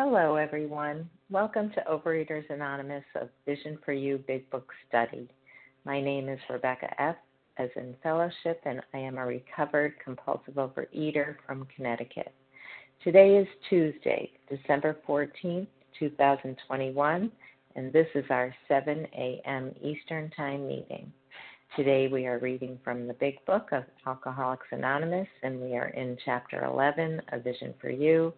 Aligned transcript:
Hello, 0.00 0.36
everyone. 0.36 1.10
Welcome 1.28 1.70
to 1.70 1.82
Overeaters 1.90 2.48
Anonymous 2.50 3.02
of 3.16 3.30
Vision 3.44 3.80
for 3.84 3.92
You 3.92 4.22
Big 4.28 4.48
Book 4.48 4.70
Study. 4.88 5.28
My 5.84 6.00
name 6.00 6.28
is 6.28 6.38
Rebecca 6.48 6.88
F., 7.02 7.16
as 7.56 7.68
in 7.74 7.96
fellowship, 8.00 8.60
and 8.64 8.80
I 8.94 8.98
am 8.98 9.18
a 9.18 9.26
recovered 9.26 9.94
compulsive 9.98 10.54
overeater 10.54 11.34
from 11.44 11.66
Connecticut. 11.74 12.32
Today 13.02 13.38
is 13.38 13.48
Tuesday, 13.68 14.30
December 14.48 14.98
14th, 15.04 15.66
2021, 15.98 17.32
and 17.74 17.92
this 17.92 18.06
is 18.14 18.24
our 18.30 18.54
7 18.68 19.04
a.m. 19.16 19.74
Eastern 19.82 20.30
Time 20.30 20.68
meeting. 20.68 21.12
Today 21.74 22.06
we 22.06 22.24
are 22.28 22.38
reading 22.38 22.78
from 22.84 23.08
the 23.08 23.14
Big 23.14 23.44
Book 23.46 23.70
of 23.72 23.82
Alcoholics 24.06 24.68
Anonymous, 24.70 25.28
and 25.42 25.60
we 25.60 25.74
are 25.74 25.88
in 25.88 26.16
Chapter 26.24 26.64
11 26.64 27.20
A 27.32 27.40
Vision 27.40 27.74
for 27.80 27.90
You 27.90 28.32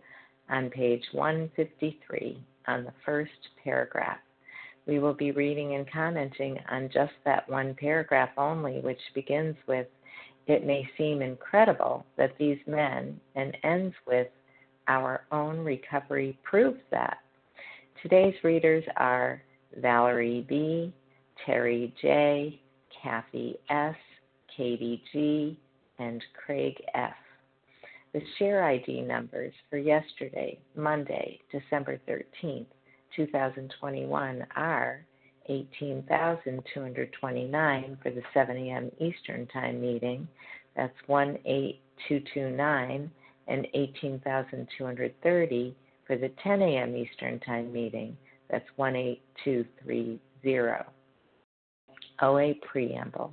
on 0.51 0.71
page 0.71 1.05
153 1.13 2.43
on 2.67 2.85
the 2.85 2.93
first 3.05 3.31
paragraph. 3.63 4.19
We 4.87 4.99
will 4.99 5.15
be 5.15 5.31
reading 5.31 5.75
and 5.75 5.91
commenting 5.91 6.59
on 6.71 6.91
just 6.93 7.13
that 7.25 7.49
one 7.49 7.75
paragraph 7.75 8.31
only, 8.37 8.81
which 8.81 9.01
begins 9.15 9.57
with, 9.67 9.87
It 10.47 10.67
may 10.67 10.89
seem 10.99 11.23
incredible 11.23 12.05
that 12.17 12.37
these 12.39 12.59
men, 12.67 13.21
and 13.37 13.57
ends 13.63 13.95
with, 14.07 14.29
Our 14.89 15.23
own 15.31 15.59
recovery 15.59 16.39
proves 16.43 16.81
that. 16.91 17.19
Today's 18.03 18.35
readers 18.43 18.85
are 18.97 19.43
Valerie 19.77 20.45
B., 20.49 20.93
Terry 21.47 21.95
J., 22.01 22.61
Kathy 23.03 23.57
S., 23.69 23.97
Katie 24.57 25.03
G., 25.13 25.59
and 25.99 26.23
Craig 26.35 26.83
F. 26.95 27.15
The 28.13 28.23
share 28.39 28.65
ID 28.65 29.03
numbers 29.03 29.55
for 29.69 29.77
yesterday, 29.79 30.59
Monday, 30.75 31.39
December 31.53 32.01
13th, 32.09 32.67
2021 33.15 34.47
are 34.57 35.07
18,229 35.49 37.99
for 38.03 38.11
the 38.11 38.23
7 38.35 38.57
a.m. 38.57 38.91
Eastern 38.99 39.47
Time 39.47 39.81
meeting. 39.81 40.27
That's 40.77 40.93
18229 41.07 43.11
and 43.47 43.69
18,230 43.75 45.77
for 46.07 46.17
the 46.17 46.31
10 46.43 46.63
a.m. 46.63 46.97
Eastern 46.97 47.39
Time 47.41 47.73
meeting. 47.73 48.17
That's 48.51 48.67
18230. 48.77 50.85
OA 52.23 52.53
Preamble. 52.71 53.33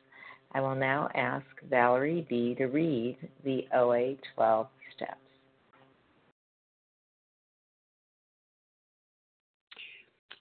I 0.53 0.59
will 0.59 0.75
now 0.75 1.07
ask 1.15 1.45
Valerie 1.69 2.25
B. 2.29 2.55
to 2.55 2.65
read 2.65 3.17
the 3.45 3.65
OA 3.73 4.15
12 4.35 4.67
steps. 4.95 5.15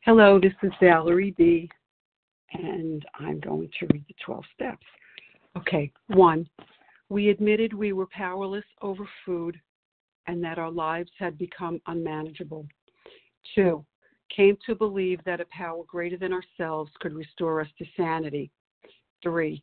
Hello, 0.05 0.41
this 0.41 0.55
is 0.63 0.73
Valerie 0.81 1.35
B., 1.37 1.69
and 2.53 3.07
I'm 3.21 3.39
going 3.39 3.71
to 3.79 3.87
read 3.93 4.05
the 4.09 4.15
12 4.25 4.45
steps. 4.55 4.87
Okay, 5.57 5.93
one, 6.09 6.49
we 7.09 7.29
admitted 7.29 7.73
we 7.73 7.93
were 7.93 8.07
powerless 8.07 8.65
over 8.83 9.09
food 9.25 9.61
and 10.27 10.43
that 10.43 10.59
our 10.59 10.71
lives 10.71 11.11
had 11.19 11.39
become 11.39 11.81
unmanageable. 11.87 12.67
Two, 13.55 13.85
came 14.35 14.57
to 14.67 14.75
believe 14.75 15.21
that 15.25 15.41
a 15.41 15.47
power 15.51 15.83
greater 15.87 16.17
than 16.17 16.33
ourselves 16.33 16.91
could 17.01 17.13
restore 17.13 17.61
us 17.61 17.69
to 17.79 17.85
sanity. 17.97 18.51
Three, 19.23 19.63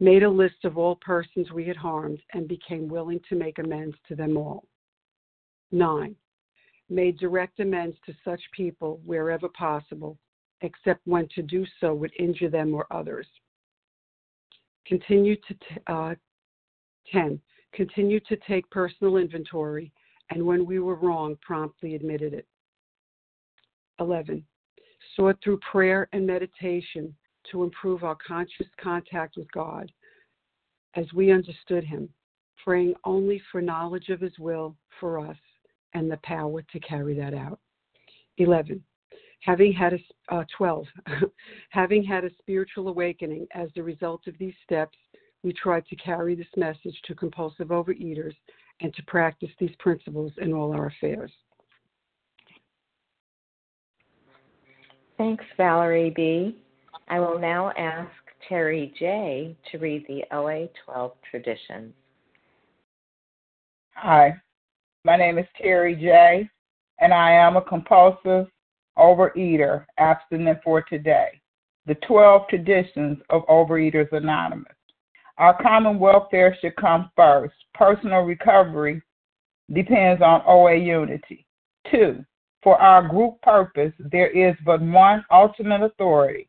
made 0.00 0.22
a 0.22 0.30
list 0.30 0.64
of 0.64 0.78
all 0.78 0.96
persons 0.96 1.50
we 1.50 1.66
had 1.66 1.76
harmed 1.76 2.20
and 2.32 2.46
became 2.46 2.88
willing 2.88 3.20
to 3.28 3.34
make 3.36 3.58
amends 3.58 3.96
to 4.06 4.14
them 4.14 4.36
all. 4.36 4.64
9. 5.72 6.14
Made 6.88 7.18
direct 7.18 7.60
amends 7.60 7.96
to 8.06 8.14
such 8.24 8.40
people 8.56 9.00
wherever 9.04 9.48
possible, 9.48 10.16
except 10.62 11.06
when 11.06 11.28
to 11.34 11.42
do 11.42 11.66
so 11.80 11.94
would 11.94 12.12
injure 12.18 12.48
them 12.48 12.74
or 12.74 12.86
others. 12.90 13.26
Continue 14.86 15.36
to 15.36 15.54
t- 15.54 15.80
uh, 15.86 16.14
10. 17.12 17.40
Continue 17.74 18.20
to 18.20 18.36
take 18.48 18.68
personal 18.70 19.18
inventory, 19.18 19.92
and 20.30 20.44
when 20.44 20.64
we 20.64 20.78
were 20.78 20.94
wrong, 20.94 21.36
promptly 21.42 21.94
admitted 21.94 22.32
it. 22.32 22.46
11. 24.00 24.44
Sought 25.14 25.36
through 25.42 25.58
prayer 25.70 26.08
and 26.12 26.26
meditation 26.26 27.14
to 27.50 27.62
improve 27.62 28.04
our 28.04 28.16
conscious 28.26 28.66
contact 28.80 29.36
with 29.36 29.50
God 29.52 29.90
as 30.94 31.06
we 31.14 31.32
understood 31.32 31.84
Him, 31.84 32.08
praying 32.64 32.94
only 33.04 33.40
for 33.50 33.60
knowledge 33.60 34.08
of 34.08 34.20
His 34.20 34.38
will 34.38 34.76
for 35.00 35.18
us 35.18 35.36
and 35.94 36.10
the 36.10 36.18
power 36.22 36.62
to 36.62 36.80
carry 36.80 37.14
that 37.14 37.34
out. 37.34 37.58
11. 38.38 38.82
Having 39.40 39.72
had 39.72 39.94
a, 39.94 40.34
uh, 40.34 40.44
12. 40.56 40.86
having 41.70 42.02
had 42.02 42.24
a 42.24 42.30
spiritual 42.38 42.88
awakening 42.88 43.46
as 43.54 43.68
the 43.74 43.82
result 43.82 44.26
of 44.26 44.36
these 44.38 44.54
steps, 44.64 44.98
we 45.42 45.52
tried 45.52 45.86
to 45.86 45.96
carry 45.96 46.34
this 46.34 46.46
message 46.56 47.00
to 47.04 47.14
compulsive 47.14 47.68
overeaters 47.68 48.34
and 48.80 48.92
to 48.94 49.02
practice 49.04 49.50
these 49.58 49.74
principles 49.78 50.32
in 50.40 50.52
all 50.52 50.72
our 50.72 50.86
affairs. 50.86 51.32
Thanks, 55.16 55.44
Valerie 55.56 56.12
B. 56.14 56.56
I 57.10 57.20
will 57.20 57.38
now 57.38 57.72
ask 57.78 58.10
Terry 58.48 58.92
J. 58.98 59.56
to 59.70 59.78
read 59.78 60.04
the 60.06 60.24
OA 60.30 60.68
12 60.84 61.12
traditions. 61.30 61.94
Hi, 63.94 64.34
my 65.06 65.16
name 65.16 65.38
is 65.38 65.46
Terry 65.56 65.96
J., 65.96 66.48
and 67.00 67.14
I 67.14 67.30
am 67.32 67.56
a 67.56 67.62
compulsive 67.62 68.46
overeater, 68.98 69.86
abstinent 69.98 70.58
for 70.62 70.82
today. 70.82 71.40
The 71.86 71.94
12 72.06 72.42
traditions 72.50 73.18
of 73.30 73.46
Overeaters 73.46 74.12
Anonymous. 74.12 74.76
Our 75.38 75.60
common 75.62 75.98
welfare 75.98 76.56
should 76.60 76.76
come 76.76 77.10
first. 77.16 77.54
Personal 77.72 78.20
recovery 78.20 79.00
depends 79.72 80.20
on 80.20 80.42
OA 80.46 80.76
unity. 80.76 81.46
Two, 81.90 82.22
for 82.62 82.78
our 82.78 83.08
group 83.08 83.40
purpose, 83.40 83.92
there 83.98 84.28
is 84.28 84.54
but 84.66 84.82
one 84.82 85.24
ultimate 85.30 85.82
authority, 85.82 86.48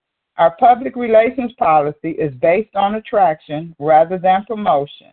Our 0.37 0.55
public 0.57 0.95
relations 0.95 1.51
policy 1.57 2.11
is 2.11 2.33
based 2.35 2.75
on 2.75 2.95
attraction 2.95 3.75
rather 3.79 4.17
than 4.17 4.45
promotion. 4.45 5.11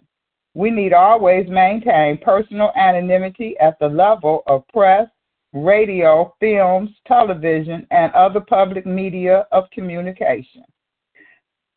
We 0.54 0.70
need 0.70 0.92
always 0.92 1.48
maintain 1.48 2.18
personal 2.18 2.72
anonymity 2.76 3.56
at 3.58 3.78
the 3.78 3.88
level 3.88 4.42
of 4.46 4.66
press, 4.68 5.08
radio, 5.52 6.34
films, 6.40 6.90
television, 7.06 7.86
and 7.90 8.12
other 8.12 8.40
public 8.40 8.86
media 8.86 9.46
of 9.52 9.70
communication. 9.70 10.62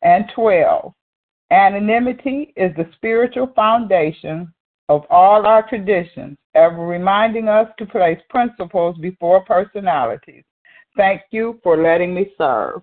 And 0.02 0.24
12. 0.34 0.92
Anonymity 1.50 2.52
is 2.56 2.74
the 2.76 2.88
spiritual 2.94 3.48
foundation 3.54 4.52
of 4.88 5.04
all 5.10 5.46
our 5.46 5.68
traditions, 5.68 6.36
ever 6.54 6.86
reminding 6.86 7.48
us 7.48 7.68
to 7.78 7.86
place 7.86 8.18
principles 8.30 8.96
before 8.98 9.44
personalities. 9.44 10.44
Thank 10.96 11.22
you 11.30 11.60
for 11.62 11.76
letting 11.76 12.14
me 12.14 12.32
serve. 12.36 12.82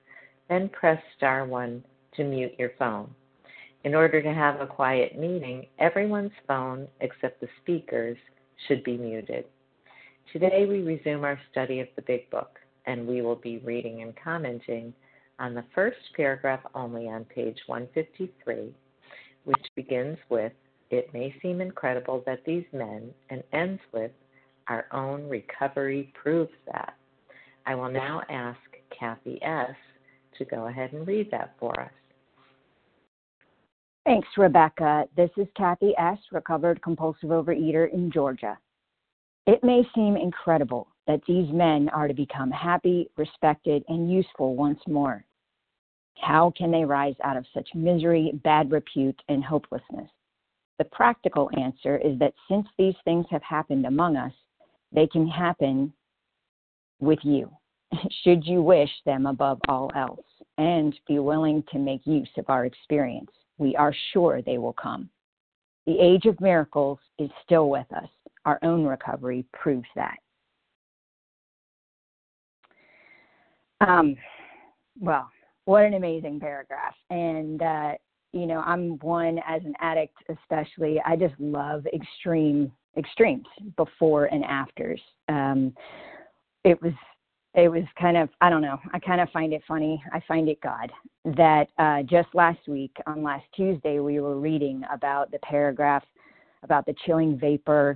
Then 0.51 0.67
press 0.67 1.01
star 1.15 1.45
1 1.45 1.81
to 2.17 2.23
mute 2.25 2.51
your 2.59 2.71
phone. 2.77 3.15
In 3.85 3.95
order 3.95 4.21
to 4.21 4.33
have 4.33 4.59
a 4.59 4.67
quiet 4.67 5.17
meeting, 5.17 5.65
everyone's 5.79 6.33
phone 6.45 6.89
except 6.99 7.39
the 7.39 7.47
speaker's 7.61 8.17
should 8.67 8.83
be 8.83 8.97
muted. 8.97 9.45
Today 10.33 10.65
we 10.67 10.81
resume 10.81 11.23
our 11.23 11.39
study 11.49 11.79
of 11.79 11.87
the 11.95 12.01
Big 12.01 12.29
Book, 12.29 12.59
and 12.85 13.07
we 13.07 13.21
will 13.21 13.37
be 13.37 13.59
reading 13.59 14.01
and 14.01 14.13
commenting 14.21 14.93
on 15.39 15.53
the 15.53 15.63
first 15.73 15.99
paragraph 16.17 16.59
only 16.75 17.07
on 17.07 17.23
page 17.23 17.57
153, 17.67 18.75
which 19.45 19.65
begins 19.77 20.17
with, 20.27 20.51
It 20.89 21.13
may 21.13 21.33
seem 21.41 21.61
incredible 21.61 22.23
that 22.25 22.43
these 22.43 22.65
men, 22.73 23.13
and 23.29 23.41
ends 23.53 23.81
with, 23.93 24.11
Our 24.67 24.85
own 24.91 25.29
recovery 25.29 26.11
proves 26.13 26.51
that. 26.69 26.95
I 27.65 27.73
will 27.73 27.89
now 27.89 28.21
ask 28.29 28.59
Kathy 28.89 29.41
S. 29.41 29.69
to 30.43 30.55
go 30.55 30.67
ahead 30.67 30.93
and 30.93 31.07
read 31.07 31.29
that 31.31 31.55
for 31.59 31.79
us. 31.79 31.91
Thanks, 34.05 34.27
Rebecca. 34.35 35.05
This 35.15 35.29
is 35.37 35.47
Kathy 35.55 35.93
S., 35.97 36.17
recovered 36.31 36.81
compulsive 36.81 37.29
overeater 37.29 37.91
in 37.93 38.11
Georgia. 38.11 38.57
It 39.45 39.63
may 39.63 39.83
seem 39.93 40.17
incredible 40.17 40.87
that 41.07 41.21
these 41.27 41.51
men 41.51 41.89
are 41.89 42.07
to 42.07 42.13
become 42.13 42.51
happy, 42.51 43.09
respected, 43.17 43.83
and 43.87 44.11
useful 44.11 44.55
once 44.55 44.79
more. 44.87 45.23
How 46.19 46.51
can 46.57 46.71
they 46.71 46.85
rise 46.85 47.15
out 47.23 47.37
of 47.37 47.45
such 47.53 47.69
misery, 47.75 48.31
bad 48.43 48.71
repute, 48.71 49.19
and 49.29 49.43
hopelessness? 49.43 50.09
The 50.79 50.85
practical 50.85 51.49
answer 51.59 51.97
is 51.97 52.17
that 52.19 52.33
since 52.49 52.67
these 52.77 52.95
things 53.05 53.25
have 53.29 53.43
happened 53.43 53.85
among 53.85 54.15
us, 54.17 54.33
they 54.91 55.07
can 55.07 55.27
happen 55.27 55.93
with 56.99 57.19
you, 57.23 57.51
should 58.23 58.45
you 58.45 58.61
wish 58.61 58.89
them 59.05 59.25
above 59.25 59.59
all 59.67 59.91
else, 59.95 60.25
and 60.61 60.95
be 61.07 61.17
willing 61.17 61.63
to 61.71 61.79
make 61.79 62.05
use 62.05 62.29
of 62.37 62.45
our 62.47 62.65
experience. 62.65 63.31
We 63.57 63.75
are 63.77 63.95
sure 64.13 64.43
they 64.43 64.59
will 64.59 64.73
come. 64.73 65.09
The 65.87 65.99
age 65.99 66.27
of 66.27 66.39
miracles 66.39 66.99
is 67.17 67.31
still 67.43 67.67
with 67.67 67.87
us. 67.91 68.07
Our 68.45 68.59
own 68.61 68.85
recovery 68.85 69.43
proves 69.53 69.87
that. 69.95 70.17
Um, 73.81 74.15
well, 74.99 75.31
what 75.65 75.83
an 75.83 75.95
amazing 75.95 76.39
paragraph. 76.39 76.93
And, 77.09 77.63
uh, 77.63 77.93
you 78.31 78.45
know, 78.45 78.59
I'm 78.59 78.99
one 78.99 79.39
as 79.47 79.63
an 79.65 79.73
addict, 79.79 80.15
especially, 80.29 81.01
I 81.03 81.15
just 81.15 81.33
love 81.39 81.87
extreme 81.91 82.71
extremes 82.97 83.47
before 83.77 84.25
and 84.25 84.43
afters. 84.43 85.01
Um, 85.27 85.73
it 86.63 86.79
was 86.83 86.93
it 87.53 87.69
was 87.69 87.83
kind 87.99 88.17
of 88.17 88.29
I 88.39 88.49
don't 88.49 88.61
know. 88.61 88.79
I 88.93 88.99
kind 88.99 89.21
of 89.21 89.29
find 89.29 89.53
it 89.53 89.61
funny. 89.67 90.01
I 90.13 90.21
find 90.27 90.47
it 90.47 90.61
God 90.61 90.91
that 91.25 91.67
uh, 91.77 92.03
just 92.03 92.29
last 92.33 92.67
week 92.67 92.95
on 93.05 93.23
last 93.23 93.45
Tuesday 93.55 93.99
we 93.99 94.19
were 94.19 94.39
reading 94.39 94.83
about 94.91 95.31
the 95.31 95.39
paragraph 95.39 96.03
about 96.63 96.85
the 96.85 96.95
chilling 97.05 97.37
vapor 97.37 97.95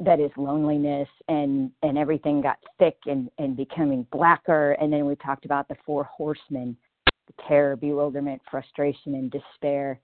that 0.00 0.20
is 0.20 0.30
loneliness 0.36 1.08
and 1.28 1.70
and 1.82 1.98
everything 1.98 2.40
got 2.40 2.58
thick 2.78 2.96
and 3.06 3.30
and 3.38 3.56
becoming 3.56 4.06
blacker 4.10 4.72
and 4.72 4.92
then 4.92 5.06
we 5.06 5.14
talked 5.16 5.44
about 5.44 5.68
the 5.68 5.76
four 5.84 6.04
horsemen 6.04 6.76
terror 7.46 7.76
bewilderment 7.76 8.40
frustration 8.50 9.14
and 9.14 9.30
despair 9.30 10.00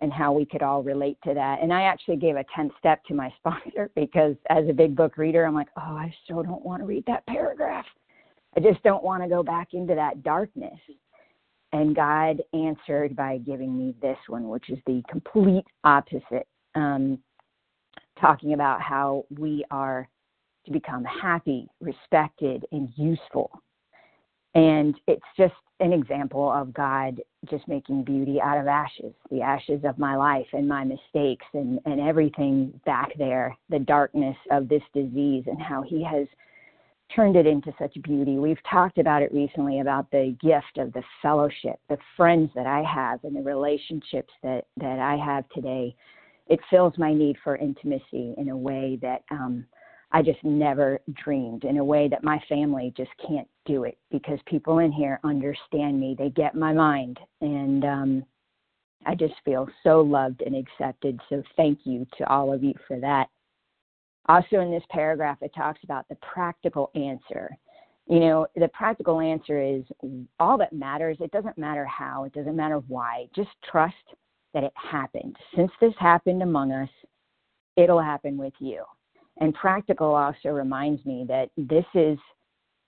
and 0.00 0.12
how 0.12 0.32
we 0.32 0.44
could 0.44 0.62
all 0.62 0.82
relate 0.82 1.18
to 1.24 1.34
that. 1.34 1.62
And 1.62 1.72
I 1.72 1.82
actually 1.82 2.16
gave 2.16 2.36
a 2.36 2.44
10th 2.56 2.76
step 2.78 3.02
to 3.04 3.14
my 3.14 3.32
sponsor 3.38 3.90
because 3.94 4.36
as 4.50 4.68
a 4.68 4.72
big 4.72 4.94
book 4.94 5.16
reader, 5.16 5.44
I'm 5.44 5.54
like, 5.54 5.68
oh, 5.76 5.96
I 5.96 6.14
so 6.28 6.42
don't 6.42 6.64
want 6.64 6.82
to 6.82 6.86
read 6.86 7.04
that 7.06 7.26
paragraph. 7.26 7.86
I 8.56 8.60
just 8.60 8.82
don't 8.82 9.04
want 9.04 9.22
to 9.22 9.28
go 9.28 9.42
back 9.42 9.68
into 9.72 9.94
that 9.94 10.22
darkness. 10.22 10.78
And 11.72 11.94
God 11.94 12.42
answered 12.54 13.14
by 13.16 13.38
giving 13.38 13.76
me 13.76 13.94
this 14.00 14.16
one, 14.28 14.48
which 14.48 14.70
is 14.70 14.78
the 14.86 15.02
complete 15.10 15.64
opposite, 15.84 16.46
um, 16.74 17.18
talking 18.18 18.54
about 18.54 18.80
how 18.80 19.24
we 19.36 19.64
are 19.70 20.08
to 20.64 20.72
become 20.72 21.04
happy, 21.04 21.68
respected, 21.80 22.64
and 22.72 22.88
useful. 22.96 23.50
And 24.56 24.98
it's 25.06 25.22
just 25.36 25.52
an 25.80 25.92
example 25.92 26.50
of 26.50 26.72
God 26.72 27.20
just 27.50 27.68
making 27.68 28.04
beauty 28.04 28.40
out 28.40 28.58
of 28.58 28.66
ashes, 28.66 29.12
the 29.30 29.42
ashes 29.42 29.82
of 29.84 29.98
my 29.98 30.16
life 30.16 30.46
and 30.54 30.66
my 30.66 30.82
mistakes 30.82 31.44
and, 31.52 31.78
and 31.84 32.00
everything 32.00 32.80
back 32.86 33.10
there, 33.18 33.54
the 33.68 33.78
darkness 33.78 34.36
of 34.50 34.66
this 34.70 34.82
disease, 34.94 35.44
and 35.46 35.60
how 35.60 35.82
He 35.82 36.02
has 36.02 36.26
turned 37.14 37.36
it 37.36 37.46
into 37.46 37.70
such 37.78 38.00
beauty. 38.02 38.38
We've 38.38 38.62
talked 38.68 38.96
about 38.96 39.20
it 39.20 39.30
recently 39.30 39.80
about 39.80 40.10
the 40.10 40.34
gift 40.40 40.78
of 40.78 40.90
the 40.94 41.02
fellowship, 41.20 41.78
the 41.90 41.98
friends 42.16 42.50
that 42.54 42.66
I 42.66 42.82
have, 42.82 43.22
and 43.24 43.36
the 43.36 43.42
relationships 43.42 44.32
that, 44.42 44.64
that 44.78 44.98
I 44.98 45.16
have 45.22 45.44
today. 45.50 45.94
It 46.48 46.60
fills 46.70 46.94
my 46.96 47.12
need 47.12 47.36
for 47.44 47.56
intimacy 47.56 48.34
in 48.38 48.48
a 48.48 48.56
way 48.56 48.98
that 49.02 49.22
um, 49.30 49.66
I 50.12 50.22
just 50.22 50.42
never 50.44 51.00
dreamed 51.24 51.64
in 51.64 51.78
a 51.78 51.84
way 51.84 52.08
that 52.08 52.24
my 52.24 52.40
family 52.48 52.92
just 52.96 53.10
can't 53.26 53.48
do 53.64 53.84
it 53.84 53.98
because 54.10 54.38
people 54.46 54.78
in 54.78 54.92
here 54.92 55.20
understand 55.24 55.98
me. 55.98 56.14
They 56.16 56.30
get 56.30 56.54
my 56.54 56.72
mind. 56.72 57.18
And 57.40 57.84
um, 57.84 58.24
I 59.04 59.14
just 59.14 59.34
feel 59.44 59.68
so 59.82 60.00
loved 60.00 60.42
and 60.42 60.54
accepted. 60.54 61.20
So 61.28 61.42
thank 61.56 61.80
you 61.84 62.06
to 62.18 62.28
all 62.28 62.52
of 62.52 62.62
you 62.62 62.74
for 62.86 63.00
that. 63.00 63.28
Also, 64.28 64.60
in 64.60 64.70
this 64.70 64.82
paragraph, 64.90 65.38
it 65.40 65.52
talks 65.54 65.80
about 65.84 66.08
the 66.08 66.16
practical 66.16 66.90
answer. 66.94 67.56
You 68.08 68.20
know, 68.20 68.46
the 68.54 68.68
practical 68.68 69.20
answer 69.20 69.60
is 69.60 69.82
all 70.38 70.56
that 70.58 70.72
matters. 70.72 71.16
It 71.20 71.32
doesn't 71.32 71.58
matter 71.58 71.84
how, 71.84 72.24
it 72.24 72.32
doesn't 72.32 72.56
matter 72.56 72.78
why. 72.88 73.26
Just 73.34 73.50
trust 73.68 73.94
that 74.54 74.64
it 74.64 74.72
happened. 74.74 75.36
Since 75.54 75.72
this 75.80 75.94
happened 75.98 76.42
among 76.42 76.72
us, 76.72 76.88
it'll 77.76 78.00
happen 78.00 78.36
with 78.36 78.54
you. 78.60 78.84
And 79.38 79.54
practical 79.54 80.14
also 80.14 80.48
reminds 80.48 81.04
me 81.04 81.24
that 81.28 81.50
this 81.56 81.84
is 81.94 82.18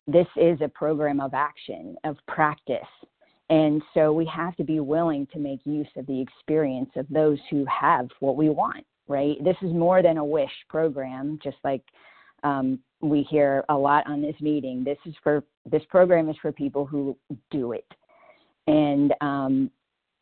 this 0.06 0.26
is 0.36 0.58
a 0.62 0.68
program 0.68 1.20
of 1.20 1.34
action, 1.34 1.94
of 2.04 2.16
practice. 2.26 2.78
And 3.50 3.82
so 3.92 4.12
we 4.12 4.24
have 4.34 4.56
to 4.56 4.64
be 4.64 4.80
willing 4.80 5.26
to 5.32 5.38
make 5.38 5.60
use 5.64 5.88
of 5.96 6.06
the 6.06 6.20
experience 6.20 6.90
of 6.96 7.06
those 7.10 7.38
who 7.50 7.66
have 7.66 8.08
what 8.20 8.36
we 8.36 8.48
want, 8.48 8.86
right? 9.06 9.36
This 9.44 9.56
is 9.60 9.72
more 9.72 10.02
than 10.02 10.16
a 10.16 10.24
wish 10.24 10.52
program, 10.68 11.38
just 11.42 11.58
like 11.62 11.82
um, 12.42 12.78
we 13.00 13.22
hear 13.22 13.64
a 13.68 13.74
lot 13.74 14.06
on 14.06 14.22
this 14.22 14.36
meeting. 14.40 14.82
This 14.82 14.98
is 15.04 15.14
for 15.22 15.44
this 15.70 15.82
program 15.90 16.28
is 16.30 16.36
for 16.40 16.52
people 16.52 16.86
who 16.86 17.16
do 17.50 17.72
it. 17.72 17.86
And 18.66 19.14
um, 19.20 19.70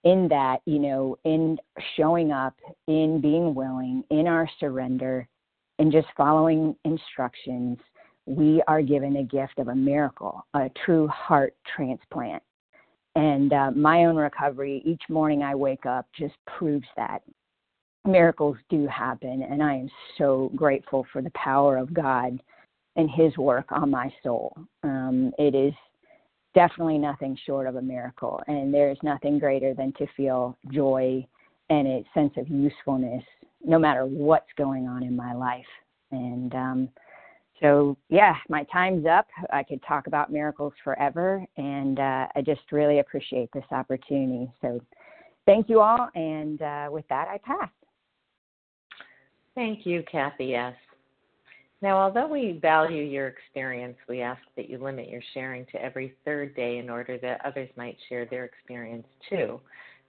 in 0.04 0.28
that, 0.28 0.58
you 0.66 0.78
know, 0.78 1.16
in 1.24 1.58
showing 1.96 2.32
up, 2.32 2.54
in 2.86 3.20
being 3.20 3.54
willing, 3.54 4.04
in 4.10 4.26
our 4.26 4.48
surrender, 4.60 5.28
and 5.78 5.92
just 5.92 6.08
following 6.16 6.74
instructions, 6.84 7.78
we 8.26 8.62
are 8.66 8.82
given 8.82 9.16
a 9.16 9.22
gift 9.22 9.58
of 9.58 9.68
a 9.68 9.74
miracle, 9.74 10.44
a 10.54 10.70
true 10.84 11.06
heart 11.08 11.54
transplant. 11.74 12.42
And 13.14 13.52
uh, 13.52 13.70
my 13.70 14.04
own 14.04 14.16
recovery, 14.16 14.82
each 14.84 15.02
morning 15.08 15.42
I 15.42 15.54
wake 15.54 15.86
up, 15.86 16.06
just 16.18 16.34
proves 16.46 16.86
that. 16.96 17.22
Miracles 18.04 18.56
do 18.68 18.86
happen, 18.86 19.42
and 19.50 19.62
I 19.62 19.74
am 19.74 19.90
so 20.18 20.52
grateful 20.54 21.06
for 21.12 21.22
the 21.22 21.30
power 21.30 21.76
of 21.76 21.94
God 21.94 22.40
and 22.96 23.10
His 23.10 23.36
work 23.36 23.66
on 23.70 23.90
my 23.90 24.12
soul. 24.22 24.56
Um, 24.82 25.32
it 25.38 25.54
is 25.54 25.72
definitely 26.54 26.98
nothing 26.98 27.36
short 27.46 27.66
of 27.66 27.76
a 27.76 27.82
miracle, 27.82 28.40
and 28.46 28.72
there 28.72 28.90
is 28.90 28.98
nothing 29.02 29.38
greater 29.38 29.74
than 29.74 29.92
to 29.94 30.06
feel 30.16 30.56
joy 30.70 31.26
and 31.68 31.86
a 31.86 32.04
sense 32.14 32.32
of 32.36 32.48
usefulness 32.48 33.24
no 33.66 33.78
matter 33.78 34.06
what's 34.06 34.50
going 34.56 34.86
on 34.86 35.02
in 35.02 35.14
my 35.14 35.34
life. 35.34 35.66
And 36.12 36.54
um, 36.54 36.88
so, 37.60 37.96
yeah, 38.08 38.34
my 38.48 38.64
time's 38.72 39.06
up. 39.06 39.26
I 39.52 39.62
could 39.62 39.82
talk 39.82 40.06
about 40.06 40.32
miracles 40.32 40.72
forever, 40.84 41.44
and 41.56 41.98
uh, 41.98 42.28
I 42.34 42.42
just 42.44 42.60
really 42.70 43.00
appreciate 43.00 43.50
this 43.52 43.64
opportunity. 43.72 44.50
So, 44.62 44.80
thank 45.46 45.68
you 45.68 45.80
all. 45.80 46.08
And 46.14 46.62
uh, 46.62 46.88
with 46.90 47.06
that, 47.08 47.28
I 47.28 47.38
pass. 47.38 47.68
Thank 49.54 49.84
you, 49.86 50.04
Kathy 50.10 50.54
S. 50.54 50.74
Now, 51.82 51.98
although 51.98 52.26
we 52.26 52.58
value 52.60 53.02
your 53.02 53.28
experience, 53.28 53.96
we 54.08 54.22
ask 54.22 54.40
that 54.56 54.70
you 54.70 54.78
limit 54.78 55.08
your 55.08 55.22
sharing 55.34 55.66
to 55.66 55.82
every 55.82 56.14
third 56.24 56.54
day 56.56 56.78
in 56.78 56.88
order 56.88 57.18
that 57.18 57.44
others 57.44 57.68
might 57.76 57.96
share 58.08 58.26
their 58.26 58.44
experience 58.44 59.06
too. 59.28 59.60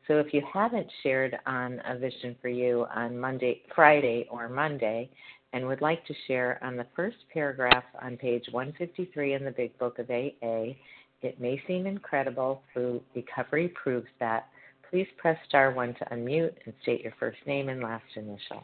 So 0.08 0.20
if 0.20 0.34
you 0.34 0.42
haven't 0.52 0.88
shared 1.04 1.38
on 1.46 1.82
a 1.86 1.98
vision 1.98 2.36
for 2.42 2.48
you 2.48 2.86
on 2.96 3.18
Monday, 3.18 3.62
Friday, 3.76 4.26
or 4.32 4.48
Monday, 4.48 5.10
and 5.54 5.68
would 5.68 5.82
like 5.82 6.06
to 6.06 6.14
share 6.28 6.60
on 6.64 6.78
the 6.78 6.86
first 6.96 7.18
paragraph 7.34 7.84
on 8.02 8.16
page 8.16 8.46
153 8.52 9.34
in 9.34 9.44
the 9.44 9.52
Big 9.52 9.78
Book 9.78 10.00
of 10.00 10.10
AA, 10.10 10.76
it 11.22 11.42
may 11.42 11.62
seem 11.68 11.88
incredible, 11.88 12.62
through 12.72 13.02
recovery 13.16 13.70
proves 13.70 14.08
that. 14.20 14.48
Please 14.90 15.08
press 15.18 15.38
star 15.48 15.72
one 15.72 15.94
to 15.96 16.06
unmute 16.06 16.54
and 16.66 16.74
state 16.84 17.02
your 17.02 17.14
first 17.20 17.40
name 17.46 17.68
and 17.68 17.82
last 17.82 18.06
initial. 18.16 18.64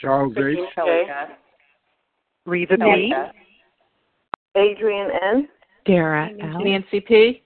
Charles 0.00 0.32
H. 0.36 0.58
Reva 2.44 2.76
B. 2.76 3.12
Adrian 4.54 5.10
N. 5.22 5.48
Dara 5.86 6.30
L. 6.40 6.62
Nancy 6.62 7.00
P. 7.00 7.42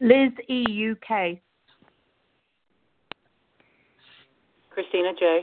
Liz 0.00 0.32
E. 0.48 0.64
U. 0.68 0.96
K. 1.06 1.40
Christina 4.74 5.12
J. 5.18 5.40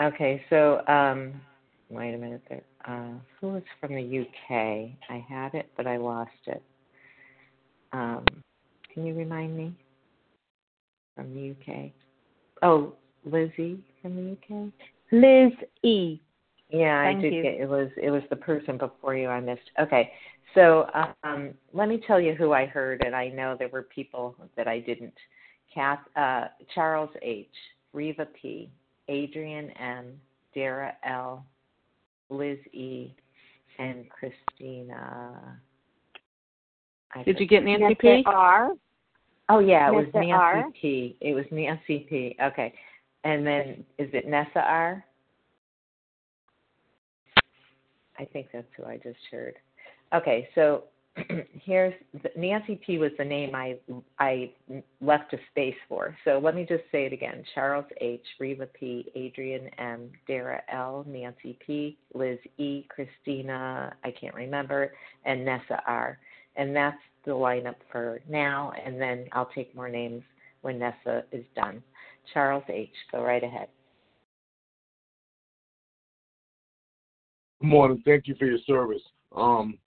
Okay, 0.00 0.42
so 0.50 0.86
um, 0.86 1.40
wait 1.88 2.14
a 2.14 2.18
minute 2.18 2.42
there. 2.48 2.62
Uh, 2.86 3.18
who 3.40 3.48
was 3.52 3.62
from 3.80 3.94
the 3.94 4.20
UK? 4.20 4.90
I 5.08 5.24
had 5.28 5.54
it, 5.54 5.70
but 5.76 5.86
I 5.86 5.96
lost 5.96 6.30
it. 6.46 6.62
Um, 7.92 8.24
can 8.92 9.06
you 9.06 9.14
remind 9.14 9.56
me? 9.56 9.74
From 11.14 11.34
the 11.34 11.52
UK. 11.52 11.90
Oh, 12.62 12.92
Lizzie 13.24 13.82
from 14.02 14.16
the 14.16 14.32
UK. 14.32 14.70
Liz 15.12 15.52
E. 15.82 16.20
Yeah, 16.68 17.02
Thank 17.04 17.18
I 17.18 17.20
did 17.22 17.34
you. 17.34 17.42
get 17.42 17.54
it 17.54 17.68
was 17.68 17.88
it 17.96 18.10
was 18.10 18.22
the 18.28 18.36
person 18.36 18.76
before 18.76 19.14
you 19.16 19.28
I 19.28 19.40
missed. 19.40 19.70
Okay. 19.80 20.12
So 20.54 20.90
um 21.22 21.54
let 21.72 21.88
me 21.88 22.02
tell 22.06 22.20
you 22.20 22.34
who 22.34 22.52
I 22.52 22.66
heard 22.66 23.02
and 23.04 23.14
I 23.14 23.28
know 23.28 23.56
there 23.58 23.68
were 23.68 23.82
people 23.82 24.34
that 24.56 24.66
I 24.66 24.80
didn't. 24.80 25.14
Kath 25.72 26.00
uh 26.16 26.46
Charles 26.74 27.10
H, 27.22 27.46
Reva 27.96 28.26
P, 28.40 28.68
Adrian 29.08 29.70
M, 29.70 30.20
Dara 30.54 30.92
L, 31.02 31.44
Liz 32.28 32.58
E, 32.72 33.14
and 33.78 34.04
Christina. 34.10 35.58
I 37.14 37.22
Did 37.22 37.40
you 37.40 37.46
get 37.46 37.64
Nancy 37.64 37.82
Nessa 37.82 37.94
P? 37.94 38.22
R. 38.26 38.70
Oh 39.48 39.60
yeah, 39.60 39.88
it 39.88 39.94
was 39.94 40.04
Nessa 40.12 40.18
Nancy 40.18 40.32
R? 40.32 40.64
P. 40.80 41.16
It 41.22 41.34
was 41.34 41.46
Nancy 41.50 42.06
P. 42.08 42.36
Okay. 42.42 42.74
And 43.24 43.46
then 43.46 43.84
is 43.98 44.10
it 44.12 44.28
Nessa 44.28 44.60
R? 44.60 45.04
I 48.18 48.24
think 48.26 48.48
that's 48.52 48.66
who 48.76 48.84
I 48.84 48.98
just 48.98 49.18
heard. 49.30 49.54
Okay, 50.14 50.48
so 50.54 50.84
here's 51.64 51.94
Nancy 52.36 52.80
P 52.84 52.98
was 52.98 53.10
the 53.18 53.24
name 53.24 53.54
I 53.54 53.76
I 54.18 54.52
left 55.00 55.32
a 55.32 55.38
space 55.50 55.76
for. 55.88 56.16
So 56.24 56.38
let 56.42 56.54
me 56.54 56.66
just 56.68 56.84
say 56.92 57.06
it 57.06 57.12
again: 57.12 57.42
Charles 57.54 57.86
H, 58.00 58.24
Reva 58.38 58.66
P, 58.66 59.10
Adrian 59.14 59.68
M, 59.78 60.10
Dara 60.26 60.62
L, 60.70 61.04
Nancy 61.08 61.58
P, 61.64 61.96
Liz 62.14 62.38
E, 62.58 62.86
Christina 62.88 63.94
I 64.04 64.10
can't 64.10 64.34
remember, 64.34 64.92
and 65.24 65.44
Nessa 65.44 65.80
R. 65.86 66.18
And 66.56 66.74
that's 66.74 66.98
the 67.24 67.32
lineup 67.32 67.76
for 67.90 68.20
now. 68.28 68.72
And 68.84 69.00
then 69.00 69.26
I'll 69.32 69.50
take 69.54 69.74
more 69.74 69.88
names 69.88 70.22
when 70.62 70.78
Nessa 70.78 71.24
is 71.32 71.44
done. 71.54 71.82
Charles 72.34 72.64
H, 72.68 72.90
go 73.12 73.22
right 73.22 73.42
ahead. 73.42 73.68
Good 77.60 77.68
morning. 77.68 78.02
Thank 78.04 78.26
you 78.26 78.34
for 78.38 78.44
your 78.44 78.58
service. 78.66 79.02
Um, 79.34 79.78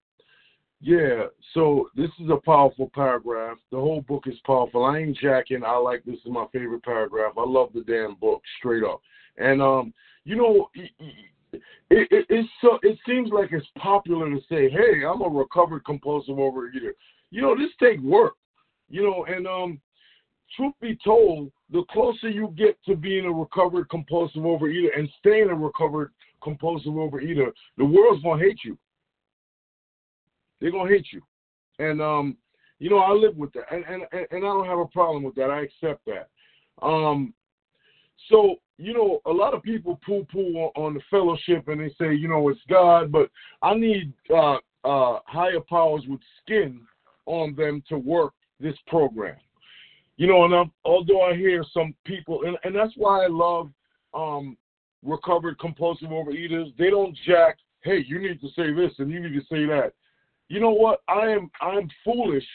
yeah, 0.82 1.26
so 1.54 1.90
this 1.96 2.10
is 2.20 2.30
a 2.30 2.38
powerful 2.38 2.90
paragraph. 2.94 3.58
The 3.72 3.78
whole 3.78 4.02
book 4.02 4.24
is 4.28 4.40
powerful. 4.46 4.86
I 4.86 5.00
ain't 5.00 5.18
jacking. 5.18 5.64
I 5.66 5.76
like 5.76 6.04
this 6.06 6.20
is 6.26 6.32
my 6.32 6.46
favorite 6.54 6.84
paragraph. 6.84 7.34
I 7.38 7.44
love 7.46 7.70
the 7.74 7.82
damn 7.82 8.16
book, 8.16 8.42
straight 8.60 8.84
up. 8.84 9.02
And 9.38 9.62
um, 9.62 9.94
you 10.24 10.38
know, 10.38 10.70
it, 10.74 10.92
it, 11.90 12.26
it's 12.30 12.50
so 12.62 12.80
it 12.82 12.98
seems 13.06 13.30
like 13.32 13.50
it's 13.52 13.68
popular 13.78 14.30
to 14.30 14.40
say, 14.50 14.70
"Hey, 14.70 15.04
I'm 15.06 15.22
a 15.22 15.28
recovered 15.28 15.84
compulsive 15.86 16.36
overeater." 16.36 16.94
You 17.30 17.42
know, 17.42 17.58
this 17.58 17.72
take 17.82 18.00
work. 18.00 18.34
You 18.90 19.04
know, 19.04 19.26
and 19.26 19.48
um, 19.48 19.82
truth 20.56 20.74
be 20.82 20.98
told, 21.04 21.52
the 21.72 21.84
closer 21.92 22.30
you 22.30 22.54
get 22.58 22.78
to 22.86 22.96
being 22.96 23.26
a 23.26 23.32
recovered 23.32 23.90
compulsive 23.90 24.44
overeater 24.44 24.98
and 24.98 25.10
staying 25.20 25.50
a 25.50 25.56
recovered 25.56 26.12
compulsive 26.42 26.94
overeater, 26.94 27.52
the 27.78 27.86
world's 27.86 28.24
gonna 28.24 28.42
hate 28.42 28.60
you. 28.64 28.78
They're 30.60 30.72
gonna 30.72 30.90
hate 30.90 31.08
you, 31.12 31.22
and 31.80 32.02
um, 32.02 32.38
you 32.80 32.90
know 32.90 33.00
I 33.00 33.12
live 33.12 33.38
with 33.38 33.54
that, 33.54 33.72
and 33.72 33.86
and 33.86 34.04
and 34.12 34.28
I 34.32 34.40
don't 34.40 34.66
have 34.66 34.80
a 34.80 34.86
problem 34.86 35.24
with 35.24 35.36
that. 35.36 35.50
I 35.50 35.62
accept 35.62 36.06
that. 36.06 36.30
Um, 36.82 37.34
so 38.30 38.58
you 38.80 38.94
know, 38.94 39.22
a 39.26 39.32
lot 39.32 39.54
of 39.54 39.62
people 39.62 40.00
poo 40.06 40.26
poo 40.32 40.56
on, 40.56 40.72
on 40.76 40.94
the 40.94 41.02
fellowship 41.12 41.68
and 41.68 41.82
they 41.82 41.94
say, 42.00 42.16
you 42.16 42.30
know, 42.30 42.48
it's 42.48 42.62
God, 42.70 43.12
but 43.12 43.30
I 43.62 43.76
need 43.76 44.14
uh, 44.34 44.56
uh, 44.86 45.20
higher 45.26 45.60
powers 45.70 46.04
with 46.08 46.22
skin 46.42 46.82
on 47.26 47.56
them 47.56 47.84
to 47.90 47.98
work 47.98 48.34
this 48.60 48.76
program. 48.88 49.36
You 50.16 50.28
know, 50.28 50.46
and 50.46 50.56
I'm, 50.56 50.72
although 50.86 51.22
I 51.22 51.36
hear 51.36 51.64
some 51.74 51.94
people, 52.06 52.44
and, 52.46 52.58
and 52.64 52.74
that's 52.74 52.94
why 52.96 53.26
I 53.26 53.28
love 53.28 53.70
um, 54.14 54.58
recovered 55.04 55.60
compulsive 55.60 56.10
overeaters. 56.10 56.76
They 56.78 56.90
don't 56.90 57.18
jack. 57.26 57.58
Hey, 57.82 58.04
you 58.08 58.20
need 58.20 58.40
to 58.42 58.48
say 58.56 58.74
this 58.74 58.92
and 59.00 59.12
you 59.12 59.20
need 59.20 59.34
to 59.34 59.46
say 59.50 59.66
that. 59.66 59.92
You 60.50 60.60
know 60.60 60.72
what? 60.72 61.02
I 61.08 61.28
am 61.28 61.50
I'm 61.62 61.90
foolish 62.04 62.46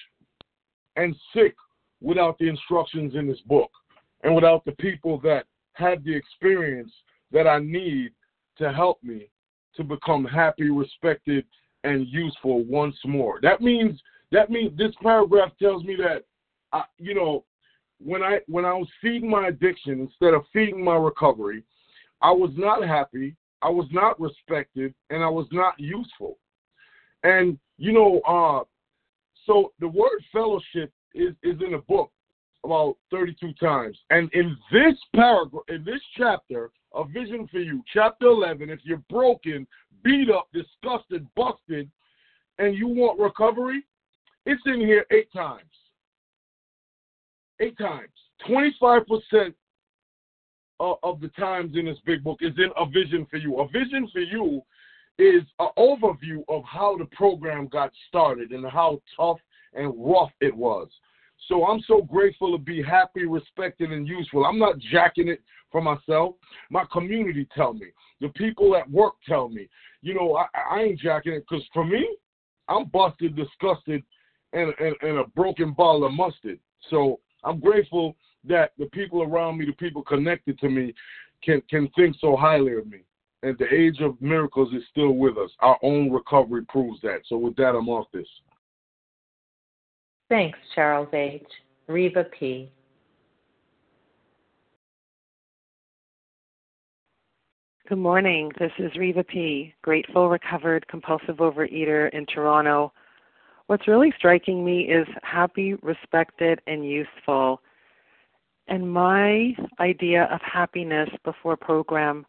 and 0.96 1.14
sick 1.34 1.54
without 2.00 2.36
the 2.38 2.48
instructions 2.48 3.14
in 3.14 3.26
this 3.26 3.40
book 3.46 3.70
and 4.22 4.34
without 4.34 4.64
the 4.64 4.72
people 4.72 5.18
that 5.20 5.44
had 5.72 6.04
the 6.04 6.14
experience 6.14 6.92
that 7.32 7.46
I 7.46 7.58
need 7.58 8.12
to 8.58 8.72
help 8.72 9.02
me 9.02 9.28
to 9.76 9.84
become 9.84 10.24
happy, 10.24 10.70
respected, 10.70 11.44
and 11.84 12.06
useful 12.08 12.64
once 12.64 12.96
more. 13.04 13.38
That 13.42 13.60
means 13.60 14.00
that 14.32 14.50
means 14.50 14.76
this 14.76 14.94
paragraph 15.02 15.52
tells 15.60 15.84
me 15.84 15.96
that 15.96 16.24
I, 16.72 16.82
you 16.98 17.14
know 17.14 17.44
when 17.98 18.22
I 18.22 18.40
when 18.46 18.64
I 18.64 18.74
was 18.74 18.88
feeding 19.00 19.30
my 19.30 19.48
addiction 19.48 20.00
instead 20.00 20.34
of 20.34 20.44
feeding 20.52 20.82
my 20.82 20.96
recovery, 20.96 21.62
I 22.22 22.32
was 22.32 22.50
not 22.56 22.86
happy, 22.86 23.36
I 23.62 23.68
was 23.68 23.86
not 23.92 24.20
respected, 24.20 24.94
and 25.10 25.22
I 25.22 25.28
was 25.28 25.46
not 25.52 25.78
useful. 25.78 26.38
And 27.25 27.59
you 27.78 27.93
know, 27.93 28.21
uh, 28.21 28.64
so 29.47 29.73
the 29.81 29.88
word 29.88 30.23
fellowship 30.33 30.93
is 31.14 31.35
is 31.43 31.57
in 31.64 31.73
the 31.73 31.83
book 31.88 32.11
about 32.64 32.97
32 33.11 33.52
times. 33.54 33.99
And 34.11 34.33
in 34.33 34.57
this 34.73 34.95
paragraph, 35.14 35.64
in 35.69 35.85
this 35.85 36.00
chapter, 36.16 36.71
A 36.95 37.04
Vision 37.04 37.47
for 37.50 37.59
You, 37.59 37.83
chapter 37.93 38.26
11, 38.26 38.71
if 38.71 38.81
you're 38.85 39.02
broken, 39.11 39.66
beat 40.02 40.31
up, 40.31 40.49
disgusted, 40.52 41.26
busted, 41.37 41.90
and 42.59 42.75
you 42.75 42.88
want 42.88 43.21
recovery, 43.21 43.85
it's 44.47 44.62
in 44.66 44.81
here 44.81 45.04
eight 45.11 45.31
times. 45.33 45.71
Eight 47.61 47.76
times. 47.78 48.09
25% 48.49 49.54
of 50.81 51.21
the 51.21 51.28
times 51.38 51.76
in 51.76 51.87
this 51.87 51.99
big 52.04 52.25
book 52.25 52.38
is 52.40 52.52
in 52.59 52.71
A 52.76 52.87
Vision 52.87 53.26
for 53.31 53.37
You. 53.37 53.61
A 53.61 53.69
Vision 53.69 54.09
for 54.12 54.21
You 54.21 54.62
is 55.18 55.42
an 55.59 55.68
overview 55.78 56.42
of 56.49 56.64
how 56.64 56.97
the 56.97 57.06
program 57.06 57.68
got 57.68 57.92
started 58.09 58.50
and 58.50 58.68
how 58.68 59.00
tough 59.16 59.38
and 59.75 59.92
rough 59.97 60.33
it 60.40 60.54
was. 60.54 60.88
So 61.49 61.66
I'm 61.66 61.80
so 61.87 62.02
grateful 62.02 62.52
to 62.52 62.62
be 62.62 62.83
happy, 62.83 63.26
respected, 63.26 63.92
and 63.92 64.09
useful. 64.09 64.44
I'm 64.44 64.59
not 64.59 64.78
jacking 64.78 65.28
it 65.28 65.42
for 65.71 65.83
myself. 65.83 66.37
My 66.71 66.85
community 66.92 67.47
tell 67.54 67.75
me. 67.75 67.87
The 68.21 68.28
people 68.30 68.76
at 68.76 68.90
work 68.90 69.14
tell 69.28 69.49
me. 69.49 69.68
You 70.02 70.14
know, 70.14 70.37
I, 70.37 70.47
I 70.71 70.83
ain't 70.83 71.00
jacking 71.00 71.33
it 71.33 71.44
because 71.49 71.64
for 71.73 71.85
me, 71.85 72.16
I'm 72.68 72.87
busted, 72.87 73.37
disgusted, 73.37 74.02
and, 74.52 74.73
and, 74.78 74.94
and 75.02 75.18
a 75.18 75.25
broken 75.37 75.73
bottle 75.73 76.04
of 76.04 76.12
mustard. 76.12 76.59
So 76.90 77.21
I'm 77.42 77.61
grateful 77.61 78.16
that 78.44 78.73
the 78.78 78.87
people 78.87 79.23
around 79.23 79.59
me, 79.59 79.66
the 79.66 79.73
people 79.73 80.02
connected 80.02 80.59
to 80.61 80.68
me, 80.68 80.94
can 81.42 81.61
can 81.68 81.88
think 81.94 82.16
so 82.21 82.37
highly 82.37 82.75
of 82.75 82.87
me. 82.87 83.00
And 83.44 83.58
the 83.58 83.70
age 83.70 84.00
of 84.00 84.18
miracles 84.22 84.72
is 84.72 84.83
still 84.90 85.12
with 85.12 85.37
us. 85.37 85.50
Our 85.61 85.78
own 85.83 86.11
recovery 86.11 86.64
proves 86.66 86.98
that. 87.02 87.18
So 87.28 87.37
with 87.37 87.54
that, 87.57 87.74
I'm 87.76 87.90
off 87.90 88.07
this. 88.11 88.26
Thanks, 90.30 90.59
Charles 90.74 91.09
H. 91.12 91.42
Reva 91.87 92.24
P. 92.24 92.70
Good 97.87 97.98
morning. 97.98 98.50
This 98.59 98.72
is 98.78 98.90
Reva 98.96 99.22
P., 99.22 99.74
grateful, 99.83 100.30
recovered, 100.30 100.88
compulsive 100.88 101.37
overeater 101.37 102.09
in 102.14 102.24
Toronto. 102.24 102.94
What's 103.66 103.87
really 103.87 104.11
striking 104.16 104.64
me 104.64 104.85
is 104.90 105.07
happy, 105.22 105.74
respected, 105.83 106.62
and 106.66 106.83
useful. 106.83 107.61
And 108.68 108.90
my 108.90 109.54
idea 109.80 110.30
of 110.33 110.40
happiness 110.40 111.11
before 111.26 111.59
program 111.59 112.24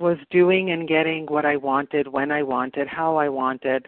was 0.00 0.16
doing 0.30 0.70
and 0.70 0.88
getting 0.88 1.26
what 1.26 1.44
I 1.44 1.56
wanted, 1.56 2.08
when 2.08 2.32
I 2.32 2.42
wanted, 2.42 2.88
how 2.88 3.16
I 3.16 3.28
wanted, 3.28 3.86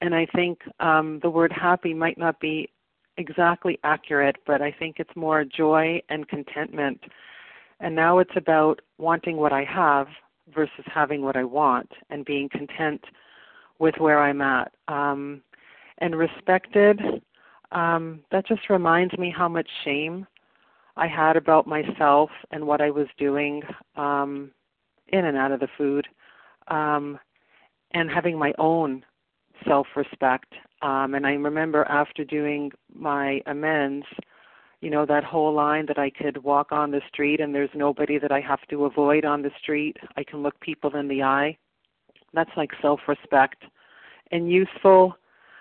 and 0.00 0.14
I 0.14 0.26
think 0.34 0.60
um, 0.80 1.20
the 1.22 1.30
word 1.30 1.52
happy 1.52 1.92
might 1.92 2.16
not 2.16 2.40
be 2.40 2.70
exactly 3.18 3.78
accurate, 3.84 4.36
but 4.46 4.62
I 4.62 4.72
think 4.72 4.96
it's 4.98 5.14
more 5.14 5.44
joy 5.44 6.00
and 6.08 6.26
contentment. 6.26 7.00
And 7.80 7.94
now 7.94 8.18
it's 8.18 8.34
about 8.34 8.80
wanting 8.96 9.36
what 9.36 9.52
I 9.52 9.64
have 9.64 10.06
versus 10.54 10.84
having 10.86 11.22
what 11.22 11.36
I 11.36 11.44
want 11.44 11.90
and 12.08 12.24
being 12.24 12.48
content 12.48 13.02
with 13.78 13.94
where 13.98 14.22
I'm 14.22 14.40
at. 14.40 14.72
Um, 14.88 15.42
and 15.98 16.16
respected, 16.16 16.98
um, 17.72 18.20
that 18.32 18.46
just 18.46 18.70
reminds 18.70 19.16
me 19.18 19.32
how 19.34 19.48
much 19.48 19.68
shame 19.84 20.26
I 20.96 21.06
had 21.06 21.36
about 21.36 21.66
myself 21.66 22.30
and 22.50 22.66
what 22.66 22.80
I 22.80 22.90
was 22.90 23.06
doing 23.18 23.62
um, 23.96 24.50
in 25.12 25.24
and 25.24 25.36
out 25.36 25.52
of 25.52 25.60
the 25.60 25.68
food, 25.76 26.06
um, 26.68 27.18
and 27.92 28.10
having 28.10 28.38
my 28.38 28.52
own 28.58 29.04
self 29.66 29.86
respect. 29.96 30.52
Um, 30.82 31.14
and 31.14 31.26
I 31.26 31.32
remember 31.32 31.84
after 31.84 32.24
doing 32.24 32.72
my 32.94 33.42
amends, 33.46 34.06
you 34.80 34.90
know, 34.90 35.04
that 35.06 35.24
whole 35.24 35.52
line 35.52 35.86
that 35.86 35.98
I 35.98 36.10
could 36.10 36.42
walk 36.42 36.72
on 36.72 36.90
the 36.90 37.02
street 37.08 37.40
and 37.40 37.54
there's 37.54 37.70
nobody 37.74 38.18
that 38.18 38.32
I 38.32 38.40
have 38.40 38.60
to 38.70 38.86
avoid 38.86 39.24
on 39.24 39.42
the 39.42 39.50
street. 39.60 39.98
I 40.16 40.24
can 40.24 40.42
look 40.42 40.58
people 40.60 40.96
in 40.96 41.08
the 41.08 41.22
eye. 41.22 41.58
That's 42.32 42.50
like 42.56 42.70
self 42.80 43.00
respect. 43.06 43.64
And 44.30 44.50
useful, 44.50 45.16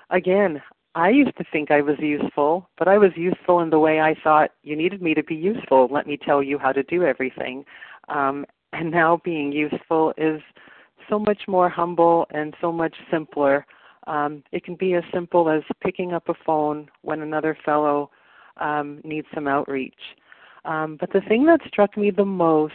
again, 0.10 0.62
I 0.96 1.10
used 1.10 1.38
to 1.38 1.44
think 1.52 1.72
I 1.72 1.82
was 1.82 1.98
useful, 2.00 2.70
but 2.78 2.88
I 2.88 2.98
was 2.98 3.12
useful 3.16 3.60
in 3.62 3.70
the 3.70 3.80
way 3.80 4.00
I 4.00 4.16
thought 4.24 4.52
you 4.64 4.76
needed 4.76 5.02
me 5.02 5.14
to 5.14 5.24
be 5.24 5.36
useful. 5.36 5.88
Let 5.92 6.08
me 6.08 6.18
tell 6.18 6.42
you 6.42 6.58
how 6.58 6.72
to 6.72 6.84
do 6.84 7.04
everything. 7.04 7.66
Um, 8.08 8.46
and 8.74 8.92
now 8.92 9.22
being 9.24 9.52
useful 9.52 10.14
is 10.18 10.42
so 11.10 11.20
much 11.20 11.42
more 11.48 11.70
humble 11.70 12.28
and 12.32 12.56
so 12.62 12.72
much 12.72 12.96
simpler 13.12 13.66
um, 14.10 14.44
it 14.52 14.64
can 14.64 14.76
be 14.76 14.96
as 14.96 15.04
simple 15.14 15.50
as 15.50 15.62
picking 15.82 16.14
up 16.14 16.30
a 16.30 16.34
phone 16.46 16.90
when 17.04 17.22
another 17.22 17.56
fellow 17.64 18.10
um, 18.58 19.02
needs 19.04 19.28
some 19.34 19.48
outreach. 19.48 20.00
Um, 20.66 20.98
but 21.00 21.14
the 21.14 21.22
thing 21.22 21.46
that 21.46 21.62
struck 21.68 21.96
me 21.96 22.10
the 22.10 22.26
most 22.26 22.74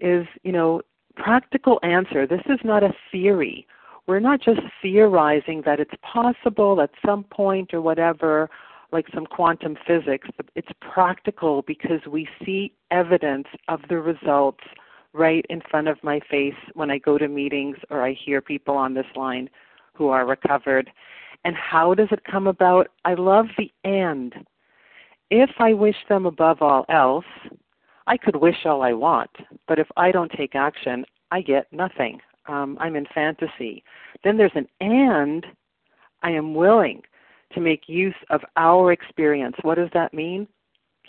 is, 0.00 0.26
you 0.42 0.52
know, 0.52 0.82
practical 1.16 1.78
answer. 1.84 2.26
This 2.26 2.42
is 2.46 2.58
not 2.64 2.82
a 2.82 2.92
theory. 3.12 3.66
We're 4.06 4.20
not 4.20 4.42
just 4.42 4.60
theorizing 4.82 5.62
that 5.64 5.80
it's 5.80 5.94
possible 6.02 6.80
at 6.80 6.90
some 7.06 7.22
point 7.24 7.72
or 7.72 7.80
whatever, 7.80 8.50
like 8.90 9.06
some 9.14 9.26
quantum 9.26 9.78
physics. 9.86 10.28
It's 10.56 10.68
practical 10.80 11.62
because 11.62 12.00
we 12.10 12.28
see 12.44 12.72
evidence 12.90 13.46
of 13.68 13.80
the 13.88 13.98
results 13.98 14.64
right 15.14 15.46
in 15.48 15.62
front 15.70 15.88
of 15.88 16.02
my 16.02 16.20
face 16.30 16.54
when 16.74 16.90
I 16.90 16.98
go 16.98 17.16
to 17.16 17.28
meetings 17.28 17.76
or 17.88 18.02
I 18.02 18.12
hear 18.12 18.40
people 18.42 18.76
on 18.76 18.92
this 18.92 19.06
line 19.14 19.48
who 19.94 20.08
are 20.08 20.26
recovered. 20.26 20.90
And 21.44 21.56
how 21.56 21.94
does 21.94 22.08
it 22.10 22.24
come 22.30 22.46
about? 22.46 22.88
I 23.04 23.14
love 23.14 23.46
the 23.56 23.70
and. 23.84 24.34
If 25.30 25.50
I 25.58 25.72
wish 25.72 25.96
them 26.08 26.26
above 26.26 26.60
all 26.60 26.84
else, 26.88 27.24
I 28.06 28.16
could 28.16 28.36
wish 28.36 28.66
all 28.66 28.82
I 28.82 28.92
want, 28.92 29.30
but 29.66 29.78
if 29.78 29.86
I 29.96 30.10
don't 30.10 30.30
take 30.30 30.54
action, 30.54 31.06
I 31.30 31.40
get 31.40 31.72
nothing. 31.72 32.20
Um, 32.46 32.76
I'm 32.78 32.96
in 32.96 33.06
fantasy. 33.14 33.82
Then 34.22 34.36
there's 34.36 34.52
an 34.54 34.68
and 34.80 35.46
I 36.22 36.30
am 36.30 36.54
willing 36.54 37.02
to 37.52 37.60
make 37.60 37.88
use 37.88 38.14
of 38.30 38.42
our 38.56 38.92
experience. 38.92 39.56
What 39.62 39.76
does 39.76 39.88
that 39.94 40.12
mean? 40.12 40.46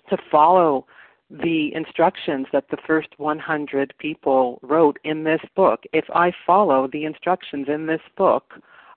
To 0.09 0.17
follow 0.31 0.85
the 1.29 1.73
instructions 1.73 2.47
that 2.53 2.65
the 2.69 2.77
first 2.85 3.09
100 3.17 3.93
people 3.97 4.59
wrote 4.61 4.99
in 5.03 5.23
this 5.23 5.41
book. 5.55 5.83
If 5.91 6.05
I 6.13 6.31
follow 6.45 6.87
the 6.87 7.05
instructions 7.05 7.67
in 7.67 7.87
this 7.87 8.01
book, 8.15 8.53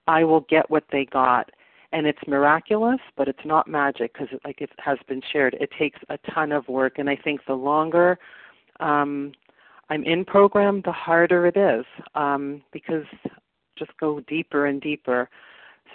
I 0.07 0.25
will 0.25 0.43
get 0.43 0.71
what 0.71 0.85
they 0.93 1.07
got. 1.07 1.51
And 1.91 2.07
it's 2.07 2.19
miraculous, 2.27 3.01
but 3.17 3.29
it's 3.29 3.47
not 3.47 3.67
magic 3.67 4.13
because, 4.13 4.29
like 4.45 4.61
it 4.61 4.71
has 4.79 4.99
been 5.09 5.23
shared, 5.33 5.57
it 5.59 5.71
takes 5.79 5.99
a 6.11 6.19
ton 6.35 6.53
of 6.53 6.69
work. 6.69 6.99
And 6.99 7.09
I 7.09 7.17
think 7.17 7.41
the 7.47 7.55
longer 7.55 8.19
um, 8.79 9.33
I'm 9.91 10.05
in 10.05 10.25
program, 10.25 10.83
the 10.85 10.93
harder 10.93 11.47
it 11.47 11.57
is 11.57 11.87
um, 12.15 12.63
because 12.73 13.07
just 13.79 13.97
go 13.99 14.21
deeper 14.21 14.67
and 14.67 14.81
deeper. 14.81 15.31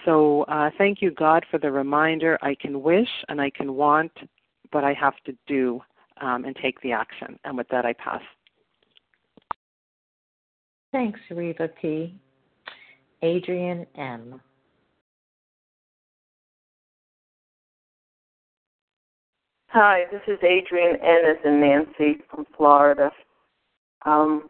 So 0.05 0.43
uh, 0.43 0.71
thank 0.77 1.01
you, 1.01 1.11
God, 1.11 1.45
for 1.49 1.59
the 1.59 1.71
reminder. 1.71 2.39
I 2.41 2.55
can 2.55 2.81
wish 2.81 3.09
and 3.29 3.39
I 3.39 3.49
can 3.51 3.75
want, 3.75 4.11
but 4.71 4.83
I 4.83 4.93
have 4.93 5.15
to 5.25 5.35
do. 5.47 5.81
Um, 6.21 6.45
and 6.45 6.55
take 6.55 6.81
the 6.81 6.91
action. 6.91 7.39
And 7.43 7.57
with 7.57 7.67
that, 7.69 7.85
I 7.85 7.93
pass. 7.93 8.21
Thanks, 10.91 11.19
Reva 11.31 11.69
P. 11.81 12.15
Adrian 13.21 13.85
M. 13.95 14.41
Hi, 19.69 20.03
this 20.11 20.21
is 20.27 20.37
Adrian 20.43 20.97
Ennis 21.01 21.39
and 21.43 21.59
Nancy 21.59 22.21
from 22.29 22.45
Florida. 22.55 23.09
Um, 24.05 24.49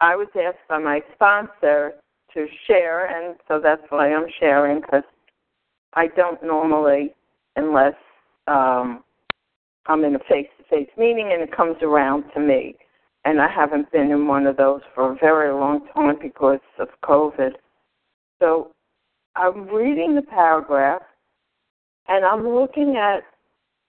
I 0.00 0.14
was 0.14 0.28
asked 0.36 0.68
by 0.68 0.78
my 0.78 1.00
sponsor 1.14 1.94
to 2.34 2.46
share, 2.68 3.06
and 3.06 3.36
so 3.48 3.58
that's 3.60 3.82
why 3.88 4.12
I'm 4.12 4.28
sharing 4.38 4.80
because 4.80 5.02
I 5.94 6.08
don't 6.08 6.40
normally, 6.42 7.14
unless 7.56 7.94
um, 8.46 9.02
I'm 9.86 10.04
in 10.04 10.14
a 10.14 10.20
face-to-face 10.70 10.96
meeting 10.98 11.30
and 11.32 11.42
it 11.42 11.56
comes 11.56 11.76
around 11.82 12.24
to 12.34 12.40
me, 12.40 12.76
and 13.24 13.40
I 13.40 13.48
haven't 13.48 13.90
been 13.92 14.10
in 14.10 14.26
one 14.26 14.46
of 14.46 14.56
those 14.56 14.80
for 14.94 15.12
a 15.12 15.16
very 15.16 15.52
long 15.52 15.86
time 15.94 16.16
because 16.20 16.60
of 16.78 16.88
COVID. 17.04 17.52
So 18.40 18.70
I'm 19.36 19.68
reading 19.68 20.14
the 20.14 20.22
paragraph, 20.22 21.02
and 22.08 22.24
I'm 22.24 22.46
looking 22.48 22.96
at 22.96 23.22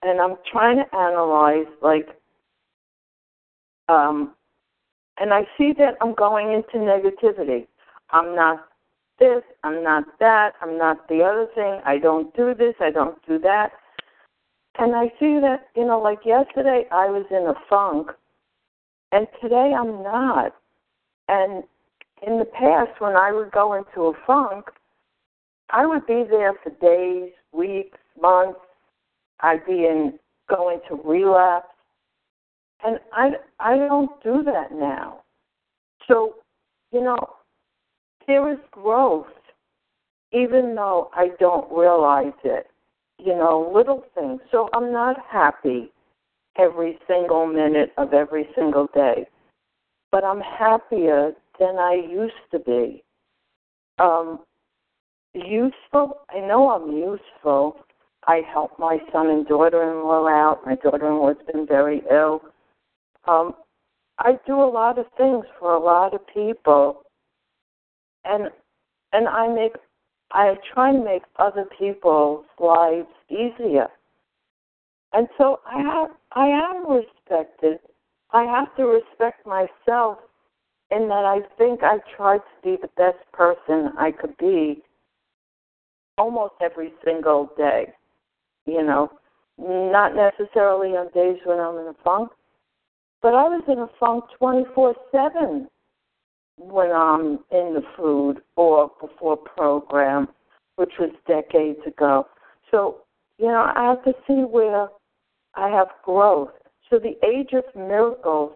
and 0.02 0.20
I'm 0.20 0.36
trying 0.50 0.76
to 0.76 0.96
analyze 0.96 1.66
like 1.82 2.08
um 3.88 4.34
and 5.18 5.32
I 5.32 5.42
see 5.56 5.72
that 5.78 5.94
I'm 6.00 6.14
going 6.14 6.52
into 6.52 6.84
negativity. 6.84 7.66
I'm 8.10 8.36
not 8.36 8.66
this, 9.18 9.42
I'm 9.64 9.82
not 9.82 10.04
that, 10.20 10.52
I'm 10.60 10.76
not 10.76 11.08
the 11.08 11.22
other 11.22 11.46
thing, 11.54 11.80
I 11.86 11.98
don't 11.98 12.34
do 12.36 12.54
this, 12.54 12.74
I 12.80 12.90
don't 12.90 13.16
do 13.26 13.38
that. 13.38 13.70
And 14.78 14.94
I 14.94 15.06
see 15.18 15.40
that, 15.40 15.68
you 15.74 15.86
know, 15.86 16.00
like 16.00 16.20
yesterday 16.24 16.84
I 16.92 17.06
was 17.06 17.24
in 17.30 17.46
a 17.46 17.54
funk 17.68 18.10
and 19.12 19.26
today 19.40 19.72
I'm 19.78 20.02
not. 20.02 20.54
And 21.28 21.64
in 22.26 22.38
the 22.38 22.44
past 22.44 23.00
when 23.00 23.16
I 23.16 23.32
would 23.32 23.50
go 23.52 23.74
into 23.74 24.06
a 24.08 24.12
funk, 24.26 24.66
I 25.70 25.86
would 25.86 26.06
be 26.06 26.24
there 26.28 26.52
for 26.62 26.70
days, 26.80 27.32
weeks, 27.52 27.98
months, 28.20 28.60
I'd 29.40 29.66
be 29.66 29.84
in 29.84 30.18
going 30.48 30.80
to 30.88 31.00
relapse, 31.04 31.68
and 32.84 32.98
I 33.12 33.32
I 33.58 33.76
don't 33.76 34.10
do 34.22 34.42
that 34.44 34.72
now. 34.72 35.20
So, 36.06 36.36
you 36.92 37.02
know, 37.02 37.18
there 38.26 38.50
is 38.52 38.58
growth, 38.70 39.26
even 40.32 40.74
though 40.74 41.10
I 41.14 41.30
don't 41.38 41.70
realize 41.70 42.32
it. 42.44 42.68
You 43.18 43.34
know, 43.34 43.70
little 43.74 44.04
things. 44.14 44.40
So 44.50 44.68
I'm 44.72 44.92
not 44.92 45.16
happy 45.30 45.90
every 46.58 46.98
single 47.06 47.46
minute 47.46 47.92
of 47.96 48.12
every 48.12 48.48
single 48.54 48.88
day, 48.94 49.26
but 50.12 50.24
I'm 50.24 50.40
happier 50.40 51.32
than 51.58 51.76
I 51.78 51.94
used 51.94 52.34
to 52.52 52.58
be. 52.58 53.02
Um, 53.98 54.40
useful. 55.34 56.20
I 56.30 56.40
know 56.40 56.70
I'm 56.70 56.96
useful 56.96 57.78
I 58.26 58.42
help 58.52 58.78
my 58.78 58.98
son 59.12 59.28
and 59.28 59.46
daughter-in-law 59.46 60.26
out. 60.28 60.66
My 60.66 60.74
daughter-in-law's 60.74 61.36
been 61.52 61.66
very 61.66 62.02
ill. 62.10 62.42
Um, 63.26 63.54
I 64.18 64.38
do 64.46 64.60
a 64.60 64.70
lot 64.70 64.98
of 64.98 65.06
things 65.16 65.44
for 65.58 65.74
a 65.74 65.80
lot 65.80 66.14
of 66.14 66.26
people, 66.32 67.02
and 68.24 68.50
and 69.12 69.28
I 69.28 69.46
make 69.48 69.72
I 70.32 70.54
try 70.74 70.92
to 70.92 71.02
make 71.02 71.22
other 71.38 71.66
people's 71.78 72.44
lives 72.58 73.08
easier. 73.28 73.88
And 75.12 75.28
so 75.38 75.60
I 75.66 75.80
have 75.80 76.10
I 76.32 76.46
am 76.46 76.90
respected. 76.90 77.78
I 78.32 78.42
have 78.44 78.74
to 78.76 78.84
respect 78.84 79.46
myself 79.46 80.18
in 80.90 81.08
that 81.08 81.24
I 81.24 81.40
think 81.56 81.82
I 81.82 81.98
try 82.16 82.38
to 82.38 82.44
be 82.62 82.76
the 82.80 82.90
best 82.96 83.18
person 83.32 83.92
I 83.98 84.10
could 84.12 84.36
be 84.36 84.82
almost 86.18 86.54
every 86.60 86.92
single 87.04 87.50
day 87.56 87.92
you 88.66 88.82
know, 88.82 89.10
not 89.58 90.14
necessarily 90.14 90.90
on 90.90 91.08
days 91.14 91.40
when 91.44 91.58
I'm 91.58 91.78
in 91.78 91.86
a 91.86 91.94
funk, 92.04 92.30
but 93.22 93.28
I 93.28 93.44
was 93.44 93.62
in 93.68 93.78
a 93.78 93.88
funk 93.98 94.24
24 94.38 94.94
7 95.10 95.68
when 96.58 96.90
I'm 96.90 97.38
in 97.50 97.74
the 97.74 97.82
food 97.96 98.40
or 98.56 98.90
before 99.00 99.36
program, 99.36 100.28
which 100.76 100.92
was 100.98 101.10
decades 101.26 101.80
ago. 101.86 102.26
So, 102.70 102.98
you 103.38 103.46
know, 103.46 103.70
I 103.74 103.84
have 103.84 104.04
to 104.04 104.12
see 104.26 104.42
where 104.44 104.88
I 105.54 105.68
have 105.68 105.88
growth. 106.04 106.50
So 106.88 106.98
the 106.98 107.16
age 107.26 107.50
of 107.52 107.64
miracles 107.74 108.52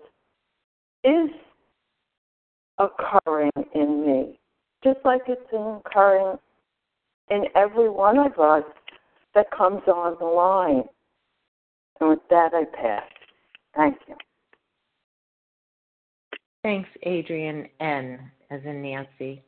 is 1.05 1.31
occurring 2.79 3.51
in 3.75 4.07
me, 4.07 4.39
just 4.83 4.99
like 5.05 5.23
it's 5.29 5.41
occurring 5.53 6.39
in 7.31 7.45
every 7.55 7.89
one 7.89 8.19
of 8.19 8.39
us 8.39 8.65
that 9.35 9.51
comes 9.51 9.83
on 9.87 10.17
the 10.19 10.27
line. 10.27 10.85
And 12.01 12.11
with 12.11 12.21
that, 12.31 12.53
I 12.55 12.65
pass. 12.65 13.05
Thank 13.75 13.99
you. 14.09 14.15
Thanks, 16.63 16.89
Adrian 17.05 17.69
N, 17.81 18.31
as 18.51 18.61
in 18.65 18.83
Nancy. 18.83 19.43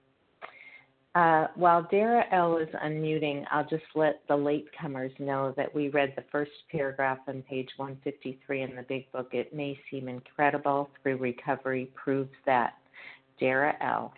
Uh, 1.15 1.49
while 1.57 1.87
Dara 1.91 2.25
L 2.33 2.57
is 2.57 2.69
unmuting, 2.83 3.45
I'll 3.51 3.69
just 3.69 3.85
let 3.95 4.23
the 4.29 4.35
latecomers 4.35 5.19
know 5.21 5.53
that 5.59 5.75
we 5.75 5.91
read 5.91 6.15
the 6.17 6.25
first 6.33 6.53
paragraph 6.71 7.19
on 7.29 7.43
page 7.43 7.69
153 7.77 8.63
in 8.63 8.75
the 8.75 8.83
Big 8.83 9.13
Book. 9.13 9.29
It 9.33 9.55
may 9.55 9.79
seem 9.91 10.09
incredible, 10.09 10.89
through 11.03 11.19
recovery 11.19 11.91
proves 11.95 12.33
that. 12.47 12.75
Dara 13.39 13.75
L. 13.83 14.15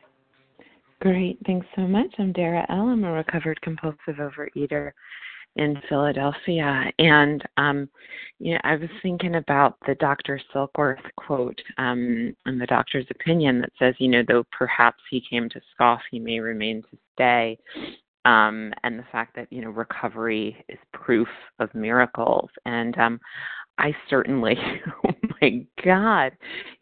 Great, 1.00 1.38
thanks 1.46 1.66
so 1.74 1.82
much. 1.82 2.14
I'm 2.18 2.32
Dara 2.32 2.64
L. 2.68 2.88
I'm 2.88 3.02
a 3.02 3.12
recovered 3.12 3.60
compulsive 3.62 4.16
overeater 4.18 4.92
in 5.56 5.80
Philadelphia. 5.88 6.92
And 6.98 7.42
um, 7.56 7.88
you 8.38 8.54
know, 8.54 8.60
I 8.64 8.76
was 8.76 8.90
thinking 9.02 9.36
about 9.36 9.76
the 9.86 9.94
Dr. 9.96 10.40
Silkworth 10.52 11.02
quote 11.16 11.60
um, 11.78 12.34
in 12.46 12.58
the 12.58 12.66
doctor's 12.66 13.06
opinion 13.10 13.60
that 13.60 13.72
says, 13.78 13.94
you 13.98 14.08
know, 14.08 14.22
though 14.26 14.44
perhaps 14.56 15.02
he 15.10 15.22
came 15.28 15.48
to 15.50 15.60
scoff, 15.74 16.00
he 16.10 16.18
may 16.18 16.40
remain 16.40 16.82
to 16.82 16.98
stay. 17.14 17.58
Um, 18.24 18.72
and 18.82 18.98
the 18.98 19.04
fact 19.12 19.36
that 19.36 19.48
you 19.50 19.60
know 19.60 19.68
recovery 19.68 20.64
is 20.70 20.78
proof 20.94 21.28
of 21.58 21.74
miracles, 21.74 22.48
and 22.64 22.96
um, 22.96 23.20
I 23.76 23.94
certainly, 24.08 24.56
oh 25.06 25.10
my 25.42 25.66
God, 25.84 26.32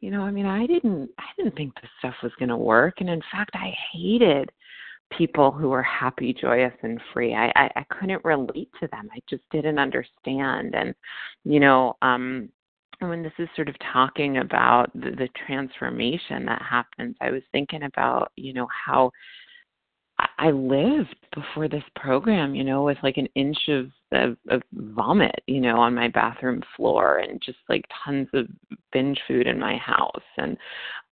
you 0.01 0.13
know, 0.13 0.23
I 0.23 0.31
mean, 0.31 0.47
I 0.47 0.67
didn't, 0.67 1.11
I 1.19 1.25
didn't 1.37 1.57
think 1.57 1.75
this 1.75 1.91
stuff 1.99 2.15
was 2.23 2.31
going 2.39 2.51
to 2.51 2.57
work, 2.57 3.01
and 3.01 3.11
in 3.11 3.23
fact, 3.33 3.51
I 3.55 3.75
hated 3.93 4.53
people 5.17 5.51
who 5.51 5.69
were 5.69 5.83
happy, 5.83 6.35
joyous, 6.35 6.73
and 6.83 7.01
free. 7.13 7.35
I, 7.35 7.53
I, 7.57 7.71
I 7.77 7.85
couldn't 7.91 8.25
relate 8.25 8.71
to 8.81 8.89
them. 8.89 9.09
I 9.13 9.21
just 9.29 9.43
didn't 9.51 9.79
understand. 9.79 10.75
And, 10.75 10.95
you 11.45 11.61
know, 11.61 11.97
um, 12.03 12.49
when 13.01 13.23
this 13.23 13.33
is 13.39 13.49
sort 13.57 13.69
of 13.69 13.75
talking 13.93 14.39
about 14.39 14.93
the, 14.95 15.11
the 15.11 15.29
transformation 15.47 16.45
that 16.47 16.63
happens, 16.63 17.17
I 17.21 17.31
was 17.31 17.43
thinking 17.53 17.85
about, 17.85 18.33
you 18.37 18.53
know, 18.53 18.69
how 18.87 19.11
I 20.39 20.51
lived 20.51 21.17
before 21.35 21.69
this 21.69 21.83
program, 21.97 22.55
you 22.55 22.65
know, 22.65 22.85
with 22.85 22.99
like 23.03 23.17
an 23.17 23.29
inch 23.35 23.59
of, 23.69 23.91
of, 24.13 24.37
of 24.51 24.63
vomit, 24.73 25.43
you 25.47 25.61
know, 25.61 25.79
on 25.79 25.95
my 25.95 26.09
bathroom 26.09 26.63
floor 26.77 27.19
and 27.19 27.41
just 27.45 27.59
like 27.69 27.85
tons 28.05 28.29
of 28.35 28.47
binge 28.93 29.19
food 29.27 29.47
in 29.47 29.59
my 29.59 29.77
house 29.79 30.23
and 30.37 30.57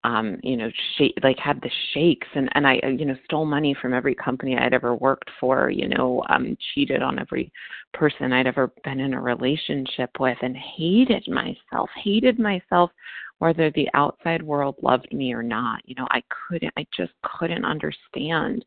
um 0.03 0.37
you 0.43 0.55
know 0.55 0.69
shake 0.97 1.13
like 1.23 1.37
had 1.37 1.61
the 1.61 1.71
shakes 1.93 2.27
and 2.33 2.49
and 2.53 2.65
i 2.65 2.79
you 2.97 3.05
know 3.05 3.15
stole 3.25 3.45
money 3.45 3.75
from 3.81 3.93
every 3.93 4.15
company 4.15 4.57
i'd 4.57 4.73
ever 4.73 4.95
worked 4.95 5.29
for 5.39 5.69
you 5.69 5.87
know 5.89 6.23
um 6.29 6.57
cheated 6.73 7.01
on 7.01 7.19
every 7.19 7.51
person 7.93 8.31
i'd 8.31 8.47
ever 8.47 8.71
been 8.83 8.99
in 8.99 9.13
a 9.13 9.21
relationship 9.21 10.09
with 10.19 10.37
and 10.41 10.55
hated 10.55 11.27
myself 11.27 11.89
hated 12.01 12.39
myself 12.39 12.91
whether 13.39 13.71
the 13.71 13.87
outside 13.93 14.43
world 14.43 14.75
loved 14.81 15.11
me 15.13 15.33
or 15.33 15.41
not. 15.41 15.81
You 15.85 15.95
know 15.95 16.07
i 16.11 16.21
couldn't 16.29 16.73
i 16.77 16.85
just 16.95 17.13
couldn't 17.23 17.65
understand 17.65 18.63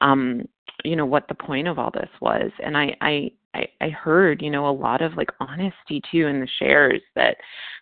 um 0.00 0.46
you 0.84 0.96
know 0.96 1.06
what 1.06 1.28
the 1.28 1.34
point 1.34 1.68
of 1.68 1.78
all 1.78 1.90
this 1.90 2.10
was. 2.20 2.50
And 2.62 2.76
i 2.76 2.96
i 3.00 3.30
I, 3.54 3.66
I 3.80 3.88
heard, 3.88 4.42
you 4.42 4.50
know, 4.50 4.68
a 4.68 4.70
lot 4.72 5.02
of 5.02 5.14
like 5.16 5.30
honesty 5.40 6.00
too 6.10 6.26
in 6.26 6.40
the 6.40 6.48
shares 6.58 7.00
that, 7.16 7.36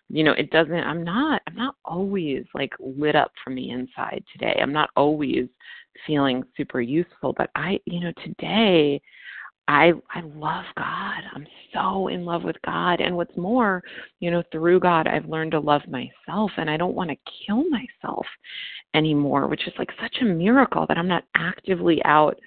you 0.09 0.23
know, 0.23 0.33
it 0.33 0.49
doesn't 0.51 0.73
I'm 0.73 1.03
not 1.03 1.41
I'm 1.47 1.55
not 1.55 1.75
always 1.85 2.45
like 2.53 2.73
lit 2.79 3.15
up 3.15 3.31
from 3.43 3.55
the 3.55 3.69
inside 3.69 4.23
today. 4.31 4.59
I'm 4.61 4.73
not 4.73 4.89
always 4.95 5.47
feeling 6.07 6.43
super 6.57 6.81
useful, 6.81 7.33
but 7.37 7.49
I, 7.55 7.79
you 7.85 7.99
know, 7.99 8.13
today 8.23 9.01
I 9.67 9.91
I 10.13 10.21
love 10.21 10.65
God. 10.75 11.21
I'm 11.35 11.45
so 11.73 12.07
in 12.07 12.25
love 12.25 12.43
with 12.43 12.57
God. 12.65 13.01
And 13.01 13.15
what's 13.15 13.37
more, 13.37 13.83
you 14.19 14.31
know, 14.31 14.41
through 14.51 14.79
God 14.79 15.07
I've 15.07 15.29
learned 15.29 15.51
to 15.51 15.59
love 15.59 15.83
myself 15.87 16.51
and 16.57 16.69
I 16.69 16.77
don't 16.77 16.95
want 16.95 17.11
to 17.11 17.31
kill 17.45 17.63
myself 17.69 18.25
anymore, 18.95 19.47
which 19.47 19.67
is 19.67 19.73
like 19.77 19.91
such 20.01 20.17
a 20.21 20.25
miracle 20.25 20.85
that 20.87 20.97
I'm 20.97 21.07
not 21.07 21.25
actively 21.35 22.03
out 22.05 22.39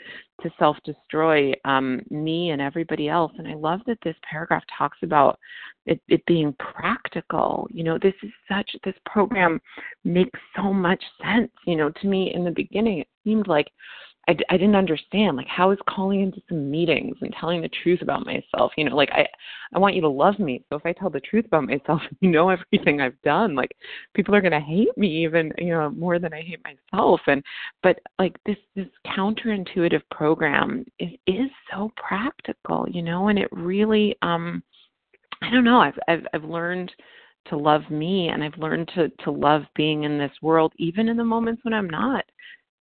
to 0.43 0.51
self 0.59 0.77
destroy 0.85 1.53
um, 1.65 2.03
me 2.11 2.51
and 2.51 2.61
everybody 2.61 3.09
else. 3.09 3.33
And 3.39 3.49
I 3.49 3.55
love 3.55 3.81
that 3.87 3.99
this 4.05 4.17
paragraph 4.29 4.63
talks 4.77 4.99
about 5.03 5.39
it, 5.87 6.01
it 6.09 6.25
being 6.27 6.55
practical. 6.59 7.67
You 7.71 7.85
know, 7.85 7.99
this 7.99 8.15
is 8.23 8.31
such, 8.49 8.71
this 8.85 8.95
program 9.07 9.61
makes 10.05 10.39
so 10.57 10.73
much 10.73 11.03
sense. 11.23 11.51
You 11.67 11.77
know, 11.77 11.91
to 11.91 12.07
me 12.07 12.33
in 12.35 12.45
the 12.45 12.51
beginning, 12.51 13.01
it 13.01 13.09
seemed 13.25 13.49
like 13.49 13.69
I, 14.29 14.37
I 14.51 14.57
didn't 14.57 14.77
understand 14.77 15.37
like 15.37 15.49
how 15.49 15.73
is 15.73 15.79
calling 15.89 16.21
into 16.21 16.41
some 16.49 16.71
meetings 16.71 17.17
and 17.21 17.35
telling 17.39 17.61
the 17.61 17.71
truth 17.83 18.03
about 18.03 18.25
myself 18.25 18.73
you 18.77 18.85
know 18.85 18.95
like 18.95 19.11
i 19.13 19.27
i 19.75 19.79
want 19.79 19.95
you 19.95 20.01
to 20.03 20.09
love 20.09 20.39
me. 20.39 20.65
So 20.69 20.77
if 20.77 20.87
i 20.87 20.93
tell 20.93 21.11
the 21.11 21.21
truth 21.21 21.45
about 21.47 21.65
myself 21.65 22.01
you 22.21 22.31
know 22.31 22.49
everything 22.49 23.01
i've 23.01 23.21
done 23.23 23.55
like 23.55 23.73
people 24.15 24.35
are 24.35 24.41
going 24.41 24.53
to 24.53 24.61
hate 24.61 24.97
me 24.97 25.25
even 25.25 25.53
you 25.59 25.71
know 25.71 25.91
more 25.91 26.19
than 26.19 26.33
i 26.33 26.41
hate 26.41 26.61
myself. 26.65 27.21
And 27.27 27.43
but 27.83 27.99
like 28.19 28.37
this 28.47 28.57
this 28.77 28.87
counterintuitive 29.07 30.03
program 30.11 30.85
is 30.99 31.11
is 31.27 31.51
so 31.73 31.91
practical 31.97 32.87
you 32.89 33.03
know 33.03 33.29
and 33.29 33.39
it 33.39 33.49
really 33.51 34.17
um 34.23 34.63
i 35.43 35.51
don't 35.51 35.65
know 35.65 35.81
i've 35.81 35.99
i've 36.09 36.27
i've 36.33 36.45
learned 36.45 36.93
to 37.49 37.57
love 37.57 37.83
me 37.91 38.29
and 38.29 38.45
i've 38.45 38.57
learned 38.57 38.89
to 38.95 39.09
to 39.25 39.31
love 39.33 39.63
being 39.75 40.05
in 40.05 40.17
this 40.17 40.31
world 40.43 40.73
even 40.79 41.09
in 41.09 41.17
the 41.17 41.25
moments 41.25 41.65
when 41.65 41.75
i'm 41.75 41.91
not 41.91 42.25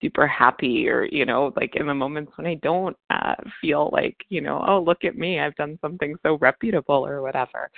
super 0.01 0.27
happy 0.27 0.89
or 0.89 1.05
you 1.07 1.25
know 1.25 1.53
like 1.57 1.77
in 1.77 1.87
the 1.87 1.95
moments 1.95 2.33
when 2.37 2.47
i 2.47 2.55
don't 2.57 2.97
uh 3.11 3.35
feel 3.61 3.91
like 3.93 4.17
you 4.29 4.41
know 4.41 4.65
oh 4.67 4.81
look 4.81 5.05
at 5.05 5.17
me 5.17 5.41
i've 5.41 5.55
done 5.57 5.79
something 5.81 6.15
so 6.23 6.39
reputable 6.41 7.07
or 7.07 7.23
whatever. 7.23 7.71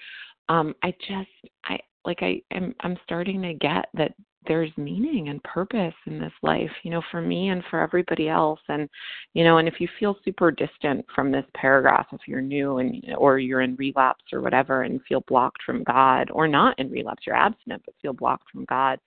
Um 0.48 0.74
i 0.82 0.92
just 1.06 1.28
i 1.64 1.78
like 2.04 2.22
i 2.22 2.40
am 2.52 2.74
i'm 2.80 2.96
starting 3.04 3.42
to 3.42 3.54
get 3.54 3.86
that 3.94 4.12
there's 4.48 4.76
meaning 4.76 5.28
and 5.28 5.40
purpose 5.44 5.94
in 6.06 6.18
this 6.18 6.32
life 6.42 6.70
you 6.82 6.90
know 6.90 7.02
for 7.12 7.22
me 7.22 7.50
and 7.50 7.62
for 7.70 7.80
everybody 7.80 8.28
else. 8.28 8.60
And 8.68 8.88
you 9.34 9.44
know 9.44 9.58
and 9.58 9.68
if 9.68 9.80
you 9.80 9.88
feel 10.00 10.16
super 10.24 10.50
distant 10.50 11.04
from 11.14 11.30
this 11.30 11.44
paragraph 11.54 12.06
if 12.12 12.20
you're 12.26 12.40
new 12.40 12.78
and 12.78 13.04
or 13.16 13.38
you're 13.38 13.60
in 13.60 13.76
relapse 13.76 14.24
or 14.32 14.40
whatever 14.40 14.82
and 14.82 15.00
feel 15.08 15.22
blocked 15.28 15.62
from 15.64 15.84
god 15.84 16.28
or 16.32 16.48
not 16.48 16.78
in 16.78 16.90
relapse 16.90 17.22
you're 17.26 17.36
abstinent 17.36 17.82
but 17.84 17.94
feel 18.02 18.12
blocked 18.12 18.50
from 18.50 18.64
god 18.64 18.98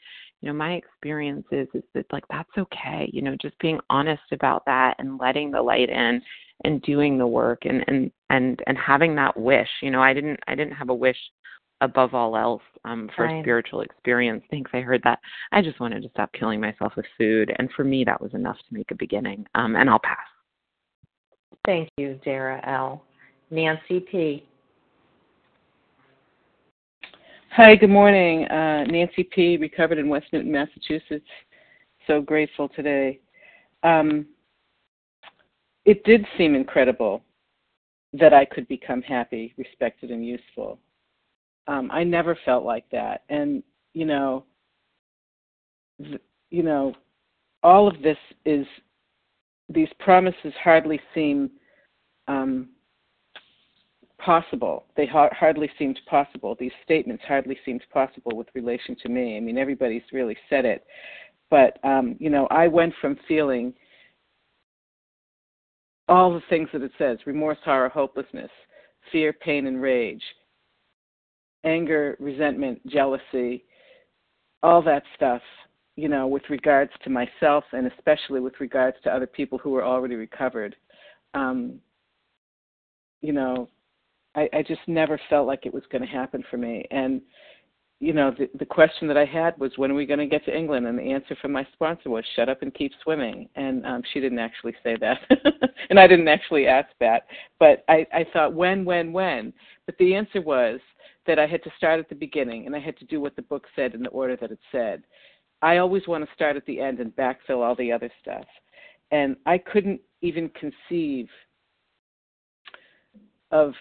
you 0.46 0.52
know 0.52 0.58
my 0.58 0.74
experience 0.74 1.46
is 1.52 1.68
is 1.74 1.84
that 1.96 2.06
like 2.14 2.24
that's 2.30 2.50
okay 2.58 3.10
you 3.12 3.22
know 3.22 3.36
just 3.42 3.58
being 3.60 3.80
honest 3.90 4.22
about 4.32 4.64
that 4.66 4.96
and 5.00 5.20
letting 5.20 5.50
the 5.50 5.62
light 5.62 5.90
in 5.90 6.22
and 6.64 6.82
doing 6.84 7.18
the 7.18 7.28
work 7.28 7.64
and 7.66 7.84
and 7.88 8.12
and 8.30 8.62
and 8.68 8.78
having 8.78 9.16
that 9.16 9.36
wish 9.36 9.68
you 9.82 9.90
know 9.90 10.02
i 10.02 10.14
didn't 10.14 10.40
i 10.48 10.54
didn't 10.54 10.74
have 10.74 10.90
a 10.90 10.94
wish 10.94 11.18
above 11.82 12.14
all 12.14 12.38
else 12.38 12.62
um 12.86 13.10
for 13.16 13.28
Fine. 13.28 13.42
spiritual 13.44 13.82
experience 13.82 14.44
thanks 14.52 14.72
i 14.74 14.80
heard 14.80 15.02
that 15.04 15.20
i 15.52 15.62
just 15.62 15.80
wanted 15.80 16.04
to 16.04 16.10
stop 16.10 16.32
killing 16.34 16.62
myself 16.62 16.94
with 16.96 17.06
food 17.18 17.52
and 17.58 17.70
for 17.76 17.84
me 17.84 18.04
that 18.04 18.22
was 18.22 18.34
enough 18.36 18.58
to 18.58 18.74
make 18.74 18.92
a 18.92 18.96
beginning 18.96 19.46
um 19.56 19.76
and 19.76 19.90
i'll 19.90 20.00
pass 20.00 20.18
Thank 21.66 21.90
you, 21.98 22.20
Dara 22.24 22.62
L. 22.68 23.04
Nancy 23.50 24.00
P. 24.00 24.46
Hi, 27.56 27.74
good 27.78 27.90
morning. 27.90 28.44
Uh, 28.50 28.84
Nancy 28.84 29.24
P., 29.24 29.56
recovered 29.56 29.98
in 29.98 30.10
West 30.10 30.26
Newton, 30.34 30.52
Massachusetts. 30.52 31.26
So 32.06 32.20
grateful 32.20 32.68
today. 32.68 33.22
Um, 33.82 34.26
it 35.86 36.04
did 36.04 36.26
seem 36.38 36.54
incredible 36.54 37.24
that 38.12 38.34
I 38.34 38.44
could 38.44 38.68
become 38.68 39.02
happy, 39.02 39.54
respected, 39.58 40.12
and 40.12 40.26
useful. 40.28 40.80
Um, 41.70 41.90
I 41.94 42.04
never 42.04 42.38
felt 42.44 42.66
like 42.66 42.84
that, 42.92 43.24
and 43.30 43.64
you 43.94 44.04
know, 44.04 44.44
th- 46.04 46.22
you 46.52 46.62
know, 46.62 46.94
all 47.64 47.88
of 47.88 48.02
this 48.02 48.18
is 48.44 48.68
these 49.70 49.88
promises 50.00 50.54
hardly 50.62 51.00
seem 51.14 51.50
um, 52.28 52.68
possible. 54.26 54.86
They 54.98 55.06
ha- 55.06 55.30
hardly 55.32 55.70
seemed 55.78 56.00
possible. 56.10 56.56
These 56.60 56.72
statements 56.84 57.24
hardly 57.28 57.58
seemed 57.64 57.84
possible 57.94 58.36
with 58.36 58.48
relation 58.56 58.96
to 59.04 59.10
me. 59.10 59.38
I 59.38 59.40
mean, 59.40 59.58
everybody's 59.58 60.02
really 60.12 60.36
said 60.50 60.66
it, 60.66 60.84
but 61.52 61.78
um, 61.84 62.16
you 62.20 62.30
know, 62.32 62.48
I 62.48 62.68
went 62.68 62.94
from 63.00 63.18
feeling 63.28 63.74
all 66.10 66.34
the 66.34 66.42
things 66.50 66.70
that 66.74 66.82
it 66.82 66.92
says: 66.98 67.20
remorse, 67.26 67.60
horror, 67.64 67.90
hopelessness, 67.90 68.50
fear, 69.12 69.32
pain, 69.32 69.68
and 69.68 69.80
rage, 69.82 70.24
anger, 71.64 72.18
resentment, 72.20 72.86
jealousy, 72.88 73.64
all 74.64 74.82
that 74.82 75.04
stuff. 75.16 75.42
You 75.98 76.10
know, 76.10 76.28
with 76.28 76.44
regards 76.50 76.92
to 77.06 77.10
myself 77.10 77.64
and 77.72 77.88
especially 77.88 78.42
with 78.42 78.60
regards 78.60 78.98
to 79.04 79.16
other 79.16 79.28
people 79.28 79.58
who 79.58 79.70
were 79.70 79.86
already 79.86 80.16
recovered. 80.16 80.76
Um, 81.34 81.80
you 83.22 83.32
know, 83.32 83.70
I, 84.36 84.50
I 84.54 84.62
just 84.62 84.82
never 84.88 85.20
felt 85.30 85.48
like 85.48 85.66
it 85.66 85.74
was 85.74 85.84
going 85.92 86.02
to 86.02 86.08
happen 86.08 86.44
for 86.50 86.58
me. 86.58 86.86
And 86.92 87.22
you 88.00 88.14
know, 88.14 88.32
the, 88.38 88.50
the 88.60 88.66
question 88.66 89.08
that 89.08 89.18
I 89.18 89.26
had 89.26 89.58
was, 89.58 89.72
when 89.78 89.90
are 89.90 89.96
we 89.96 90.06
going 90.06 90.20
to 90.20 90.26
get 90.26 90.44
to 90.46 90.56
England? 90.56 90.86
And 90.86 91.00
the 91.00 91.12
answer 91.12 91.36
from 91.42 91.54
my 91.54 91.66
sponsor 91.74 92.10
was, 92.10 92.26
shut 92.36 92.50
up 92.50 92.62
and 92.62 92.74
keep 92.74 92.92
swimming. 93.02 93.48
And 93.56 93.86
um, 93.86 94.02
she 94.14 94.20
didn't 94.20 94.40
actually 94.40 94.76
say 94.84 94.98
that, 95.00 95.20
and 95.90 96.00
I 96.00 96.06
didn't 96.06 96.28
actually 96.28 96.68
ask 96.68 96.90
that. 97.00 97.26
But 97.58 97.86
I, 97.88 98.06
I 98.14 98.26
thought, 98.34 98.54
when, 98.54 98.84
when, 98.84 99.14
when? 99.14 99.54
But 99.86 99.98
the 99.98 100.14
answer 100.14 100.42
was 100.42 100.80
that 101.26 101.40
I 101.40 101.48
had 101.48 101.64
to 101.64 101.72
start 101.78 102.00
at 102.00 102.10
the 102.10 102.16
beginning, 102.16 102.66
and 102.66 102.76
I 102.76 102.80
had 102.80 102.98
to 102.98 103.06
do 103.06 103.22
what 103.22 103.36
the 103.36 103.42
book 103.44 103.66
said 103.76 103.96
in 103.96 104.04
the 104.04 104.10
order 104.10 104.36
that 104.36 104.52
it 104.52 104.60
said. 104.72 105.04
I 105.62 105.78
always 105.78 106.06
want 106.08 106.26
to 106.26 106.36
start 106.36 106.58
at 106.58 106.66
the 106.66 106.82
end 106.82 107.00
and 107.00 107.16
backfill 107.16 107.64
all 107.66 107.76
the 107.76 107.92
other 107.92 108.12
stuff. 108.22 108.46
And 109.12 109.38
I 109.46 109.58
couldn't 109.58 110.02
even 110.22 110.50
conceive 110.50 111.30
of 113.52 113.74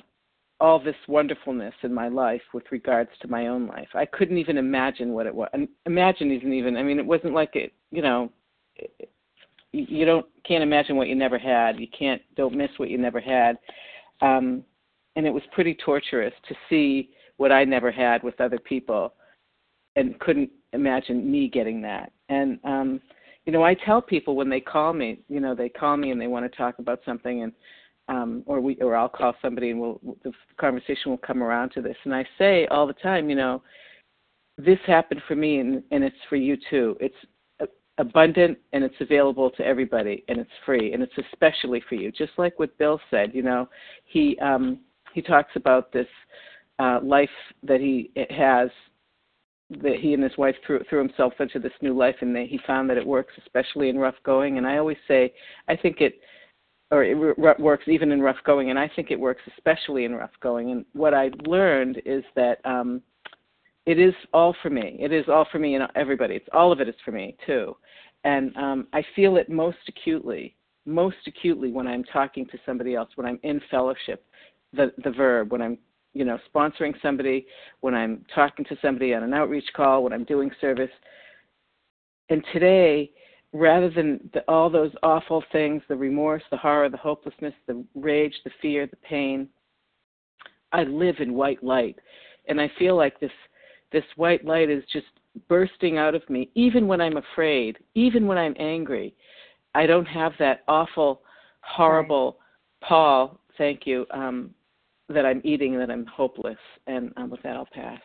all 0.61 0.79
this 0.79 0.97
wonderfulness 1.09 1.75
in 1.83 1.93
my 1.93 2.09
life 2.09 2.43
with 2.53 2.65
regards 2.71 3.11
to 3.21 3.29
my 3.29 3.49
own 3.49 3.67
life. 3.67 3.89
I 3.95 4.07
couldn't 4.07 4.39
even 4.39 4.57
imagine 4.57 5.13
what 5.13 5.27
it 5.27 5.35
was. 5.35 5.49
Imagine 5.87 6.31
isn't 6.31 6.53
even. 6.53 6.77
I 6.77 6.83
mean, 6.83 6.99
it 6.99 7.07
wasn't 7.07 7.35
like 7.35 7.57
it. 7.57 7.73
You 7.91 8.03
know, 8.03 8.33
it, 8.77 9.11
you 9.73 10.05
don't 10.05 10.27
can't 10.47 10.63
imagine 10.63 10.97
what 10.97 11.09
you 11.09 11.15
never 11.15 11.39
had. 11.39 11.79
You 11.79 11.89
can't 11.97 12.23
don't 12.37 12.55
miss 12.55 12.71
what 12.77 12.91
you 12.91 12.99
never 12.99 13.21
had. 13.21 13.59
Um, 14.21 14.65
and 15.17 15.27
it 15.27 15.31
was 15.31 15.43
pretty 15.53 15.77
torturous 15.85 16.35
to 16.49 16.55
see 16.69 17.11
what 17.37 17.53
I 17.53 17.65
never 17.65 17.91
had 17.91 18.23
with 18.23 18.41
other 18.41 18.59
people, 18.59 19.15
and 19.97 20.19
couldn't 20.21 20.51
imagine 20.73 21.31
me 21.31 21.49
getting 21.49 21.83
that. 21.83 22.13
And 22.29 22.59
um, 22.65 23.01
you 23.45 23.53
know, 23.53 23.65
I 23.65 23.75
tell 23.75 24.01
people 24.01 24.37
when 24.37 24.49
they 24.49 24.61
call 24.61 24.93
me, 24.93 25.19
you 25.29 25.41
know, 25.41 25.55
they 25.55 25.69
call 25.69 25.97
me 25.97 26.11
and 26.11 26.21
they 26.21 26.29
want 26.29 26.51
to 26.51 26.57
talk 26.57 26.79
about 26.79 27.01
something, 27.05 27.43
and 27.43 27.53
um, 28.09 28.43
or 28.47 28.61
we 28.61 28.77
or 28.77 28.97
I'll 28.97 29.09
call 29.09 29.35
somebody 29.41 29.71
and 29.71 29.81
we'll 29.81 30.01
the 30.23 30.33
conversation 30.59 31.11
will 31.11 31.19
come 31.19 31.43
around 31.43 31.71
to 31.71 31.83
this. 31.83 31.97
And 32.05 32.15
I 32.15 32.25
say 32.39 32.67
all 32.67 32.87
the 32.87 32.93
time, 32.95 33.31
you 33.31 33.37
know, 33.37 33.63
this 34.59 34.79
happened 34.87 35.23
for 35.27 35.35
me 35.35 35.59
and, 35.59 35.83
and 35.91 36.05
it's 36.05 36.17
for 36.29 36.37
you 36.37 36.57
too. 36.71 36.97
It's 37.01 37.15
abundant 37.99 38.59
and 38.73 38.83
it's 38.83 38.95
available 39.01 39.51
to 39.51 39.65
everybody 39.65 40.25
and 40.29 40.39
it's 40.39 40.51
free 40.67 40.93
and 40.93 41.03
it's 41.03 41.13
especially 41.33 41.83
for 41.89 41.95
you. 41.95 42.11
Just 42.11 42.33
like 42.37 42.59
what 42.59 42.77
Bill 42.79 43.01
said, 43.11 43.31
you 43.35 43.43
know, 43.43 43.69
he 44.05 44.39
um, 44.41 44.81
he 45.13 45.23
talks 45.23 45.53
about 45.55 45.93
this 45.93 46.09
uh, 46.79 46.99
life 47.03 47.29
that 47.63 47.81
he 47.81 48.11
has 48.31 48.69
that 49.71 49.97
he 50.01 50.13
and 50.13 50.23
his 50.23 50.37
wife 50.37 50.55
threw, 50.67 50.81
threw 50.91 50.99
himself 50.99 51.33
into 51.41 51.59
this 51.59 51.73
new 51.81 51.97
life 51.97 52.17
and 52.21 52.37
that 52.37 52.47
he 52.49 52.61
found 52.67 52.89
that 52.91 52.99
it 52.99 53.07
works 53.07 53.33
especially 53.39 53.89
in 53.89 53.99
rough 53.99 54.15
going 54.23 54.59
and 54.59 54.67
i 54.67 54.77
always 54.77 54.99
say 55.09 55.33
i 55.69 55.75
think 55.75 56.03
it 56.03 56.21
or 56.95 57.03
it 57.03 57.59
works 57.61 57.85
even 57.89 58.13
in 58.13 58.23
rough 58.23 58.37
going, 58.45 58.71
and 58.71 58.79
I 58.79 58.91
think 58.95 59.11
it 59.11 59.19
works 59.19 59.43
especially 59.57 60.05
in 60.05 60.15
rough 60.15 60.31
going. 60.41 60.71
And 60.71 60.85
what 60.93 61.13
I 61.13 61.31
learned 61.45 62.01
is 62.07 62.23
that 62.37 62.65
um, 62.65 63.03
it 63.85 63.99
is 63.99 64.15
all 64.33 64.55
for 64.63 64.71
me. 64.71 64.97
It 65.01 65.13
is 65.13 65.25
all 65.29 65.47
for 65.51 65.59
me 65.59 65.75
and 65.75 65.85
everybody. 65.97 66.37
It's 66.37 66.49
all 66.53 66.71
of 66.71 66.81
it 66.81 66.89
is 66.89 66.95
for 67.05 67.11
me 67.11 67.37
too, 67.47 67.77
and 68.23 68.57
um, 68.57 68.87
I 68.93 69.03
feel 69.17 69.37
it 69.37 69.49
most 69.49 69.79
acutely, 69.89 70.55
most 70.87 71.17
acutely 71.27 71.73
when 71.73 71.87
I'm 71.87 72.05
talking 72.05 72.47
to 72.47 72.59
somebody 72.65 72.95
else, 72.95 73.11
when 73.17 73.27
I'm 73.27 73.41
in 73.43 73.61
fellowship, 73.71 74.25
the 74.73 74.93
the 75.03 75.11
verb, 75.11 75.51
when 75.51 75.63
I'm 75.63 75.79
you 76.13 76.25
know 76.25 76.39
sponsoring 76.55 76.95
somebody, 77.03 77.47
when 77.81 77.95
I'm 77.95 78.25
talking 78.35 78.65
to 78.67 78.77
somebody 78.81 79.15
on 79.15 79.25
an 79.25 79.35
outreach 79.35 79.69
call, 79.75 80.05
when 80.05 80.13
I'm 80.13 80.25
doing 80.25 80.51
service. 80.61 80.91
And 82.31 82.43
today, 82.55 83.11
rather 83.55 83.89
than 83.89 84.19
the, 84.35 84.41
all 84.49 84.69
those 84.69 84.91
awful 85.03 85.43
things 85.53 85.81
the 85.89 85.97
remorse, 85.97 86.43
the 86.51 86.57
horror, 86.57 86.91
the 86.91 86.97
hopelessness, 86.97 87.55
the 87.67 87.83
rage, 87.95 88.35
the 88.45 88.51
fear, 88.61 88.87
the 88.87 88.97
pain 88.97 89.49
I 90.73 90.83
live 90.83 91.17
in 91.21 91.35
white 91.35 91.63
light. 91.63 91.97
And 92.49 92.61
I 92.61 92.71
feel 92.79 92.97
like 92.97 93.19
this 93.21 93.31
this 93.93 94.05
white 94.17 94.45
light 94.45 94.69
is 94.69 94.83
just 94.93 95.07
bursting 95.49 95.99
out 95.99 96.17
of 96.17 96.29
me, 96.29 96.51
even 96.57 96.89
when 96.89 97.01
I'm 97.01 97.17
afraid, 97.17 97.79
even 97.95 98.27
when 98.27 98.37
I'm 98.37 98.57
angry. 98.59 99.15
I 99.75 99.87
don't 99.87 100.07
have 100.07 100.33
that 100.41 100.65
awful, 100.67 101.23
horrible 101.61 102.33
right. 102.33 102.89
Paul, 102.89 103.41
thank 103.57 103.87
you, 103.87 104.05
um, 104.11 104.51
that 105.09 105.25
I'm 105.25 105.41
eating, 105.45 105.79
that 105.79 105.91
I'm 105.91 106.07
hopeless. 106.07 106.59
And 106.89 107.13
um, 107.17 107.31
with 107.31 107.43
that, 107.43 107.55
I'll 107.55 107.69
pass. 107.73 108.01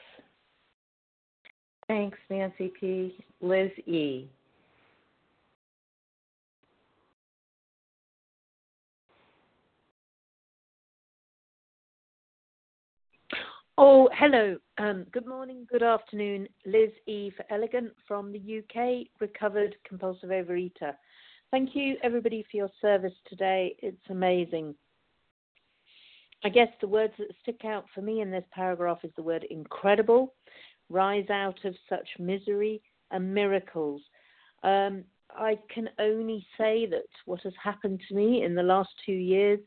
Thanks, 1.88 2.18
Nancy 2.30 2.72
P. 2.80 3.18
Liz 3.42 3.72
E. 3.88 4.30
Oh, 13.82 14.10
hello. 14.12 14.58
Um, 14.78 15.06
good 15.14 15.26
morning, 15.26 15.66
good 15.72 15.84
afternoon. 15.84 16.50
Liz 16.66 16.90
E. 17.08 17.30
for 17.30 17.46
Elegant 17.50 17.94
from 18.06 18.34
the 18.34 18.60
UK, 18.60 19.08
recovered 19.22 19.74
compulsive 19.88 20.32
overeater. 20.32 20.96
Thank 21.50 21.78
you, 21.78 21.96
everybody, 22.04 22.46
for 22.52 22.58
your 22.58 22.70
service 22.82 23.14
today. 23.30 23.78
It's 23.80 24.10
amazing. 24.10 24.76
I 26.44 26.50
guess 26.50 26.68
the 26.82 26.90
words 26.90 27.14
that 27.20 27.30
stick 27.42 27.64
out 27.64 27.86
for 27.96 28.02
me 28.02 28.20
in 28.20 28.30
this 28.30 28.44
paragraph 28.52 29.00
is 29.06 29.12
the 29.16 29.24
word 29.24 29.46
incredible, 29.50 30.34
rise 30.90 31.30
out 31.30 31.64
of 31.64 31.74
such 31.88 32.10
misery, 32.20 32.82
and 33.12 33.34
miracles. 33.34 34.02
Um, 34.62 35.06
I 35.32 35.58
can 35.74 35.88
only 36.00 36.46
say 36.58 36.86
that 36.88 37.08
what 37.24 37.40
has 37.44 37.54
happened 37.64 38.02
to 38.10 38.14
me 38.14 38.44
in 38.44 38.56
the 38.56 38.62
last 38.62 38.90
two 39.06 39.14
years, 39.14 39.62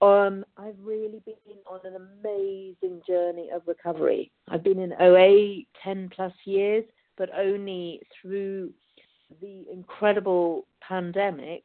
um, 0.00 0.44
I've 0.56 0.78
really 0.82 1.20
been 1.24 1.34
on 1.66 1.80
an 1.84 1.96
amazing 1.96 3.02
journey 3.06 3.48
of 3.52 3.62
recovery. 3.66 4.30
I've 4.48 4.62
been 4.62 4.78
in 4.78 4.92
OA 5.00 5.62
10 5.82 6.10
plus 6.14 6.32
years, 6.44 6.84
but 7.16 7.30
only 7.36 8.00
through 8.20 8.70
the 9.40 9.64
incredible 9.72 10.66
pandemic, 10.80 11.64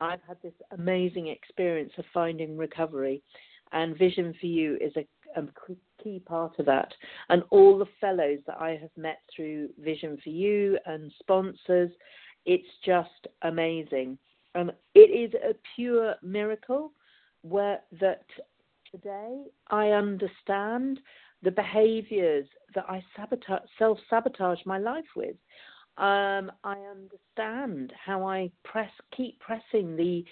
I've 0.00 0.20
had 0.26 0.36
this 0.42 0.52
amazing 0.72 1.28
experience 1.28 1.92
of 1.96 2.04
finding 2.12 2.56
recovery. 2.56 3.22
And 3.72 3.96
Vision 3.96 4.34
for 4.38 4.46
You 4.46 4.76
is 4.80 4.92
a, 4.96 5.06
a 5.40 5.44
key 6.02 6.20
part 6.20 6.58
of 6.58 6.66
that. 6.66 6.92
And 7.30 7.42
all 7.50 7.78
the 7.78 7.86
fellows 8.00 8.40
that 8.46 8.60
I 8.60 8.70
have 8.80 8.90
met 8.96 9.20
through 9.34 9.70
Vision 9.78 10.18
for 10.22 10.30
You 10.30 10.78
and 10.84 11.10
sponsors, 11.20 11.90
it's 12.44 12.68
just 12.84 13.28
amazing. 13.42 14.18
Um, 14.54 14.70
it 14.94 14.98
is 14.98 15.32
a 15.34 15.54
pure 15.74 16.16
miracle 16.22 16.92
where 17.42 17.80
that 18.00 18.24
today 18.90 19.44
I 19.68 19.88
understand 19.88 21.00
the 21.42 21.50
behaviors 21.50 22.46
that 22.74 22.84
I 22.88 23.04
sabotage, 23.16 23.62
self 23.78 23.98
sabotage 24.08 24.60
my 24.64 24.78
life 24.78 25.04
with. 25.16 25.36
Um, 25.98 26.50
I 26.64 26.78
understand 26.90 27.92
how 28.02 28.26
I 28.26 28.50
press, 28.64 28.90
keep 29.14 29.38
pressing 29.40 29.96
the 29.96 30.24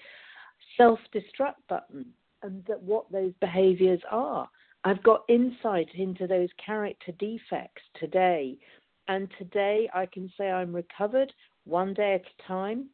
self 0.77 0.99
destruct 1.15 1.57
button 1.69 2.07
and 2.43 2.65
that 2.67 2.83
what 2.83 3.11
those 3.13 3.33
behaviors 3.41 4.01
are. 4.11 4.49
I've 4.85 5.03
got 5.03 5.25
insight 5.29 5.89
into 5.95 6.27
those 6.27 6.49
character 6.65 7.13
defects 7.19 7.83
today. 7.99 8.57
And 9.09 9.29
today 9.37 9.91
I 9.93 10.07
can 10.07 10.33
say 10.39 10.51
I'm 10.51 10.75
recovered 10.75 11.33
one 11.65 11.93
day 11.93 12.15
at 12.15 12.23
a 12.23 12.49
time. 12.49 12.87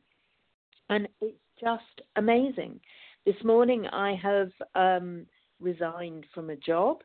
And 0.89 1.07
it's 1.21 1.37
just 1.61 2.03
amazing. 2.17 2.81
This 3.27 3.43
morning 3.43 3.89
I 3.89 4.15
have 4.23 4.53
um, 4.77 5.27
resigned 5.59 6.27
from 6.33 6.51
a 6.51 6.57
job 6.57 6.99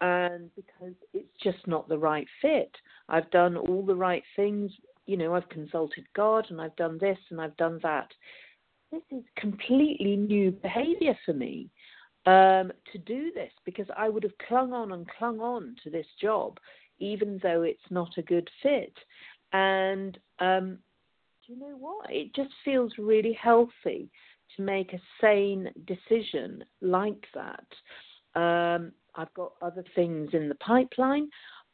and 0.00 0.48
because 0.56 0.94
it's 1.12 1.36
just 1.42 1.58
not 1.66 1.90
the 1.90 1.98
right 1.98 2.26
fit. 2.40 2.74
I've 3.10 3.30
done 3.30 3.54
all 3.54 3.84
the 3.84 3.94
right 3.94 4.22
things, 4.34 4.72
you 5.04 5.18
know, 5.18 5.34
I've 5.34 5.48
consulted 5.50 6.06
God 6.16 6.46
and 6.48 6.58
I've 6.58 6.74
done 6.76 6.96
this 6.98 7.18
and 7.28 7.38
I've 7.38 7.56
done 7.58 7.80
that. 7.82 8.08
This 8.90 9.02
is 9.10 9.22
completely 9.36 10.16
new 10.16 10.52
behavior 10.52 11.14
for 11.26 11.34
me 11.34 11.68
um, 12.24 12.72
to 12.90 12.98
do 13.04 13.30
this 13.34 13.52
because 13.66 13.88
I 13.94 14.08
would 14.08 14.22
have 14.22 14.38
clung 14.48 14.72
on 14.72 14.92
and 14.92 15.06
clung 15.18 15.38
on 15.40 15.76
to 15.84 15.90
this 15.90 16.06
job, 16.18 16.56
even 16.98 17.40
though 17.42 17.60
it's 17.60 17.90
not 17.90 18.16
a 18.16 18.22
good 18.22 18.48
fit. 18.62 18.94
And 19.52 20.16
um, 20.38 20.78
do 21.46 21.52
you 21.52 21.60
know 21.60 21.76
what? 21.78 22.06
It 22.08 22.34
just 22.34 22.54
feels 22.64 22.92
really 22.96 23.34
healthy 23.34 24.08
to 24.58 24.62
make 24.62 24.92
a 24.92 25.00
sane 25.20 25.70
decision 25.86 26.62
like 26.82 27.24
that. 27.34 27.66
Um, 28.38 28.92
I've 29.14 29.32
got 29.34 29.52
other 29.62 29.84
things 29.94 30.30
in 30.32 30.48
the 30.48 30.54
pipeline, 30.56 31.28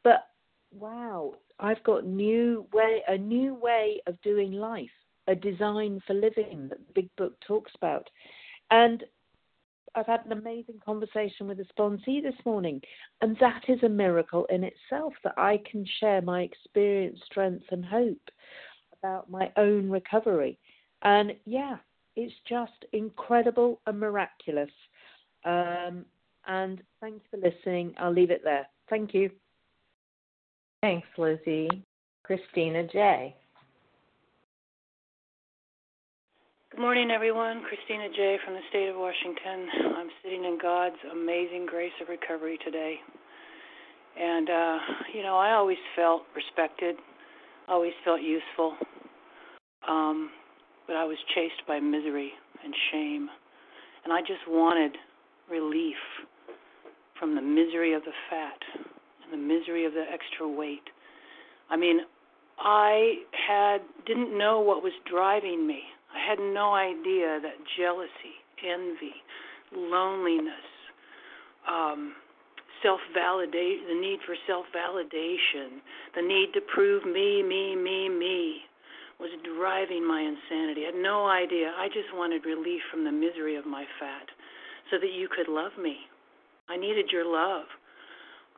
but 0.04 0.28
wow, 0.70 1.34
I've 1.58 1.82
got 1.82 2.06
new 2.06 2.66
way 2.72 3.02
a 3.08 3.18
new 3.18 3.54
way 3.54 4.00
of 4.06 4.20
doing 4.22 4.52
life, 4.52 4.88
a 5.26 5.34
design 5.34 6.00
for 6.06 6.14
living 6.14 6.68
that 6.68 6.78
the 6.78 6.92
big 6.94 7.10
book 7.16 7.34
talks 7.46 7.72
about. 7.76 8.08
And 8.70 9.04
I've 9.94 10.06
had 10.06 10.24
an 10.26 10.32
amazing 10.32 10.80
conversation 10.84 11.46
with 11.46 11.60
a 11.60 11.66
sponsee 11.78 12.22
this 12.22 12.34
morning, 12.44 12.80
and 13.20 13.36
that 13.40 13.62
is 13.68 13.82
a 13.82 13.88
miracle 13.88 14.44
in 14.46 14.64
itself 14.64 15.12
that 15.22 15.34
I 15.36 15.60
can 15.70 15.86
share 16.00 16.20
my 16.22 16.42
experience, 16.42 17.20
strength, 17.26 17.66
and 17.70 17.84
hope 17.84 18.30
about 18.98 19.30
my 19.30 19.52
own 19.56 19.88
recovery. 19.90 20.58
And 21.02 21.34
yeah, 21.44 21.76
it's 22.16 22.34
just 22.48 22.84
incredible 22.92 23.80
and 23.86 23.98
miraculous. 23.98 24.70
Um, 25.44 26.04
and 26.46 26.82
thanks 27.00 27.24
for 27.30 27.38
listening. 27.38 27.94
I'll 27.98 28.12
leave 28.12 28.30
it 28.30 28.42
there. 28.44 28.66
Thank 28.88 29.14
you. 29.14 29.30
Thanks, 30.82 31.08
Lizzie. 31.16 31.68
Christina 32.24 32.86
J. 32.86 33.34
Good 36.70 36.80
morning, 36.80 37.10
everyone. 37.10 37.62
Christina 37.68 38.08
J. 38.14 38.36
from 38.44 38.54
the 38.54 38.60
state 38.68 38.88
of 38.88 38.96
Washington. 38.96 39.68
I'm 39.96 40.08
sitting 40.22 40.44
in 40.44 40.58
God's 40.60 40.96
amazing 41.12 41.66
grace 41.66 41.92
of 42.02 42.08
recovery 42.08 42.58
today. 42.64 42.96
And, 44.20 44.50
uh, 44.50 44.78
you 45.14 45.22
know, 45.22 45.36
I 45.36 45.52
always 45.52 45.78
felt 45.94 46.22
respected, 46.34 46.96
always 47.68 47.92
felt 48.04 48.20
useful, 48.22 48.74
um, 49.88 50.30
but 50.86 50.96
I 50.96 51.04
was 51.04 51.16
chased 51.34 51.66
by 51.66 51.80
misery 51.80 52.32
and 52.62 52.74
shame. 52.92 53.28
And 54.04 54.12
I 54.12 54.20
just 54.20 54.46
wanted 54.46 54.96
relief 55.50 55.96
from 57.18 57.34
the 57.34 57.42
misery 57.42 57.94
of 57.94 58.02
the 58.04 58.12
fat 58.30 58.58
and 59.24 59.32
the 59.32 59.36
misery 59.36 59.86
of 59.86 59.92
the 59.92 60.04
extra 60.12 60.48
weight. 60.48 60.84
I 61.70 61.76
mean, 61.76 62.00
I 62.58 63.16
had 63.32 63.78
didn't 64.06 64.36
know 64.36 64.60
what 64.60 64.82
was 64.82 64.92
driving 65.10 65.66
me. 65.66 65.80
I 66.14 66.28
had 66.28 66.38
no 66.38 66.74
idea 66.74 67.40
that 67.42 67.54
jealousy, 67.76 68.38
envy, 68.62 69.14
loneliness, 69.74 70.52
um, 71.68 72.14
self 72.82 73.00
validate 73.14 73.88
the 73.88 73.98
need 73.98 74.20
for 74.24 74.36
self 74.46 74.66
validation, 74.76 75.80
the 76.14 76.22
need 76.22 76.52
to 76.54 76.60
prove 76.72 77.04
me, 77.04 77.42
me, 77.42 77.74
me, 77.74 78.08
me 78.08 78.62
was 79.20 79.30
driving 79.44 80.06
my 80.06 80.20
insanity. 80.20 80.82
I 80.82 80.92
had 80.92 81.00
no 81.00 81.26
idea. 81.26 81.72
I 81.76 81.88
just 81.88 82.10
wanted 82.12 82.44
relief 82.44 82.82
from 82.90 83.04
the 83.04 83.12
misery 83.12 83.56
of 83.56 83.66
my 83.66 83.84
fat 84.00 84.26
so 84.90 84.98
that 84.98 85.12
you 85.12 85.28
could 85.28 85.48
love 85.48 85.72
me. 85.80 85.96
I 86.68 86.76
needed 86.76 87.10
your 87.12 87.24
love. 87.26 87.66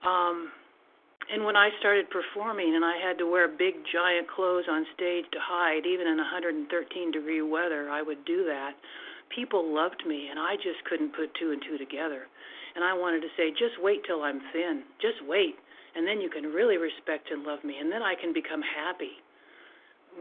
Um 0.05 0.53
and 1.27 1.45
when 1.45 1.57
I 1.57 1.71
started 1.81 2.07
performing 2.11 2.77
and 2.77 2.85
I 2.85 3.03
had 3.03 3.19
to 3.19 3.27
wear 3.27 3.49
big 3.49 3.75
giant 3.90 4.31
clothes 4.31 4.71
on 4.71 4.87
stage 4.95 5.27
to 5.33 5.40
hide, 5.42 5.83
even 5.85 6.07
in 6.07 6.19
113 6.19 6.71
degree 7.11 7.42
weather, 7.42 7.90
I 7.90 8.03
would 8.03 8.25
do 8.25 8.45
that. 8.47 8.79
People 9.35 9.75
loved 9.75 10.07
me 10.07 10.29
and 10.31 10.38
I 10.38 10.55
just 10.57 10.79
couldn't 10.88 11.16
put 11.16 11.35
two 11.35 11.51
and 11.51 11.61
two 11.66 11.79
together. 11.79 12.31
And 12.77 12.85
I 12.85 12.95
wanted 12.95 13.23
to 13.27 13.33
say, 13.37 13.51
just 13.51 13.75
wait 13.83 14.05
till 14.07 14.23
I'm 14.23 14.38
thin. 14.53 14.85
Just 15.03 15.19
wait. 15.27 15.57
And 15.97 16.07
then 16.07 16.21
you 16.21 16.31
can 16.31 16.45
really 16.45 16.77
respect 16.77 17.33
and 17.33 17.42
love 17.42 17.64
me. 17.64 17.81
And 17.81 17.90
then 17.90 18.03
I 18.03 18.14
can 18.14 18.33
become 18.33 18.61
happy. 18.62 19.19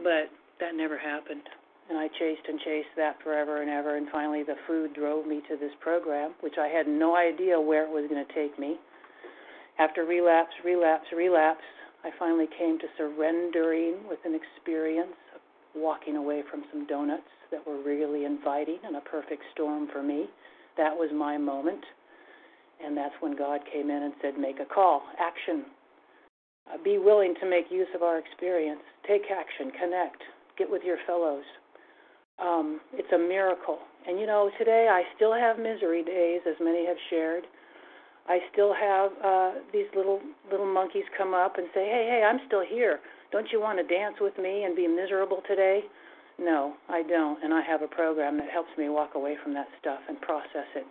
But 0.02 0.30
that 0.60 0.74
never 0.74 0.98
happened. 0.98 1.42
And 1.88 1.98
I 1.98 2.08
chased 2.18 2.42
and 2.48 2.58
chased 2.60 2.88
that 2.96 3.16
forever 3.22 3.62
and 3.62 3.70
ever. 3.70 3.96
And 3.96 4.08
finally, 4.10 4.42
the 4.42 4.56
food 4.66 4.94
drove 4.94 5.26
me 5.26 5.40
to 5.48 5.56
this 5.56 5.72
program, 5.80 6.34
which 6.40 6.58
I 6.58 6.66
had 6.66 6.88
no 6.88 7.16
idea 7.16 7.60
where 7.60 7.84
it 7.84 7.90
was 7.90 8.10
going 8.10 8.24
to 8.24 8.34
take 8.34 8.58
me. 8.58 8.76
After 9.78 10.04
relapse, 10.04 10.54
relapse, 10.64 11.06
relapse, 11.14 11.62
I 12.02 12.10
finally 12.18 12.46
came 12.58 12.78
to 12.78 12.86
surrendering 12.96 13.96
with 14.08 14.18
an 14.24 14.34
experience 14.34 15.14
of 15.34 15.40
walking 15.74 16.16
away 16.16 16.42
from 16.50 16.64
some 16.72 16.86
donuts 16.86 17.28
that 17.50 17.66
were 17.66 17.82
really 17.82 18.24
inviting 18.24 18.78
and 18.84 18.96
a 18.96 19.00
perfect 19.00 19.42
storm 19.52 19.88
for 19.92 20.02
me. 20.02 20.26
That 20.76 20.94
was 20.94 21.10
my 21.14 21.38
moment. 21.38 21.84
And 22.84 22.96
that's 22.96 23.14
when 23.20 23.36
God 23.36 23.60
came 23.72 23.90
in 23.90 24.02
and 24.02 24.14
said, 24.20 24.38
Make 24.38 24.60
a 24.60 24.64
call, 24.66 25.02
action. 25.18 25.64
Uh, 26.72 26.82
be 26.82 26.98
willing 26.98 27.34
to 27.40 27.48
make 27.48 27.66
use 27.70 27.88
of 27.94 28.02
our 28.02 28.18
experience. 28.18 28.80
Take 29.06 29.22
action, 29.30 29.70
connect, 29.78 30.22
get 30.58 30.70
with 30.70 30.82
your 30.82 30.98
fellows. 31.06 31.44
Um, 32.38 32.80
it's 32.92 33.12
a 33.12 33.18
miracle. 33.18 33.78
And 34.06 34.18
you 34.18 34.26
know, 34.26 34.50
today 34.58 34.88
I 34.90 35.02
still 35.16 35.32
have 35.32 35.58
misery 35.58 36.02
days, 36.04 36.40
as 36.46 36.56
many 36.60 36.86
have 36.86 36.96
shared. 37.10 37.44
I 38.28 38.40
still 38.52 38.74
have 38.74 39.10
uh, 39.24 39.52
these 39.72 39.86
little 39.94 40.20
little 40.50 40.66
monkeys 40.66 41.04
come 41.16 41.32
up 41.32 41.58
and 41.58 41.68
say, 41.72 41.86
"Hey, 41.86 42.06
hey, 42.10 42.24
I'm 42.28 42.40
still 42.46 42.64
here. 42.66 42.98
Don't 43.30 43.46
you 43.52 43.60
want 43.60 43.78
to 43.78 43.84
dance 43.84 44.16
with 44.20 44.36
me 44.38 44.64
and 44.64 44.74
be 44.74 44.86
miserable 44.88 45.42
today?" 45.48 45.82
No, 46.38 46.74
I 46.88 47.02
don't, 47.02 47.42
and 47.42 47.54
I 47.54 47.62
have 47.62 47.82
a 47.82 47.88
program 47.88 48.36
that 48.38 48.50
helps 48.50 48.68
me 48.76 48.88
walk 48.88 49.14
away 49.14 49.36
from 49.42 49.54
that 49.54 49.68
stuff 49.80 50.00
and 50.08 50.20
process 50.20 50.68
it. 50.74 50.86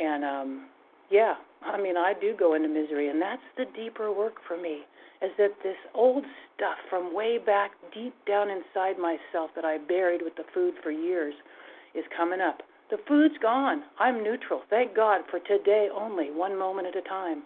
And 0.00 0.24
um, 0.24 0.66
yeah, 1.10 1.34
I 1.62 1.80
mean, 1.80 1.96
I 1.96 2.14
do 2.20 2.34
go 2.38 2.54
into 2.54 2.68
misery, 2.68 3.08
and 3.08 3.20
that's 3.20 3.42
the 3.56 3.64
deeper 3.76 4.12
work 4.12 4.34
for 4.46 4.56
me. 4.56 4.82
Is 5.22 5.30
that 5.38 5.54
this 5.62 5.76
old 5.94 6.24
stuff 6.54 6.78
from 6.88 7.14
way 7.14 7.38
back 7.38 7.72
deep 7.92 8.14
down 8.26 8.48
inside 8.50 8.98
myself 8.98 9.50
that 9.56 9.64
I 9.64 9.78
buried 9.78 10.22
with 10.22 10.36
the 10.36 10.44
food 10.54 10.74
for 10.82 10.90
years 10.92 11.34
is 11.94 12.04
coming 12.16 12.40
up 12.40 12.62
The 12.90 12.98
food's 13.06 13.36
gone. 13.42 13.82
I'm 13.98 14.22
neutral. 14.22 14.62
Thank 14.70 14.94
God 14.96 15.22
for 15.30 15.40
today 15.40 15.88
only, 15.94 16.30
one 16.30 16.58
moment 16.58 16.86
at 16.88 16.96
a 16.96 17.02
time. 17.02 17.42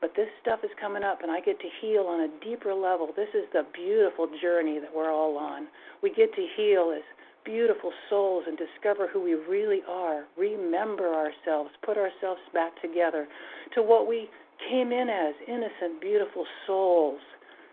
But 0.00 0.14
this 0.16 0.26
stuff 0.40 0.60
is 0.64 0.70
coming 0.80 1.04
up, 1.04 1.22
and 1.22 1.30
I 1.30 1.40
get 1.40 1.60
to 1.60 1.68
heal 1.80 2.06
on 2.08 2.22
a 2.22 2.44
deeper 2.44 2.74
level. 2.74 3.10
This 3.14 3.28
is 3.34 3.44
the 3.52 3.64
beautiful 3.72 4.28
journey 4.42 4.80
that 4.80 4.90
we're 4.92 5.12
all 5.12 5.38
on. 5.38 5.68
We 6.02 6.10
get 6.12 6.34
to 6.34 6.46
heal 6.56 6.92
as 6.96 7.04
beautiful 7.44 7.92
souls 8.08 8.44
and 8.46 8.58
discover 8.58 9.08
who 9.08 9.22
we 9.22 9.34
really 9.34 9.80
are, 9.88 10.24
remember 10.36 11.14
ourselves, 11.14 11.70
put 11.84 11.96
ourselves 11.96 12.40
back 12.52 12.80
together 12.80 13.26
to 13.74 13.82
what 13.82 14.08
we 14.08 14.28
came 14.70 14.92
in 14.92 15.08
as 15.08 15.34
innocent, 15.48 16.00
beautiful 16.00 16.46
souls. 16.66 17.20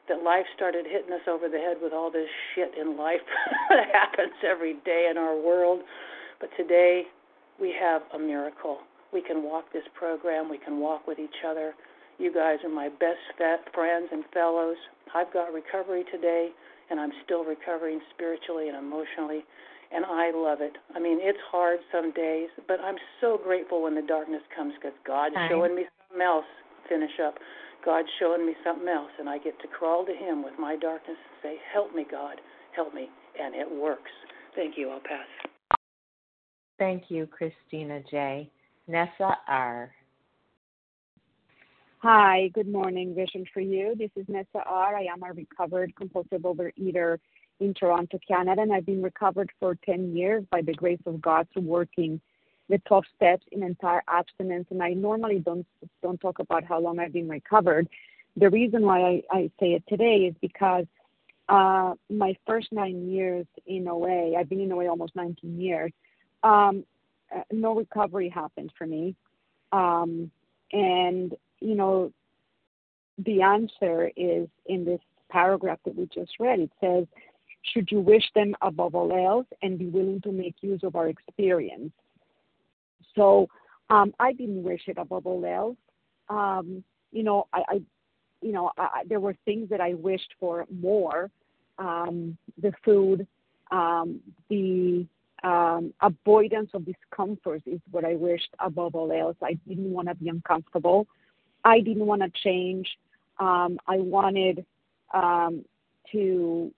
That 0.07 0.23
life 0.23 0.45
started 0.55 0.87
hitting 0.89 1.13
us 1.13 1.21
over 1.29 1.47
the 1.47 1.59
head 1.59 1.77
with 1.83 1.93
all 1.93 2.09
this 2.09 2.27
shit 2.55 2.71
in 2.79 2.97
life 2.97 3.21
that 3.69 3.93
happens 3.93 4.33
every 4.43 4.73
day 4.83 5.07
in 5.11 5.19
our 5.19 5.39
world. 5.39 5.81
But 6.39 6.49
today 6.57 7.03
we 7.61 7.71
have 7.79 8.01
a 8.15 8.17
miracle. 8.17 8.79
We 9.13 9.21
can 9.21 9.43
walk 9.43 9.71
this 9.71 9.83
program, 9.93 10.49
we 10.49 10.57
can 10.57 10.79
walk 10.79 11.05
with 11.05 11.19
each 11.19 11.45
other 11.47 11.75
you 12.19 12.33
guys 12.33 12.57
are 12.65 12.69
my 12.69 12.89
best 12.89 13.23
friends 13.73 14.09
and 14.11 14.25
fellows. 14.33 14.75
I've 15.15 15.31
got 15.31 15.53
recovery 15.53 16.03
today, 16.11 16.49
and 16.89 16.99
I'm 16.99 17.11
still 17.25 17.43
recovering 17.43 17.99
spiritually 18.13 18.67
and 18.69 18.77
emotionally, 18.77 19.45
and 19.91 20.05
I 20.05 20.31
love 20.33 20.61
it. 20.61 20.73
I 20.95 20.99
mean, 20.99 21.19
it's 21.21 21.39
hard 21.51 21.79
some 21.91 22.11
days, 22.13 22.49
but 22.67 22.79
I'm 22.79 22.97
so 23.21 23.39
grateful 23.41 23.83
when 23.83 23.95
the 23.95 24.01
darkness 24.01 24.41
comes 24.55 24.73
because 24.75 24.97
God's 25.05 25.35
Hi. 25.35 25.49
showing 25.49 25.75
me 25.75 25.85
something 26.09 26.25
else. 26.25 26.45
Finish 26.87 27.19
up. 27.23 27.35
God's 27.85 28.09
showing 28.19 28.45
me 28.45 28.53
something 28.63 28.87
else, 28.87 29.11
and 29.19 29.29
I 29.29 29.37
get 29.37 29.59
to 29.61 29.67
crawl 29.67 30.05
to 30.05 30.13
Him 30.13 30.43
with 30.43 30.53
my 30.59 30.75
darkness 30.75 31.17
and 31.17 31.37
say, 31.41 31.55
Help 31.73 31.95
me, 31.95 32.05
God, 32.09 32.41
help 32.75 32.93
me. 32.93 33.09
And 33.41 33.55
it 33.55 33.69
works. 33.69 34.11
Thank 34.55 34.77
you. 34.77 34.89
I'll 34.89 34.99
pass. 34.99 35.27
Thank 36.77 37.03
you, 37.09 37.27
Christina 37.27 38.01
J. 38.09 38.49
Nessa 38.87 39.37
R. 39.47 39.91
Hi, 42.01 42.49
good 42.53 42.69
morning. 42.69 43.13
Vision 43.13 43.43
for 43.53 43.59
you. 43.59 43.93
This 43.93 44.09
is 44.15 44.23
Nessa 44.29 44.63
R. 44.65 44.95
I 44.95 45.07
am 45.11 45.21
a 45.21 45.33
recovered 45.33 45.93
compulsive 45.97 46.43
overeater 46.43 47.17
in 47.59 47.73
Toronto, 47.73 48.17
Canada, 48.25 48.61
and 48.61 48.71
I've 48.71 48.85
been 48.85 49.01
recovered 49.01 49.51
for 49.59 49.75
10 49.85 50.15
years 50.15 50.45
by 50.49 50.61
the 50.61 50.71
grace 50.71 51.01
of 51.05 51.21
God 51.21 51.49
through 51.51 51.63
working 51.63 52.21
the 52.69 52.77
12 52.87 53.03
steps 53.17 53.45
in 53.51 53.63
entire 53.63 54.01
abstinence. 54.07 54.67
And 54.69 54.81
I 54.81 54.93
normally 54.93 55.39
don't 55.39 55.67
don't 56.01 56.21
talk 56.21 56.39
about 56.39 56.63
how 56.63 56.79
long 56.79 56.99
I've 56.99 57.11
been 57.11 57.27
recovered. 57.27 57.89
The 58.37 58.49
reason 58.49 58.83
why 58.83 59.01
I, 59.01 59.23
I 59.29 59.51
say 59.59 59.73
it 59.73 59.83
today 59.89 60.19
is 60.19 60.35
because 60.39 60.85
uh, 61.49 61.95
my 62.09 62.33
first 62.47 62.71
nine 62.71 63.09
years 63.09 63.45
in 63.67 63.89
OA, 63.89 64.37
I've 64.37 64.47
been 64.47 64.61
in 64.61 64.71
OA 64.71 64.87
almost 64.87 65.17
19 65.17 65.59
years. 65.59 65.91
Um, 66.43 66.85
uh, 67.35 67.41
no 67.51 67.75
recovery 67.75 68.29
happened 68.29 68.71
for 68.77 68.87
me, 68.87 69.17
um, 69.73 70.31
and 70.71 71.35
you 71.61 71.75
know, 71.75 72.11
the 73.25 73.41
answer 73.41 74.11
is 74.15 74.47
in 74.65 74.85
this 74.85 75.01
paragraph 75.29 75.79
that 75.85 75.95
we 75.95 76.07
just 76.13 76.31
read. 76.39 76.59
It 76.59 76.71
says, 76.79 77.05
should 77.61 77.91
you 77.91 77.99
wish 77.99 78.23
them 78.35 78.55
above 78.61 78.95
all 78.95 79.11
else 79.13 79.47
and 79.61 79.77
be 79.77 79.87
willing 79.87 80.21
to 80.21 80.31
make 80.31 80.55
use 80.61 80.81
of 80.83 80.95
our 80.95 81.09
experience. 81.09 81.91
So 83.15 83.47
um, 83.89 84.13
I 84.19 84.33
didn't 84.33 84.63
wish 84.63 84.81
it 84.87 84.97
above 84.97 85.25
all 85.25 85.45
else. 85.45 85.77
Um, 86.29 86.83
you 87.11 87.23
know, 87.23 87.47
I, 87.51 87.63
I 87.67 87.81
you 88.41 88.53
know, 88.53 88.71
I, 88.77 89.03
there 89.07 89.19
were 89.19 89.35
things 89.45 89.69
that 89.69 89.81
I 89.81 89.95
wished 89.95 90.33
for 90.39 90.65
more. 90.79 91.29
Um, 91.77 92.37
the 92.61 92.71
food, 92.85 93.27
um, 93.71 94.19
the 94.49 95.05
um, 95.43 95.93
avoidance 96.01 96.69
of 96.73 96.85
discomfort 96.85 97.63
is 97.65 97.79
what 97.91 98.05
I 98.05 98.15
wished 98.15 98.49
above 98.59 98.95
all 98.95 99.11
else. 99.11 99.37
I 99.41 99.57
didn't 99.67 99.91
want 99.91 100.07
to 100.07 100.15
be 100.15 100.29
uncomfortable. 100.29 101.07
I 101.63 101.79
didn't 101.79 102.05
want 102.05 102.21
to 102.21 102.31
change. 102.43 102.87
Um, 103.39 103.79
I 103.87 103.97
wanted 103.97 104.65
um, 105.13 105.65
to 106.11 106.71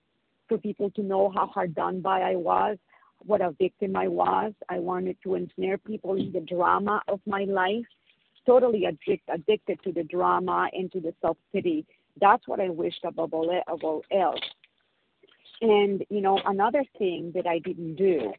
for 0.47 0.57
people 0.57 0.89
to 0.91 1.01
know 1.01 1.31
how 1.33 1.47
hard 1.47 1.73
done 1.73 2.01
by 2.01 2.21
I 2.21 2.35
was, 2.35 2.77
what 3.25 3.41
a 3.41 3.51
victim 3.51 3.95
I 3.95 4.07
was. 4.07 4.53
I 4.67 4.79
wanted 4.79 5.15
to 5.23 5.35
ensnare 5.35 5.77
people 5.77 6.15
in 6.15 6.31
the 6.31 6.41
drama 6.41 7.01
of 7.07 7.19
my 7.25 7.45
life. 7.45 7.85
Totally 8.45 8.85
addict, 8.85 9.29
addicted 9.29 9.81
to 9.83 9.91
the 9.91 10.03
drama 10.03 10.67
and 10.73 10.91
to 10.91 10.99
the 10.99 11.13
self 11.21 11.37
pity. 11.53 11.85
That's 12.19 12.47
what 12.47 12.59
I 12.59 12.69
wished 12.69 13.05
above 13.05 13.33
all, 13.33 13.49
above 13.67 13.83
all 13.83 14.03
else. 14.11 14.41
And 15.61 16.03
you 16.09 16.21
know, 16.21 16.39
another 16.45 16.83
thing 16.97 17.31
that 17.35 17.45
I 17.47 17.59
didn't 17.59 17.95
do 17.95 18.33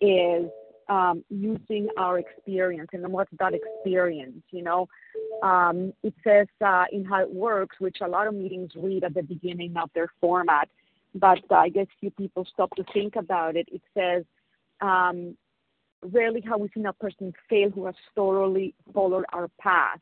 is 0.00 0.50
um, 0.88 1.24
using 1.28 1.88
our 1.98 2.18
experience 2.18 2.88
and 2.92 3.06
what's 3.08 3.30
that 3.38 3.52
experience. 3.54 4.42
You 4.50 4.62
know, 4.62 4.88
um, 5.42 5.92
it 6.02 6.14
says 6.24 6.46
uh, 6.64 6.84
in 6.92 7.04
how 7.04 7.22
it 7.22 7.32
works, 7.32 7.76
which 7.78 7.98
a 8.00 8.08
lot 8.08 8.26
of 8.26 8.34
meetings 8.34 8.72
read 8.76 9.04
at 9.04 9.14
the 9.14 9.22
beginning 9.22 9.76
of 9.76 9.90
their 9.94 10.10
format, 10.20 10.68
but 11.14 11.40
uh, 11.50 11.56
I 11.56 11.68
guess 11.68 11.86
few 12.00 12.10
people 12.10 12.46
stop 12.52 12.74
to 12.76 12.84
think 12.92 13.16
about 13.16 13.56
it. 13.56 13.68
It 13.70 13.82
says, 13.94 14.24
um, 14.80 15.36
rarely 16.02 16.40
have 16.42 16.60
we 16.60 16.68
seen 16.74 16.86
a 16.86 16.92
person 16.92 17.32
fail 17.48 17.70
who 17.70 17.86
has 17.86 17.94
thoroughly 18.14 18.74
followed 18.94 19.24
our 19.32 19.48
path. 19.60 20.00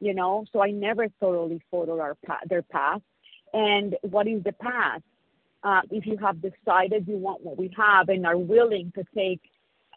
You 0.00 0.14
know, 0.14 0.46
so 0.50 0.62
I 0.62 0.70
never 0.70 1.08
thoroughly 1.20 1.60
followed 1.70 2.00
our 2.00 2.14
path, 2.26 2.44
their 2.48 2.62
path. 2.62 3.02
And 3.52 3.96
what 4.02 4.26
is 4.26 4.42
the 4.42 4.52
path? 4.52 5.02
Uh, 5.62 5.82
if 5.90 6.06
you 6.06 6.16
have 6.16 6.40
decided 6.40 7.06
you 7.06 7.18
want 7.18 7.44
what 7.44 7.58
we 7.58 7.70
have 7.76 8.08
and 8.08 8.26
are 8.26 8.38
willing 8.38 8.92
to 8.94 9.04
take 9.14 9.42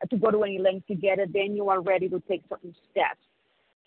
to 0.10 0.18
go 0.18 0.32
to 0.32 0.44
any 0.44 0.60
length 0.60 0.88
to 0.88 0.96
get 0.96 1.20
it, 1.20 1.34
then 1.34 1.56
you 1.56 1.70
are 1.70 1.82
ready 1.82 2.10
to 2.10 2.22
take 2.28 2.44
certain 2.50 2.76
steps. 2.92 3.20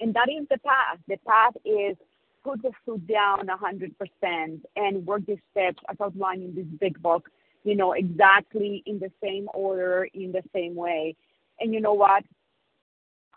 And 0.00 0.14
that 0.14 0.28
is 0.28 0.46
the 0.50 0.58
path. 0.58 0.98
The 1.08 1.16
path 1.26 1.54
is 1.64 1.96
put 2.44 2.62
the 2.62 2.70
food 2.84 3.06
down 3.08 3.46
100% 3.46 4.60
and 4.76 5.06
work 5.06 5.26
the 5.26 5.36
steps 5.50 5.82
as 5.88 5.96
outlined 6.00 6.42
in 6.42 6.54
this 6.54 6.66
big 6.80 7.00
book, 7.02 7.28
you 7.64 7.74
know, 7.74 7.92
exactly 7.92 8.82
in 8.86 8.98
the 8.98 9.10
same 9.22 9.48
order, 9.52 10.08
in 10.14 10.32
the 10.32 10.42
same 10.54 10.74
way. 10.74 11.16
And 11.60 11.74
you 11.74 11.80
know 11.80 11.94
what? 11.94 12.22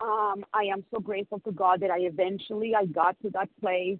Um, 0.00 0.44
I 0.54 0.64
am 0.64 0.84
so 0.92 1.00
grateful 1.00 1.40
to 1.40 1.52
God 1.52 1.80
that 1.80 1.90
I 1.90 2.00
eventually 2.00 2.74
I 2.74 2.86
got 2.86 3.20
to 3.22 3.30
that 3.30 3.48
place 3.60 3.98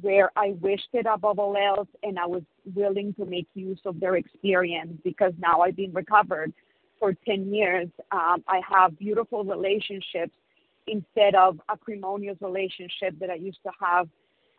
where 0.00 0.30
I 0.36 0.54
wished 0.60 0.88
it 0.92 1.06
above 1.06 1.38
all 1.38 1.56
else 1.56 1.88
and 2.02 2.18
I 2.18 2.26
was 2.26 2.42
willing 2.74 3.12
to 3.14 3.26
make 3.26 3.46
use 3.54 3.80
of 3.84 4.00
their 4.00 4.16
experience 4.16 4.92
because 5.04 5.32
now 5.38 5.60
I've 5.60 5.76
been 5.76 5.92
recovered 5.92 6.52
for 7.02 7.16
10 7.26 7.52
years. 7.52 7.88
Um, 8.12 8.44
I 8.46 8.60
have 8.70 8.96
beautiful 8.96 9.42
relationships 9.42 10.36
instead 10.86 11.34
of 11.34 11.60
acrimonious 11.68 12.36
relationship 12.40 13.18
that 13.18 13.28
I 13.28 13.34
used 13.34 13.58
to 13.64 13.72
have 13.80 14.08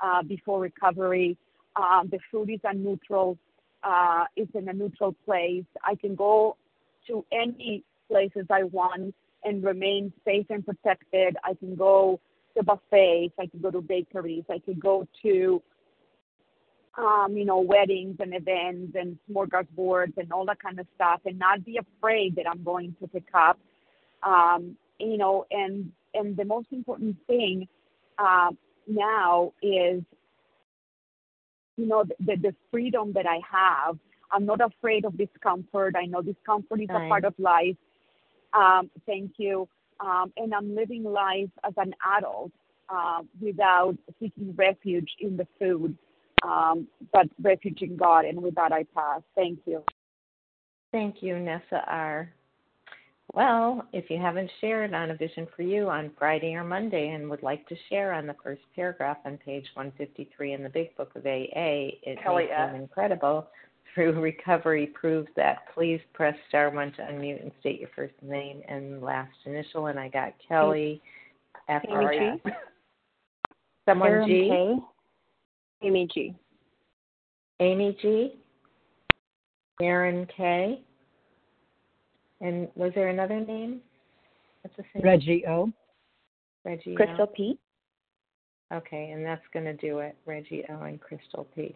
uh, 0.03 0.23
before 0.23 0.59
recovery. 0.59 1.37
Um, 1.77 2.09
the 2.11 2.19
food 2.29 2.49
is 2.49 2.59
a 2.65 2.73
neutral, 2.73 3.37
uh, 3.81 4.25
it's 4.35 4.53
in 4.55 4.67
a 4.67 4.73
neutral 4.73 5.15
place. 5.23 5.63
I 5.85 5.95
can 5.95 6.15
go 6.15 6.57
to 7.07 7.23
any 7.31 7.85
places 8.09 8.45
I 8.49 8.63
want 8.63 9.15
and 9.45 9.63
remain 9.63 10.11
safe 10.25 10.47
and 10.49 10.65
protected. 10.65 11.37
I 11.45 11.53
can 11.53 11.75
go 11.75 12.19
to 12.57 12.63
buffets, 12.63 13.35
I 13.39 13.47
can 13.47 13.61
go 13.61 13.71
to 13.71 13.79
bakeries, 13.79 14.43
I 14.49 14.59
can 14.59 14.79
go 14.79 15.07
to 15.21 15.61
um, 16.97 17.35
you 17.35 17.45
know, 17.45 17.59
weddings 17.59 18.17
and 18.19 18.33
events 18.35 18.95
and 18.95 19.17
smorgasbords 19.29 20.17
and 20.17 20.31
all 20.31 20.45
that 20.45 20.61
kind 20.61 20.79
of 20.79 20.85
stuff 20.95 21.21
and 21.25 21.39
not 21.39 21.65
be 21.65 21.77
afraid 21.77 22.35
that 22.35 22.47
I'm 22.47 22.63
going 22.63 22.95
to 23.01 23.07
pick 23.07 23.27
up. 23.33 23.59
Um, 24.21 24.77
you 24.99 25.17
know, 25.17 25.45
and 25.51 25.91
and 26.13 26.37
the 26.37 26.45
most 26.45 26.67
important 26.71 27.17
thing 27.27 27.67
uh, 28.17 28.51
now 28.87 29.53
is, 29.61 30.03
you 31.77 31.87
know, 31.87 32.03
the, 32.19 32.35
the 32.35 32.55
freedom 32.71 33.13
that 33.13 33.25
I 33.25 33.39
have. 33.49 33.97
I'm 34.31 34.45
not 34.45 34.61
afraid 34.61 35.05
of 35.05 35.17
discomfort. 35.17 35.95
I 35.95 36.05
know 36.05 36.21
discomfort 36.21 36.81
is 36.81 36.89
a 36.89 37.07
part 37.07 37.23
of 37.23 37.33
life. 37.37 37.75
Um, 38.53 38.89
thank 39.05 39.33
you. 39.37 39.67
Um, 39.99 40.33
and 40.37 40.53
I'm 40.53 40.75
living 40.75 41.03
life 41.03 41.49
as 41.63 41.73
an 41.77 41.93
adult 42.17 42.51
uh, 42.89 43.21
without 43.39 43.95
seeking 44.19 44.53
refuge 44.55 45.09
in 45.19 45.37
the 45.37 45.47
food, 45.59 45.97
Um, 46.43 46.87
but 47.11 47.27
refuge 47.41 47.81
in 47.81 47.95
God. 47.95 48.25
And 48.25 48.41
with 48.41 48.55
that, 48.55 48.71
I 48.71 48.83
pass. 48.95 49.21
Thank 49.35 49.59
you. 49.65 49.83
Thank 50.91 51.23
you, 51.23 51.39
Nessa 51.39 51.83
R. 51.87 52.29
Well, 53.33 53.87
if 53.93 54.09
you 54.11 54.19
haven't 54.19 54.51
shared 54.61 54.93
on 54.93 55.09
A 55.09 55.15
Vision 55.15 55.47
for 55.55 55.63
You 55.63 55.89
on 55.89 56.11
Friday 56.19 56.53
or 56.53 56.63
Monday 56.63 57.09
and 57.09 57.29
would 57.29 57.41
like 57.41 57.67
to 57.67 57.75
share 57.89 58.13
on 58.13 58.27
the 58.27 58.35
first 58.43 58.61
paragraph 58.75 59.17
on 59.25 59.37
page 59.37 59.65
153 59.73 60.53
in 60.53 60.61
the 60.61 60.69
Big 60.69 60.95
Book 60.95 61.11
of 61.15 61.25
AA, 61.25 61.97
it 62.03 62.21
Kelly 62.21 62.45
may 62.45 62.67
seem 62.67 62.81
incredible. 62.81 63.47
Through 63.95 64.19
recovery 64.19 64.87
proves 64.87 65.27
that. 65.35 65.65
Please 65.73 65.99
press 66.13 66.35
star 66.49 66.71
one 66.71 66.91
to 66.93 67.03
unmute 67.03 67.43
and 67.43 67.51
state 67.59 67.79
your 67.79 67.89
first 67.95 68.15
name 68.23 68.61
and 68.67 69.03
last 69.03 69.33
initial. 69.45 69.85
And 69.85 69.99
I 69.99 70.09
got 70.09 70.33
Kelly 70.47 70.99
F 71.69 71.83
R 71.89 72.11
Amy 72.11 72.41
S. 72.45 72.53
Someone 73.87 74.09
Aaron 74.09 74.27
G. 74.27 74.49
K. 74.49 74.75
Amy 75.83 76.07
G. 76.13 76.35
Amy 77.59 77.97
G. 78.01 78.35
Aaron 79.81 80.27
K. 80.35 80.81
And 82.41 82.67
was 82.75 82.91
there 82.95 83.09
another 83.09 83.39
name? 83.39 83.81
What's 84.61 84.77
the 84.77 84.83
same? 84.93 85.03
Reggie 85.03 85.43
O. 85.47 85.71
Reggie 86.65 86.95
Crystal 86.95 87.23
O. 87.23 87.27
P. 87.27 87.57
Okay, 88.73 89.11
and 89.11 89.25
that's 89.25 89.43
going 89.53 89.65
to 89.65 89.73
do 89.73 89.99
it. 89.99 90.15
Reggie 90.25 90.63
O 90.69 90.83
and 90.83 90.99
Crystal 90.99 91.47
P. 91.55 91.75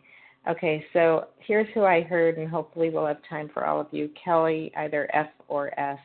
Okay, 0.50 0.86
so 0.94 1.28
here's 1.40 1.68
who 1.74 1.84
I 1.84 2.02
heard, 2.02 2.38
and 2.38 2.50
hopefully 2.50 2.90
we'll 2.90 3.06
have 3.06 3.20
time 3.30 3.50
for 3.54 3.66
all 3.66 3.82
of 3.82 3.88
you. 3.92 4.10
Kelly, 4.24 4.72
either 4.78 5.10
F 5.14 5.28
or 5.50 5.78
S, 5.80 6.00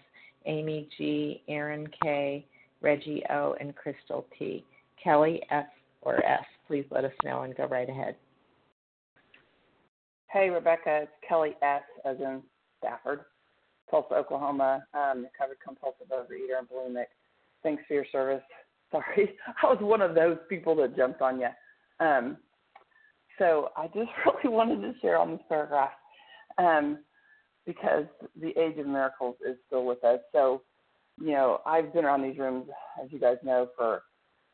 Amy 0.47 0.89
G, 0.99 1.43
Aaron 1.49 1.89
K, 2.03 2.45
Reggie 2.81 3.23
O, 3.31 3.55
and 3.61 3.75
Crystal 3.77 4.27
P. 4.37 4.65
Kelly, 5.03 5.41
F 5.51 5.67
or 6.03 6.25
S. 6.25 6.45
Please 6.73 6.87
let 6.91 7.05
us 7.05 7.13
know 7.23 7.43
and 7.43 7.55
go 7.55 7.67
right 7.67 7.91
ahead. 7.91 8.17
Hey, 10.31 10.49
Rebecca, 10.49 11.01
it's 11.03 11.13
Kelly 11.29 11.55
S. 11.61 11.83
as 12.07 12.17
in 12.19 12.41
Stafford, 12.79 13.27
Tulsa, 13.91 14.15
Oklahoma, 14.15 14.83
um, 14.95 15.27
recovered 15.31 15.59
compulsive 15.63 16.07
overeater 16.11 16.59
and 16.59 16.67
bulimic. 16.67 17.09
Thanks 17.63 17.83
for 17.87 17.93
your 17.93 18.07
service. 18.11 18.41
Sorry, 18.91 19.35
I 19.63 19.67
was 19.67 19.77
one 19.83 20.01
of 20.01 20.15
those 20.15 20.39
people 20.49 20.75
that 20.77 20.97
jumped 20.97 21.21
on 21.21 21.41
you. 21.41 21.49
Um, 22.01 22.39
so 23.39 23.69
I 23.77 23.89
just 23.89 24.09
really 24.25 24.57
wanted 24.57 24.81
to 24.81 24.99
share 25.01 25.19
on 25.19 25.33
this 25.33 25.43
paragraph 25.51 25.93
um, 26.57 27.01
because 27.67 28.07
the 28.41 28.59
age 28.59 28.79
of 28.79 28.87
miracles 28.87 29.37
is 29.47 29.59
still 29.67 29.85
with 29.85 30.03
us. 30.05 30.21
So, 30.33 30.63
you 31.21 31.33
know, 31.33 31.61
I've 31.67 31.93
been 31.93 32.07
around 32.07 32.23
these 32.23 32.39
rooms, 32.39 32.65
as 33.05 33.13
you 33.13 33.19
guys 33.19 33.37
know, 33.45 33.69
for 33.77 34.05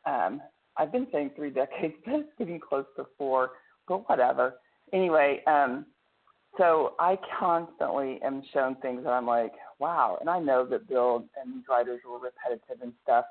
um, 0.04 0.40
I've 0.78 0.92
been 0.92 1.06
saying 1.12 1.32
three 1.36 1.50
decades, 1.62 1.94
but 2.04 2.14
it's 2.14 2.28
getting 2.38 2.60
close 2.60 2.86
to 2.96 3.06
four, 3.16 3.50
but 3.86 4.08
whatever. 4.08 4.54
Anyway, 4.92 5.42
um, 5.46 5.86
so 6.56 6.94
I 6.98 7.18
constantly 7.38 8.20
am 8.24 8.42
shown 8.52 8.76
things 8.76 9.04
that 9.04 9.10
I'm 9.10 9.26
like, 9.26 9.52
wow. 9.78 10.18
And 10.20 10.30
I 10.30 10.38
know 10.38 10.66
that 10.66 10.88
Bill 10.88 11.24
and 11.40 11.54
these 11.54 11.64
writers 11.68 12.00
were 12.08 12.18
repetitive 12.18 12.82
and 12.82 12.92
stuff, 13.02 13.26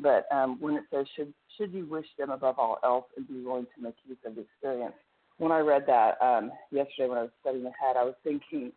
but 0.00 0.26
um, 0.32 0.56
when 0.60 0.74
it 0.74 0.84
says, 0.90 1.06
should 1.14 1.32
should 1.56 1.72
you 1.72 1.86
wish 1.86 2.06
them 2.18 2.30
above 2.30 2.58
all 2.58 2.78
else 2.82 3.04
and 3.16 3.28
be 3.28 3.44
willing 3.44 3.66
to 3.76 3.82
make 3.82 3.94
use 4.06 4.16
of 4.26 4.34
the 4.34 4.40
experience? 4.40 4.94
When 5.38 5.52
I 5.52 5.60
read 5.60 5.84
that 5.86 6.20
um, 6.20 6.50
yesterday 6.72 7.08
when 7.08 7.18
I 7.18 7.22
was 7.22 7.30
studying 7.40 7.66
ahead, 7.66 7.96
I 7.96 8.04
was 8.04 8.14
thinking, 8.24 8.72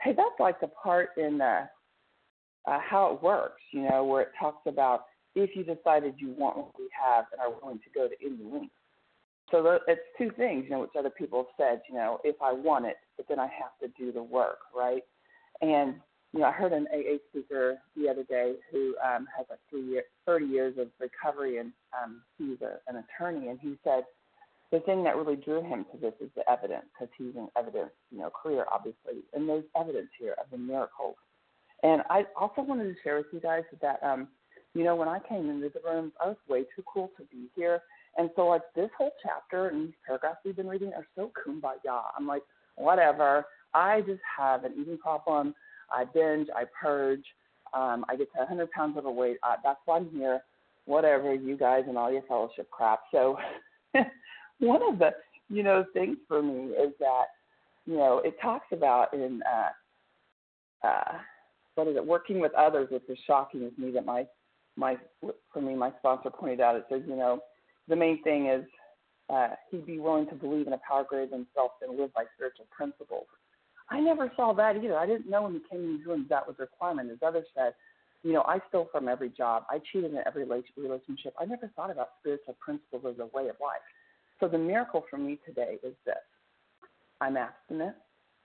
hey, 0.00 0.12
that's 0.16 0.38
like 0.38 0.60
the 0.60 0.68
part 0.68 1.10
in 1.16 1.40
uh, 1.40 1.66
uh, 2.66 2.78
how 2.78 3.14
it 3.14 3.22
works, 3.22 3.62
you 3.72 3.88
know, 3.88 4.04
where 4.04 4.22
it 4.22 4.32
talks 4.38 4.62
about 4.66 5.06
if 5.34 5.54
you 5.54 5.62
decided 5.62 6.14
you 6.18 6.34
want 6.36 6.56
what 6.56 6.78
we 6.78 6.88
have 6.90 7.26
and 7.32 7.40
are 7.40 7.58
willing 7.60 7.78
to 7.78 7.90
go 7.94 8.08
to 8.08 8.14
any 8.24 8.42
length. 8.42 8.74
So 9.50 9.78
it's 9.88 10.00
two 10.16 10.30
things, 10.36 10.64
you 10.64 10.70
know, 10.70 10.80
which 10.80 10.90
other 10.98 11.10
people 11.10 11.40
have 11.44 11.54
said, 11.58 11.82
you 11.88 11.94
know, 11.94 12.20
if 12.22 12.36
I 12.40 12.52
want 12.52 12.86
it, 12.86 12.96
but 13.16 13.26
then 13.28 13.40
I 13.40 13.46
have 13.46 13.76
to 13.82 13.88
do 13.98 14.12
the 14.12 14.22
work, 14.22 14.58
right? 14.74 15.02
And 15.60 15.96
you 16.32 16.40
know, 16.40 16.46
I 16.46 16.52
heard 16.52 16.72
an 16.72 16.86
AA 16.94 17.16
speaker 17.28 17.78
the 17.96 18.08
other 18.08 18.22
day 18.22 18.54
who 18.70 18.94
um, 19.04 19.26
has 19.36 19.46
like 19.50 19.58
three 19.68 19.82
year, 19.82 20.04
30 20.26 20.46
years 20.46 20.74
of 20.78 20.88
recovery, 21.00 21.58
and 21.58 21.72
um, 22.00 22.22
he's 22.38 22.60
a, 22.62 22.76
an 22.88 23.02
attorney, 23.02 23.48
and 23.48 23.58
he 23.60 23.76
said 23.82 24.04
the 24.70 24.78
thing 24.80 25.02
that 25.02 25.16
really 25.16 25.34
drew 25.34 25.60
him 25.62 25.84
to 25.90 25.98
this 25.98 26.14
is 26.20 26.30
the 26.36 26.48
evidence, 26.48 26.84
because 26.94 27.12
he's 27.18 27.34
an 27.34 27.48
evidence, 27.58 27.90
you 28.12 28.18
know, 28.18 28.30
career 28.30 28.64
obviously, 28.72 29.24
and 29.34 29.48
there's 29.48 29.64
evidence 29.78 30.08
here 30.18 30.36
of 30.38 30.48
the 30.52 30.58
miracles. 30.58 31.16
And 31.82 32.02
I 32.10 32.26
also 32.38 32.62
wanted 32.62 32.84
to 32.84 32.94
share 33.02 33.16
with 33.16 33.26
you 33.32 33.40
guys 33.40 33.64
that, 33.80 34.00
um, 34.02 34.28
you 34.74 34.84
know, 34.84 34.94
when 34.94 35.08
I 35.08 35.18
came 35.28 35.50
into 35.50 35.68
the 35.68 35.80
rooms, 35.84 36.12
I 36.22 36.28
was 36.28 36.36
way 36.48 36.62
too 36.76 36.84
cool 36.92 37.10
to 37.16 37.24
be 37.24 37.48
here, 37.56 37.80
and 38.16 38.30
so 38.36 38.46
like 38.46 38.62
this 38.74 38.90
whole 38.96 39.12
chapter 39.22 39.68
and 39.68 39.88
these 39.88 39.94
paragraphs 40.06 40.38
we've 40.44 40.56
been 40.56 40.68
reading 40.68 40.92
are 40.94 41.06
so 41.14 41.30
kumbaya. 41.46 42.02
I'm 42.18 42.26
like, 42.26 42.42
whatever. 42.76 43.44
I 43.72 44.00
just 44.00 44.20
have 44.36 44.64
an 44.64 44.72
eating 44.80 44.98
problem 44.98 45.54
I 45.92 46.04
binge, 46.04 46.48
I 46.54 46.64
purge, 46.80 47.24
um, 47.74 48.04
I 48.08 48.16
get 48.16 48.32
to 48.32 48.38
100 48.38 48.70
pounds 48.70 48.96
overweight. 48.96 49.38
Uh, 49.42 49.56
that's 49.62 49.80
why 49.84 49.96
I'm 49.96 50.10
here. 50.10 50.40
Whatever, 50.86 51.34
you 51.34 51.56
guys 51.56 51.84
and 51.86 51.96
all 51.96 52.12
your 52.12 52.22
fellowship 52.22 52.70
crap. 52.70 53.00
So, 53.12 53.36
one 54.58 54.80
of 54.82 54.98
the 54.98 55.10
you 55.48 55.62
know 55.62 55.84
things 55.92 56.16
for 56.26 56.42
me 56.42 56.72
is 56.72 56.92
that 57.00 57.26
you 57.86 57.96
know 57.96 58.20
it 58.24 58.34
talks 58.40 58.66
about 58.72 59.12
in 59.12 59.40
uh, 59.42 60.86
uh, 60.86 61.18
what 61.74 61.86
is 61.86 61.96
it? 61.96 62.04
Working 62.04 62.40
with 62.40 62.52
others, 62.54 62.88
which 62.90 63.02
is 63.08 63.18
shocking 63.26 63.70
to 63.70 63.80
me 63.80 63.90
that 63.92 64.06
my 64.06 64.26
my 64.80 64.96
for 65.52 65.60
me 65.60 65.74
my 65.74 65.92
sponsor 65.98 66.30
pointed 66.30 66.60
out. 66.60 66.74
It 66.74 66.86
says 66.90 67.02
you 67.06 67.14
know 67.14 67.40
the 67.86 67.96
main 67.96 68.22
thing 68.22 68.48
is 68.48 68.64
uh, 69.28 69.50
he'd 69.70 69.86
be 69.86 70.00
willing 70.00 70.26
to 70.28 70.34
believe 70.34 70.66
in 70.66 70.72
a 70.72 70.80
power 70.86 71.04
greater 71.08 71.26
than 71.26 71.46
himself 71.46 71.72
and 71.82 71.96
live 71.96 72.12
by 72.14 72.24
spiritual 72.34 72.66
principles. 72.76 73.26
I 73.90 74.00
never 74.00 74.32
saw 74.34 74.52
that 74.54 74.76
either. 74.76 74.96
I 74.96 75.06
didn't 75.06 75.28
know 75.28 75.42
when 75.42 75.54
we 75.54 75.60
came 75.70 75.80
in 75.80 75.96
these 75.98 76.06
rooms 76.06 76.28
that 76.30 76.46
was 76.46 76.56
a 76.58 76.62
requirement. 76.62 77.10
As 77.10 77.18
others 77.24 77.46
said, 77.54 77.74
you 78.22 78.32
know, 78.32 78.42
I 78.42 78.60
stole 78.68 78.88
from 78.90 79.08
every 79.08 79.28
job. 79.28 79.64
I 79.68 79.80
cheated 79.92 80.12
in 80.12 80.20
every 80.26 80.44
relationship. 80.44 81.34
I 81.38 81.44
never 81.44 81.70
thought 81.76 81.90
about 81.90 82.10
spiritual 82.20 82.56
principles 82.60 83.02
as 83.08 83.18
a 83.18 83.36
way 83.36 83.48
of 83.48 83.56
life. 83.60 83.84
So 84.38 84.48
the 84.48 84.58
miracle 84.58 85.04
for 85.10 85.18
me 85.18 85.38
today 85.44 85.78
is 85.82 85.94
this 86.04 86.14
I'm 87.20 87.36
abstinent. 87.36 87.96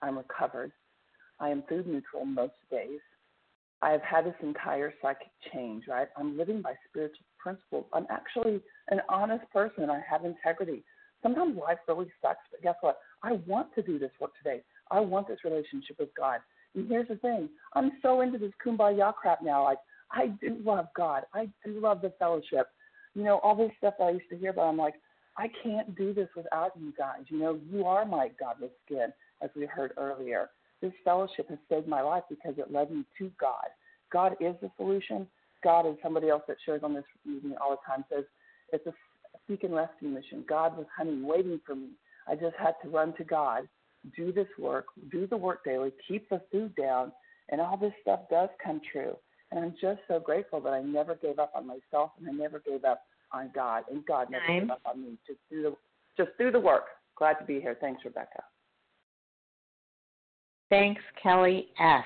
I'm 0.01 0.17
recovered. 0.17 0.71
I 1.39 1.49
am 1.49 1.63
food 1.69 1.87
neutral 1.87 2.25
most 2.25 2.53
days. 2.69 2.99
I 3.81 3.91
have 3.91 4.01
had 4.01 4.25
this 4.25 4.35
entire 4.41 4.93
psychic 5.01 5.29
change, 5.53 5.83
right? 5.87 6.07
I'm 6.17 6.37
living 6.37 6.61
by 6.61 6.73
spiritual 6.89 7.25
principles. 7.37 7.85
I'm 7.93 8.07
actually 8.09 8.61
an 8.89 9.01
honest 9.09 9.43
person. 9.51 9.89
I 9.89 10.01
have 10.09 10.25
integrity. 10.25 10.83
Sometimes 11.21 11.57
life 11.57 11.77
really 11.87 12.11
sucks, 12.21 12.39
but 12.51 12.61
guess 12.61 12.75
what? 12.81 12.97
I 13.23 13.33
want 13.47 13.73
to 13.75 13.81
do 13.81 13.99
this 13.99 14.11
work 14.19 14.31
today. 14.37 14.61
I 14.91 14.99
want 14.99 15.27
this 15.27 15.39
relationship 15.43 15.97
with 15.99 16.09
God. 16.17 16.39
And 16.75 16.87
here's 16.87 17.07
the 17.07 17.15
thing 17.15 17.49
I'm 17.73 17.93
so 18.01 18.21
into 18.21 18.37
this 18.37 18.51
kumbaya 18.65 19.13
crap 19.13 19.41
now. 19.41 19.63
Like, 19.63 19.79
I 20.11 20.27
do 20.27 20.57
love 20.63 20.87
God. 20.95 21.23
I 21.33 21.49
do 21.65 21.79
love 21.79 22.01
the 22.01 22.13
fellowship. 22.19 22.67
You 23.15 23.23
know, 23.23 23.39
all 23.39 23.55
this 23.55 23.71
stuff 23.77 23.95
I 24.01 24.11
used 24.11 24.29
to 24.29 24.37
hear 24.37 24.51
about, 24.51 24.67
I'm 24.69 24.77
like, 24.77 24.95
I 25.37 25.49
can't 25.63 25.95
do 25.95 26.13
this 26.13 26.29
without 26.35 26.71
you 26.79 26.93
guys. 26.97 27.21
You 27.27 27.39
know, 27.39 27.59
you 27.71 27.85
are 27.85 28.05
my 28.05 28.29
godless 28.39 28.71
skin, 28.85 29.07
as 29.41 29.49
we 29.55 29.65
heard 29.65 29.93
earlier. 29.97 30.49
This 30.85 30.93
fellowship 31.03 31.49
has 31.49 31.57
saved 31.67 31.87
my 31.87 32.01
life 32.01 32.21
because 32.29 32.53
it 32.59 32.71
led 32.71 32.91
me 32.91 33.03
to 33.17 33.31
God. 33.41 33.65
God 34.13 34.35
is 34.39 34.53
the 34.61 34.69
solution. 34.77 35.25
God, 35.63 35.87
and 35.87 35.97
somebody 36.03 36.29
else 36.29 36.43
that 36.47 36.57
shares 36.63 36.81
on 36.83 36.93
this 36.93 37.03
meeting 37.25 37.55
all 37.59 37.71
the 37.71 37.77
time, 37.87 38.05
says 38.13 38.23
it's 38.71 38.85
a 38.85 38.93
seek 39.47 39.63
and 39.63 39.73
rescue 39.73 40.09
mission. 40.09 40.45
God 40.47 40.77
was 40.77 40.85
hunting, 40.95 41.25
waiting 41.25 41.59
for 41.65 41.73
me. 41.73 41.89
I 42.27 42.35
just 42.35 42.55
had 42.59 42.75
to 42.83 42.89
run 42.89 43.15
to 43.17 43.23
God 43.23 43.67
do 44.15 44.31
this 44.31 44.47
work, 44.59 44.85
do 45.11 45.25
the 45.25 45.37
work 45.37 45.63
daily, 45.63 45.91
keep 46.07 46.29
the 46.29 46.39
food 46.51 46.75
down, 46.75 47.11
and 47.49 47.59
all 47.59 47.77
this 47.77 47.93
stuff 48.03 48.19
does 48.29 48.49
come 48.63 48.79
true. 48.91 49.15
And 49.49 49.59
I'm 49.59 49.73
just 49.81 50.01
so 50.07 50.19
grateful 50.19 50.61
that 50.61 50.73
I 50.73 50.83
never 50.83 51.15
gave 51.15 51.39
up 51.39 51.51
on 51.55 51.65
myself 51.65 52.11
and 52.19 52.29
I 52.29 52.31
never 52.31 52.59
gave 52.59 52.85
up 52.85 53.01
on 53.31 53.49
God, 53.55 53.85
and 53.89 54.05
God 54.05 54.29
never 54.29 54.45
Nine. 54.47 54.59
gave 54.61 54.69
up 54.69 54.81
on 54.85 55.01
me. 55.01 55.17
Just 55.25 55.39
do 55.49 55.63
the 55.63 55.75
just 56.17 56.37
do 56.37 56.51
the 56.51 56.59
work. 56.59 56.85
Glad 57.17 57.39
to 57.39 57.45
be 57.45 57.59
here. 57.59 57.75
Thanks, 57.81 58.05
Rebecca. 58.05 58.43
Thanks, 60.69 61.01
Kelly 61.21 61.67
S. 61.79 62.03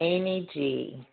Amy 0.00 0.48
G. 0.54 1.06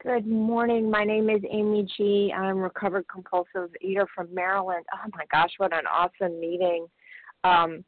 Good 0.00 0.26
morning. 0.26 0.88
My 0.88 1.02
name 1.02 1.28
is 1.28 1.42
Amy 1.50 1.86
G. 1.96 2.32
I'm 2.34 2.44
a 2.44 2.54
recovered 2.54 3.06
compulsive 3.12 3.70
eater 3.80 4.06
from 4.14 4.32
Maryland. 4.32 4.84
Oh 4.94 5.10
my 5.16 5.24
gosh, 5.32 5.50
what 5.58 5.72
an 5.72 5.84
awesome 5.90 6.38
meeting. 6.38 6.86
Um, 7.42 7.84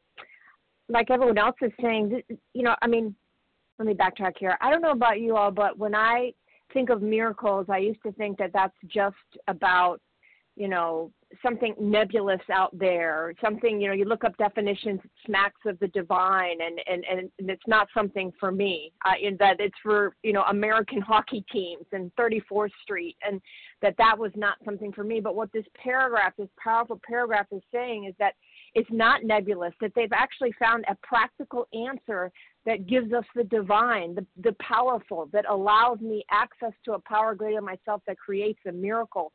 like 0.88 1.10
everyone 1.10 1.38
else 1.38 1.54
is 1.62 1.70
saying, 1.80 2.20
you 2.52 2.62
know, 2.64 2.74
I 2.82 2.88
mean, 2.88 3.14
let 3.78 3.86
me 3.86 3.94
backtrack 3.94 4.32
here. 4.38 4.58
I 4.60 4.70
don't 4.70 4.82
know 4.82 4.90
about 4.90 5.20
you 5.20 5.36
all, 5.36 5.52
but 5.52 5.78
when 5.78 5.94
I 5.94 6.32
think 6.72 6.90
of 6.90 7.02
miracles, 7.02 7.66
I 7.70 7.78
used 7.78 8.02
to 8.02 8.12
think 8.12 8.36
that 8.38 8.52
that's 8.52 8.76
just 8.88 9.14
about, 9.46 10.00
you 10.56 10.66
know, 10.66 11.12
something 11.42 11.74
nebulous 11.78 12.40
out 12.52 12.76
there, 12.76 13.32
something, 13.42 13.80
you 13.80 13.88
know, 13.88 13.94
you 13.94 14.04
look 14.04 14.24
up 14.24 14.36
definitions, 14.36 15.00
it 15.04 15.10
smacks 15.24 15.60
of 15.64 15.78
the 15.78 15.88
divine, 15.88 16.58
and, 16.60 16.80
and, 16.86 17.04
and 17.04 17.50
it's 17.50 17.62
not 17.68 17.88
something 17.94 18.32
for 18.38 18.50
me, 18.50 18.92
uh, 19.04 19.12
in 19.20 19.36
that 19.38 19.56
it's 19.60 19.76
for, 19.82 20.14
you 20.22 20.32
know, 20.32 20.42
American 20.48 21.00
hockey 21.00 21.44
teams 21.52 21.84
and 21.92 22.10
34th 22.16 22.70
Street, 22.82 23.16
and 23.26 23.40
that 23.80 23.94
that 23.98 24.18
was 24.18 24.32
not 24.34 24.56
something 24.64 24.92
for 24.92 25.04
me. 25.04 25.20
But 25.20 25.36
what 25.36 25.52
this 25.52 25.64
paragraph, 25.82 26.32
this 26.36 26.48
powerful 26.62 27.00
paragraph 27.06 27.46
is 27.52 27.62
saying 27.72 28.06
is 28.06 28.14
that 28.18 28.34
it's 28.74 28.90
not 28.90 29.24
nebulous, 29.24 29.72
that 29.80 29.92
they've 29.94 30.12
actually 30.12 30.52
found 30.58 30.84
a 30.88 30.96
practical 31.02 31.68
answer 31.72 32.30
that 32.66 32.86
gives 32.86 33.12
us 33.12 33.24
the 33.34 33.44
divine, 33.44 34.14
the, 34.14 34.26
the 34.42 34.54
powerful, 34.60 35.28
that 35.32 35.44
allows 35.48 36.00
me 36.00 36.24
access 36.30 36.72
to 36.84 36.92
a 36.92 36.98
power 37.00 37.34
greater 37.34 37.62
myself 37.62 38.02
that 38.06 38.18
creates 38.18 38.60
a 38.68 38.72
miracle. 38.72 39.32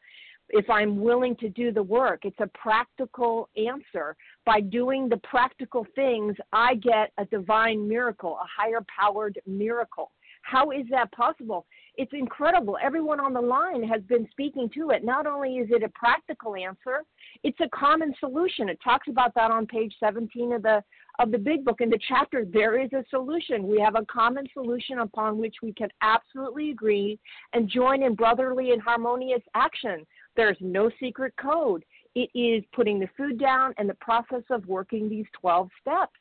If 0.49 0.69
I'm 0.69 0.99
willing 1.01 1.35
to 1.37 1.49
do 1.49 1.71
the 1.71 1.83
work, 1.83 2.21
it's 2.23 2.39
a 2.39 2.47
practical 2.47 3.49
answer. 3.57 4.15
By 4.45 4.61
doing 4.61 5.09
the 5.09 5.17
practical 5.17 5.85
things, 5.95 6.35
I 6.53 6.75
get 6.75 7.11
a 7.17 7.25
divine 7.25 7.87
miracle, 7.87 8.37
a 8.41 8.61
higher 8.61 8.85
powered 8.95 9.39
miracle. 9.47 10.11
How 10.43 10.69
is 10.69 10.85
that 10.91 11.11
possible? 11.11 11.65
It's 11.95 12.13
incredible. 12.13 12.77
Everyone 12.81 13.19
on 13.19 13.33
the 13.33 13.41
line 13.41 13.81
has 13.83 14.03
been 14.03 14.27
speaking 14.29 14.69
to 14.75 14.91
it. 14.91 15.03
Not 15.03 15.25
only 15.25 15.55
is 15.55 15.69
it 15.71 15.81
a 15.81 15.89
practical 15.89 16.55
answer, 16.55 17.03
it's 17.43 17.59
a 17.61 17.69
common 17.69 18.13
solution. 18.19 18.69
It 18.69 18.77
talks 18.83 19.07
about 19.07 19.33
that 19.33 19.49
on 19.49 19.65
page 19.65 19.95
17 19.99 20.53
of 20.53 20.61
the 20.61 20.83
of 21.19 21.31
the 21.31 21.37
big 21.37 21.63
book 21.63 21.79
in 21.79 21.89
the 21.89 21.99
chapter, 22.07 22.45
there 22.45 22.77
is 22.77 22.91
a 22.93 23.03
solution. 23.09 23.67
We 23.67 23.79
have 23.79 23.95
a 23.95 24.05
common 24.05 24.45
solution 24.53 24.99
upon 24.99 25.37
which 25.37 25.55
we 25.63 25.73
can 25.73 25.87
absolutely 26.01 26.71
agree 26.71 27.17
and 27.53 27.69
join 27.69 28.03
in 28.03 28.15
brotherly 28.15 28.71
and 28.71 28.81
harmonious 28.81 29.41
action. 29.53 30.05
There's 30.35 30.57
no 30.59 30.89
secret 30.99 31.33
code. 31.41 31.83
It 32.15 32.29
is 32.33 32.63
putting 32.73 32.99
the 32.99 33.09
food 33.17 33.39
down 33.39 33.73
and 33.77 33.89
the 33.89 33.95
process 33.95 34.43
of 34.49 34.65
working 34.67 35.09
these 35.09 35.25
12 35.39 35.69
steps. 35.81 36.19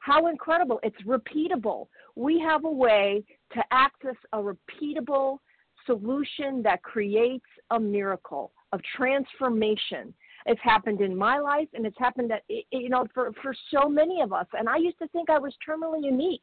How 0.00 0.28
incredible. 0.28 0.80
It's 0.82 1.00
repeatable. 1.02 1.88
We 2.16 2.40
have 2.40 2.64
a 2.64 2.70
way 2.70 3.22
to 3.52 3.62
access 3.70 4.16
a 4.32 4.38
repeatable 4.38 5.38
solution 5.86 6.62
that 6.62 6.82
creates 6.82 7.44
a 7.70 7.78
miracle 7.78 8.52
of 8.72 8.80
transformation. 8.96 10.14
It's 10.46 10.60
happened 10.62 11.00
in 11.00 11.16
my 11.16 11.38
life, 11.38 11.68
and 11.74 11.84
it's 11.84 11.98
happened 11.98 12.30
that 12.30 12.42
you 12.48 12.88
know 12.88 13.06
for 13.12 13.32
for 13.42 13.54
so 13.70 13.88
many 13.88 14.22
of 14.22 14.32
us. 14.32 14.46
And 14.54 14.68
I 14.68 14.76
used 14.78 14.98
to 15.00 15.08
think 15.08 15.28
I 15.28 15.38
was 15.38 15.54
terminally 15.68 16.02
unique. 16.02 16.42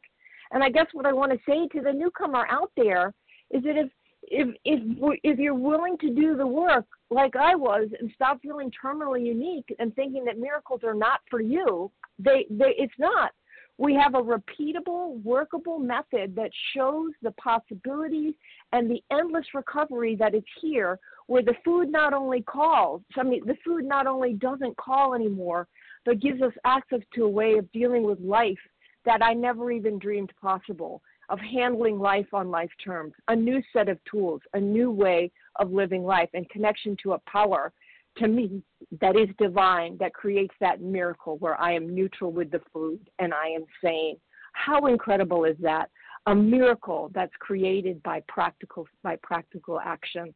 And 0.52 0.64
I 0.64 0.70
guess 0.70 0.88
what 0.94 1.06
I 1.06 1.14
want 1.14 1.32
to 1.32 1.40
say 1.48 1.68
to 1.68 1.82
the 1.84 1.92
newcomer 1.92 2.46
out 2.50 2.72
there 2.78 3.14
is 3.52 3.64
that 3.64 3.76
if 3.76 3.90
if 4.28 4.56
if 4.66 4.82
if 5.24 5.40
you're 5.40 5.56
willing 5.56 5.98
to 6.00 6.10
do 6.10 6.36
the 6.36 6.48
work 6.48 6.86
like 7.10 7.36
I 7.36 7.56
was 7.56 7.90
and 8.00 8.12
stop 8.14 8.42
feeling 8.42 8.72
terminally 8.72 9.26
unique 9.26 9.74
and 9.80 9.96
thinking 9.96 10.26
that 10.26 10.38
miracles 10.38 10.82
are 10.84 10.94
not 10.94 11.22
for 11.30 11.42
you, 11.42 11.92
they 12.20 12.46
they 12.50 12.74
it's 12.78 12.94
not. 13.00 13.32
We 13.80 13.94
have 13.94 14.16
a 14.16 14.22
repeatable, 14.22 15.22
workable 15.22 15.78
method 15.78 16.36
that 16.36 16.50
shows 16.76 17.12
the 17.22 17.32
possibilities 17.32 18.34
and 18.72 18.90
the 18.90 19.04
endless 19.12 19.46
recovery 19.54 20.16
that 20.16 20.34
is 20.34 20.44
here, 20.60 20.98
where 21.28 21.44
the 21.44 21.54
food 21.64 21.92
not 21.92 22.12
only 22.12 22.42
calls, 22.42 23.04
I 23.16 23.22
mean, 23.22 23.46
the 23.46 23.56
food 23.64 23.86
not 23.86 24.08
only 24.08 24.34
doesn't 24.34 24.76
call 24.78 25.14
anymore, 25.14 25.68
but 26.06 26.20
gives 26.20 26.42
us 26.42 26.54
access 26.66 27.02
to 27.14 27.26
a 27.26 27.30
way 27.30 27.54
of 27.60 27.72
dealing 27.72 28.02
with 28.02 28.20
life 28.20 28.58
that 29.06 29.22
I 29.22 29.34
never 29.34 29.72
even 29.72 30.00
dreamed 30.00 30.34
possible, 30.42 31.04
of 31.30 31.40
handling 31.40 32.00
life 32.00 32.34
on 32.34 32.50
life 32.50 32.72
terms, 32.84 33.14
a 33.28 33.36
new 33.36 33.62
set 33.74 33.90
of 33.90 34.00
tools, 34.10 34.42
a 34.54 34.60
new 34.60 34.92
way 34.92 35.32
of 35.58 35.72
living 35.72 36.04
life, 36.04 36.30
and 36.34 36.50
connection 36.50 36.96
to 37.04 37.14
a 37.14 37.20
power 37.30 37.74
to 38.18 38.28
me 38.28 38.62
that 39.02 39.16
is 39.16 39.30
divine 39.38 39.98
that 40.00 40.14
creates 40.14 40.54
that 40.60 40.82
miracle 40.82 41.38
where 41.38 41.60
I 41.60 41.74
am 41.74 41.94
neutral 41.94 42.32
with 42.32 42.52
the 42.52 42.62
food 42.74 43.00
and 43.20 43.34
I 43.34 43.48
am 43.48 43.66
sane. 43.84 44.18
How 44.54 44.88
incredible 44.88 45.46
is 45.46 45.58
that? 45.60 45.90
A 46.26 46.36
miracle 46.36 47.12
that's 47.14 47.34
created 47.40 48.02
by 48.04 48.22
practical 48.28 48.88
by 49.04 49.18
practical 49.22 49.80
action. 49.80 50.34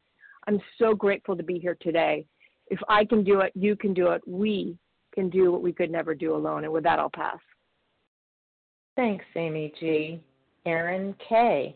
I'm 0.47 0.59
so 0.77 0.93
grateful 0.93 1.35
to 1.35 1.43
be 1.43 1.59
here 1.59 1.77
today. 1.81 2.25
If 2.67 2.79
I 2.87 3.03
can 3.03 3.23
do 3.23 3.41
it, 3.41 3.51
you 3.55 3.75
can 3.75 3.93
do 3.93 4.11
it. 4.11 4.21
We 4.25 4.77
can 5.13 5.29
do 5.29 5.51
what 5.51 5.61
we 5.61 5.73
could 5.73 5.91
never 5.91 6.15
do 6.15 6.35
alone. 6.35 6.63
And 6.63 6.71
with 6.71 6.83
that, 6.83 6.99
I'll 6.99 7.09
pass. 7.09 7.39
Thanks, 8.95 9.25
Amy 9.35 9.73
G. 9.79 10.21
Erin 10.65 11.15
K. 11.27 11.75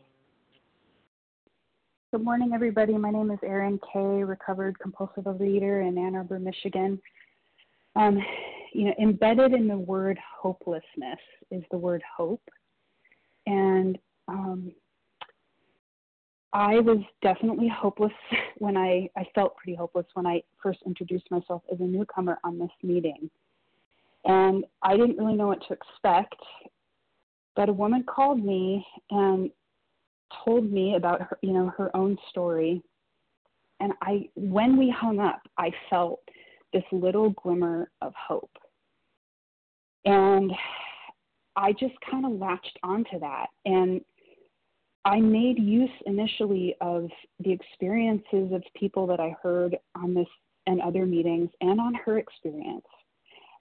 Good 2.11 2.23
morning, 2.23 2.51
everybody. 2.53 2.93
My 2.93 3.09
name 3.09 3.31
is 3.31 3.39
Erin 3.43 3.79
Kay, 3.91 4.23
recovered 4.23 4.77
compulsive 4.77 5.23
overeater 5.23 5.87
in 5.87 5.97
Ann 5.97 6.15
Arbor, 6.15 6.37
Michigan. 6.37 7.01
Um, 7.95 8.19
you 8.73 8.85
know, 8.85 8.93
embedded 9.01 9.53
in 9.53 9.67
the 9.67 9.77
word 9.77 10.19
hopelessness 10.39 11.19
is 11.49 11.63
the 11.71 11.77
word 11.77 12.03
hope, 12.15 12.47
and 13.47 13.97
um, 14.27 14.71
I 16.53 16.75
was 16.75 16.99
definitely 17.23 17.67
hopeless 17.67 18.13
when 18.59 18.77
I 18.77 19.09
I 19.17 19.25
felt 19.33 19.57
pretty 19.57 19.75
hopeless 19.75 20.05
when 20.13 20.27
I 20.27 20.43
first 20.61 20.79
introduced 20.85 21.31
myself 21.31 21.63
as 21.73 21.79
a 21.79 21.83
newcomer 21.83 22.37
on 22.43 22.59
this 22.59 22.69
meeting, 22.83 23.31
and 24.25 24.63
I 24.83 24.95
didn't 24.95 25.17
really 25.17 25.35
know 25.35 25.47
what 25.47 25.65
to 25.67 25.73
expect. 25.73 26.35
But 27.55 27.69
a 27.69 27.73
woman 27.73 28.03
called 28.03 28.43
me 28.43 28.85
and 29.11 29.49
told 30.43 30.71
me 30.71 30.95
about 30.95 31.21
her, 31.21 31.37
you 31.41 31.53
know, 31.53 31.71
her 31.77 31.95
own 31.95 32.17
story. 32.29 32.81
And 33.79 33.93
I, 34.01 34.29
when 34.35 34.77
we 34.77 34.89
hung 34.89 35.19
up, 35.19 35.41
I 35.57 35.71
felt 35.89 36.19
this 36.73 36.83
little 36.91 37.31
glimmer 37.31 37.89
of 38.01 38.13
hope. 38.15 38.51
And 40.05 40.51
I 41.55 41.71
just 41.71 41.95
kind 42.09 42.25
of 42.25 42.33
latched 42.33 42.77
onto 42.83 43.19
that. 43.19 43.47
And 43.65 44.01
I 45.05 45.19
made 45.19 45.59
use 45.59 45.89
initially 46.05 46.75
of 46.81 47.09
the 47.39 47.51
experiences 47.51 48.51
of 48.51 48.63
people 48.75 49.07
that 49.07 49.19
I 49.19 49.35
heard 49.41 49.77
on 49.95 50.13
this 50.13 50.27
and 50.67 50.81
other 50.81 51.05
meetings 51.05 51.49
and 51.61 51.79
on 51.79 51.93
her 51.93 52.17
experience. 52.17 52.85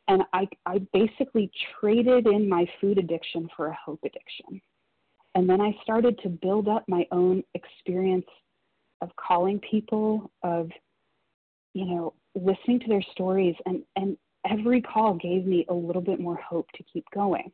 And 0.08 0.22
I, 0.32 0.46
I 0.66 0.80
basically 0.92 1.50
traded 1.80 2.26
in 2.26 2.48
my 2.48 2.66
food 2.80 2.98
addiction 2.98 3.48
for 3.56 3.68
a 3.68 3.78
hope 3.84 4.00
addiction. 4.04 4.60
And 5.34 5.48
then 5.48 5.60
I 5.60 5.76
started 5.82 6.18
to 6.22 6.28
build 6.28 6.68
up 6.68 6.84
my 6.88 7.06
own 7.10 7.42
experience 7.54 8.26
of 9.00 9.10
calling 9.16 9.58
people, 9.60 10.30
of, 10.42 10.70
you 11.72 11.86
know, 11.86 12.14
listening 12.34 12.80
to 12.80 12.88
their 12.88 13.02
stories. 13.12 13.54
And, 13.66 13.82
and 13.96 14.16
every 14.48 14.80
call 14.80 15.14
gave 15.14 15.46
me 15.46 15.64
a 15.68 15.74
little 15.74 16.02
bit 16.02 16.20
more 16.20 16.36
hope 16.36 16.68
to 16.76 16.84
keep 16.84 17.04
going. 17.14 17.50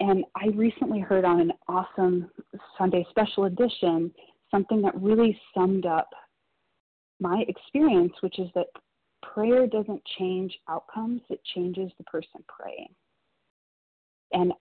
And 0.00 0.24
I 0.36 0.46
recently 0.54 1.00
heard 1.00 1.24
on 1.24 1.40
an 1.40 1.52
awesome 1.68 2.30
Sunday 2.76 3.06
special 3.10 3.44
edition 3.44 4.12
something 4.50 4.80
that 4.82 5.00
really 5.00 5.38
summed 5.54 5.86
up 5.86 6.08
my 7.20 7.44
experience, 7.48 8.12
which 8.20 8.38
is 8.38 8.48
that 8.54 8.66
prayer 9.38 9.66
doesn't 9.66 10.02
change 10.18 10.58
outcomes, 10.68 11.20
it 11.30 11.40
changes 11.54 11.92
the 11.96 12.04
person 12.04 12.42
praying. 12.48 12.88
And 14.32 14.52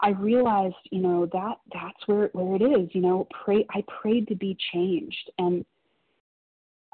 I 0.00 0.10
realized, 0.10 0.74
you 0.90 1.00
know, 1.00 1.26
that 1.32 1.58
that's 1.72 2.06
where 2.06 2.28
where 2.32 2.56
it 2.56 2.62
is. 2.62 2.88
You 2.92 3.00
know, 3.00 3.28
pray. 3.44 3.64
I 3.70 3.84
prayed 4.02 4.26
to 4.28 4.34
be 4.34 4.56
changed, 4.72 5.30
and 5.38 5.64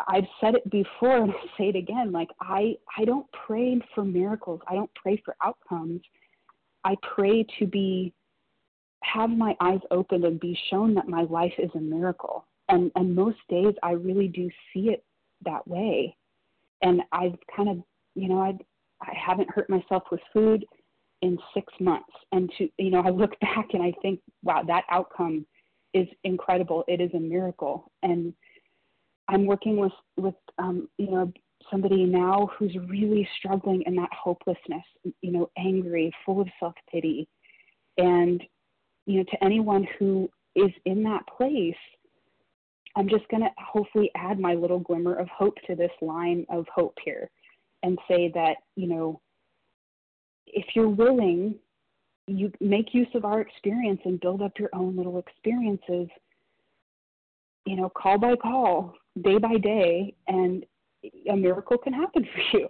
I've 0.06 0.26
said 0.40 0.54
it 0.54 0.70
before, 0.70 1.16
and 1.16 1.32
I'll 1.42 1.50
say 1.56 1.70
it 1.70 1.76
again. 1.76 2.12
Like 2.12 2.28
I, 2.40 2.76
I 2.96 3.04
don't 3.06 3.26
pray 3.46 3.80
for 3.94 4.04
miracles. 4.04 4.60
I 4.68 4.74
don't 4.74 4.94
pray 4.94 5.20
for 5.24 5.34
outcomes. 5.42 6.02
I 6.84 6.96
pray 7.14 7.46
to 7.58 7.66
be, 7.66 8.12
have 9.02 9.30
my 9.30 9.56
eyes 9.60 9.80
opened 9.90 10.24
and 10.24 10.38
be 10.38 10.58
shown 10.70 10.94
that 10.94 11.08
my 11.08 11.22
life 11.22 11.54
is 11.58 11.70
a 11.74 11.80
miracle. 11.80 12.46
And 12.68 12.92
and 12.94 13.14
most 13.14 13.38
days 13.48 13.74
I 13.82 13.92
really 13.92 14.28
do 14.28 14.50
see 14.72 14.90
it 14.90 15.02
that 15.46 15.66
way. 15.66 16.17
And 16.82 17.02
I've 17.12 17.36
kind 17.54 17.68
of, 17.68 17.78
you 18.14 18.28
know, 18.28 18.40
I 18.40 18.54
I 19.00 19.12
haven't 19.14 19.50
hurt 19.50 19.70
myself 19.70 20.04
with 20.10 20.20
food 20.32 20.64
in 21.22 21.38
six 21.54 21.72
months. 21.80 22.12
And 22.32 22.50
to, 22.58 22.68
you 22.78 22.90
know, 22.90 23.00
I 23.00 23.10
look 23.10 23.38
back 23.40 23.68
and 23.72 23.82
I 23.82 23.92
think, 24.02 24.20
wow, 24.42 24.62
that 24.66 24.84
outcome 24.90 25.46
is 25.94 26.06
incredible. 26.24 26.84
It 26.88 27.00
is 27.00 27.10
a 27.14 27.20
miracle. 27.20 27.90
And 28.02 28.32
I'm 29.28 29.46
working 29.46 29.76
with, 29.76 29.92
with, 30.16 30.34
um, 30.58 30.88
you 30.98 31.10
know, 31.10 31.32
somebody 31.70 32.04
now 32.04 32.50
who's 32.58 32.74
really 32.88 33.28
struggling 33.38 33.82
in 33.86 33.94
that 33.96 34.10
hopelessness, 34.12 34.84
you 35.20 35.32
know, 35.32 35.50
angry, 35.58 36.12
full 36.24 36.40
of 36.40 36.48
self 36.60 36.74
pity. 36.90 37.28
And, 37.98 38.42
you 39.06 39.18
know, 39.18 39.24
to 39.24 39.44
anyone 39.44 39.86
who 39.98 40.30
is 40.54 40.70
in 40.86 41.02
that 41.04 41.22
place, 41.36 41.74
I'm 42.98 43.08
just 43.08 43.28
going 43.28 43.44
to 43.44 43.50
hopefully 43.58 44.10
add 44.16 44.40
my 44.40 44.54
little 44.54 44.80
glimmer 44.80 45.14
of 45.14 45.28
hope 45.28 45.54
to 45.68 45.76
this 45.76 45.92
line 46.02 46.44
of 46.50 46.66
hope 46.74 46.96
here 47.04 47.30
and 47.84 47.96
say 48.08 48.28
that, 48.34 48.56
you 48.74 48.88
know, 48.88 49.20
if 50.48 50.66
you're 50.74 50.88
willing, 50.88 51.54
you 52.26 52.50
make 52.60 52.92
use 52.92 53.06
of 53.14 53.24
our 53.24 53.40
experience 53.40 54.00
and 54.04 54.18
build 54.18 54.42
up 54.42 54.58
your 54.58 54.70
own 54.72 54.96
little 54.96 55.18
experiences, 55.20 56.08
you 57.66 57.76
know, 57.76 57.88
call 57.88 58.18
by 58.18 58.34
call, 58.34 58.94
day 59.22 59.38
by 59.38 59.58
day, 59.58 60.12
and 60.26 60.66
a 61.30 61.36
miracle 61.36 61.78
can 61.78 61.92
happen 61.92 62.26
for 62.34 62.58
you. 62.58 62.68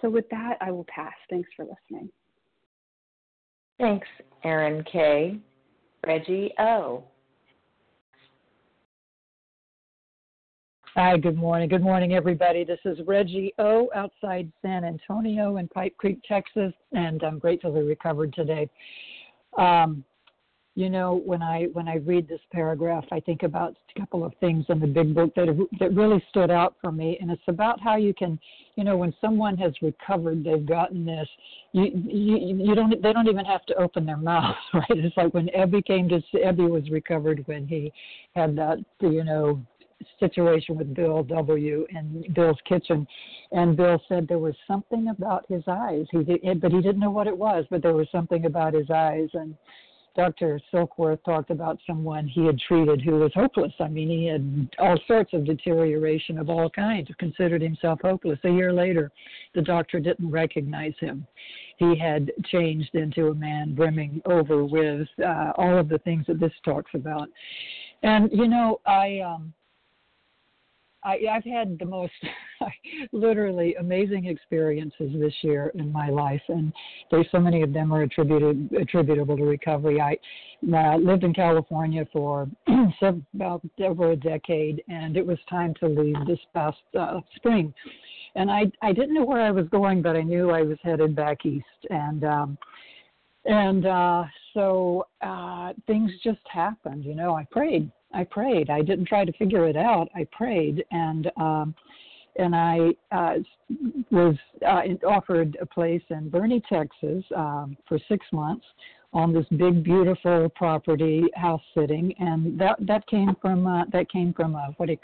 So, 0.00 0.08
with 0.08 0.24
that, 0.30 0.56
I 0.62 0.70
will 0.70 0.86
pass. 0.88 1.12
Thanks 1.28 1.50
for 1.54 1.66
listening. 1.66 2.08
Thanks, 3.78 4.08
Erin 4.44 4.82
K. 4.90 5.38
Reggie 6.06 6.54
O. 6.58 7.04
Hi, 10.94 11.16
good 11.16 11.38
morning. 11.38 11.70
Good 11.70 11.82
morning, 11.82 12.12
everybody. 12.12 12.64
This 12.64 12.78
is 12.84 12.98
Reggie 13.06 13.54
O 13.58 13.88
outside 13.94 14.52
San 14.60 14.84
Antonio 14.84 15.56
in 15.56 15.66
Pipe 15.68 15.96
Creek, 15.96 16.18
Texas, 16.28 16.74
and 16.92 17.22
I'm 17.22 17.38
grateful 17.38 17.72
to 17.72 17.80
be 17.80 17.86
recovered 17.86 18.34
today. 18.34 18.68
Um, 19.56 20.04
you 20.74 20.90
know, 20.90 21.22
when 21.24 21.42
I 21.42 21.64
when 21.72 21.88
I 21.88 21.96
read 21.96 22.28
this 22.28 22.40
paragraph, 22.50 23.04
I 23.10 23.20
think 23.20 23.42
about 23.42 23.74
a 23.94 24.00
couple 24.00 24.22
of 24.22 24.34
things 24.38 24.66
in 24.68 24.80
the 24.80 24.86
big 24.86 25.14
book 25.14 25.34
that 25.34 25.48
that 25.80 25.94
really 25.94 26.22
stood 26.28 26.50
out 26.50 26.76
for 26.82 26.92
me, 26.92 27.16
and 27.22 27.30
it's 27.30 27.42
about 27.48 27.80
how 27.80 27.96
you 27.96 28.12
can, 28.12 28.38
you 28.76 28.84
know, 28.84 28.98
when 28.98 29.14
someone 29.18 29.56
has 29.56 29.72
recovered, 29.80 30.44
they've 30.44 30.66
gotten 30.66 31.06
this. 31.06 31.28
You 31.72 31.84
you 32.04 32.66
you 32.68 32.74
don't 32.74 33.02
they 33.02 33.14
don't 33.14 33.28
even 33.28 33.46
have 33.46 33.64
to 33.66 33.74
open 33.76 34.04
their 34.04 34.16
mouth, 34.18 34.56
right? 34.74 34.84
It's 34.90 35.16
like 35.16 35.32
when 35.32 35.48
Ebby 35.56 35.86
came 35.86 36.06
to 36.10 36.20
Ebby 36.34 36.68
was 36.68 36.90
recovered 36.90 37.42
when 37.46 37.66
he 37.66 37.90
had 38.34 38.56
that, 38.56 38.78
you 39.00 39.24
know, 39.24 39.62
situation 40.18 40.76
with 40.76 40.94
Bill 40.94 41.22
W. 41.22 41.86
in 41.90 42.24
Bill's 42.34 42.58
kitchen, 42.68 43.06
and 43.52 43.76
Bill 43.76 44.00
said 44.08 44.26
there 44.28 44.38
was 44.38 44.54
something 44.66 45.08
about 45.08 45.44
his 45.48 45.62
eyes. 45.66 46.06
He 46.10 46.22
did, 46.22 46.60
but 46.60 46.72
he 46.72 46.80
didn't 46.80 47.00
know 47.00 47.10
what 47.10 47.26
it 47.26 47.36
was, 47.36 47.64
but 47.70 47.82
there 47.82 47.94
was 47.94 48.08
something 48.10 48.46
about 48.46 48.74
his 48.74 48.90
eyes, 48.90 49.28
and 49.34 49.54
Dr. 50.14 50.60
Silkworth 50.72 51.24
talked 51.24 51.50
about 51.50 51.78
someone 51.86 52.26
he 52.26 52.44
had 52.44 52.58
treated 52.58 53.00
who 53.00 53.12
was 53.12 53.32
hopeless. 53.34 53.72
I 53.80 53.88
mean, 53.88 54.08
he 54.08 54.26
had 54.26 54.68
all 54.78 54.98
sorts 55.06 55.32
of 55.32 55.44
deterioration 55.44 56.38
of 56.38 56.50
all 56.50 56.68
kinds, 56.68 57.08
considered 57.18 57.62
himself 57.62 58.00
hopeless. 58.02 58.38
A 58.44 58.50
year 58.50 58.72
later, 58.72 59.10
the 59.54 59.62
doctor 59.62 60.00
didn't 60.00 60.30
recognize 60.30 60.94
him. 61.00 61.26
He 61.78 61.96
had 61.96 62.30
changed 62.46 62.94
into 62.94 63.28
a 63.28 63.34
man 63.34 63.74
brimming 63.74 64.20
over 64.26 64.64
with 64.64 65.08
uh, 65.24 65.52
all 65.56 65.78
of 65.78 65.88
the 65.88 65.98
things 65.98 66.26
that 66.26 66.38
this 66.38 66.52
talks 66.64 66.90
about. 66.94 67.28
And, 68.02 68.30
you 68.32 68.48
know, 68.48 68.80
I. 68.86 69.20
Um, 69.20 69.54
I, 71.04 71.18
I've 71.30 71.44
had 71.44 71.78
the 71.78 71.84
most 71.84 72.12
literally 73.12 73.74
amazing 73.76 74.26
experiences 74.26 75.10
this 75.18 75.34
year 75.42 75.72
in 75.74 75.90
my 75.92 76.08
life, 76.08 76.42
and 76.48 76.72
there's 77.10 77.26
so 77.32 77.38
many 77.38 77.62
of 77.62 77.72
them 77.72 77.92
are 77.92 78.02
attributed 78.02 78.70
attributable 78.80 79.36
to 79.36 79.44
recovery. 79.44 80.00
I 80.00 80.16
uh, 80.72 80.96
lived 80.96 81.24
in 81.24 81.34
California 81.34 82.06
for 82.12 82.48
about 83.34 83.62
over 83.82 84.12
a 84.12 84.16
decade, 84.16 84.82
and 84.88 85.16
it 85.16 85.26
was 85.26 85.38
time 85.50 85.74
to 85.80 85.88
leave 85.88 86.16
this 86.26 86.40
past 86.54 86.78
uh, 86.98 87.20
spring. 87.36 87.74
And 88.34 88.50
I 88.50 88.70
I 88.80 88.92
didn't 88.92 89.14
know 89.14 89.24
where 89.24 89.42
I 89.42 89.50
was 89.50 89.66
going, 89.68 90.02
but 90.02 90.16
I 90.16 90.22
knew 90.22 90.50
I 90.50 90.62
was 90.62 90.78
headed 90.82 91.16
back 91.16 91.44
east, 91.44 91.66
and 91.90 92.24
um, 92.24 92.58
and 93.44 93.86
uh, 93.86 94.24
so 94.54 95.06
uh, 95.20 95.72
things 95.86 96.10
just 96.22 96.40
happened. 96.50 97.04
You 97.04 97.14
know, 97.14 97.34
I 97.34 97.44
prayed 97.50 97.90
I 98.14 98.24
prayed. 98.24 98.70
I 98.70 98.82
didn't 98.82 99.06
try 99.06 99.24
to 99.24 99.32
figure 99.32 99.68
it 99.68 99.76
out. 99.76 100.08
I 100.14 100.26
prayed, 100.32 100.84
and 100.90 101.30
um, 101.36 101.74
and 102.36 102.54
I 102.56 102.78
uh, 103.10 103.34
was 104.10 104.36
uh, 104.66 104.82
offered 105.06 105.56
a 105.60 105.66
place 105.66 106.02
in 106.10 106.30
Boerne, 106.30 106.62
Texas, 106.68 107.24
um, 107.36 107.76
for 107.88 107.98
six 108.08 108.24
months 108.32 108.64
on 109.12 109.32
this 109.32 109.44
big, 109.56 109.84
beautiful 109.84 110.48
property, 110.54 111.24
house 111.34 111.60
sitting, 111.76 112.14
and 112.18 112.58
that 112.58 112.76
that 112.80 113.06
came 113.06 113.36
from 113.40 113.66
uh, 113.66 113.84
that 113.92 114.10
came 114.10 114.32
from 114.32 114.54
a, 114.54 114.74
what 114.78 114.88
it, 114.88 115.00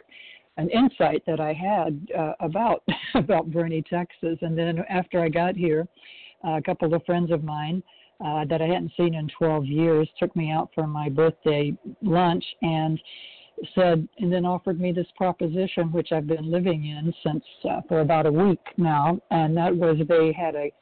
an 0.57 0.71
insight 0.71 1.23
that 1.27 1.41
I 1.41 1.53
had 1.53 2.09
uh, 2.19 2.33
about 2.41 2.83
about 3.15 3.51
Boerne, 3.51 3.85
Texas. 3.89 4.39
And 4.41 4.57
then 4.57 4.85
after 4.89 5.21
I 5.21 5.29
got 5.29 5.57
here, 5.57 5.87
uh, 6.47 6.53
a 6.53 6.63
couple 6.63 6.95
of 6.95 7.05
friends 7.05 7.31
of 7.31 7.45
mine 7.45 7.83
uh, 8.25 8.45
that 8.47 8.61
I 8.61 8.67
hadn't 8.67 8.93
seen 8.97 9.15
in 9.15 9.29
12 9.39 9.67
years 9.67 10.09
took 10.19 10.35
me 10.35 10.51
out 10.51 10.71
for 10.75 10.87
my 10.87 11.09
birthday 11.09 11.77
lunch 12.03 12.45
and 12.63 13.01
said, 13.75 14.09
and 14.19 14.33
then 14.33 14.45
offered 14.45 14.81
me 14.81 14.93
this 14.93 15.07
proposition, 15.17 15.93
which 15.93 16.13
I've 16.13 16.27
been 16.27 16.51
living 16.51 16.87
in 16.87 17.13
since 17.25 17.45
uh, 17.69 17.81
for 17.89 18.01
about 18.01 18.27
a 18.27 18.33
week 18.33 18.61
now, 18.77 19.21
and 19.31 19.57
that 19.57 19.75
was 19.75 19.97
they 20.09 20.33
had 20.33 20.55
a 20.55 20.73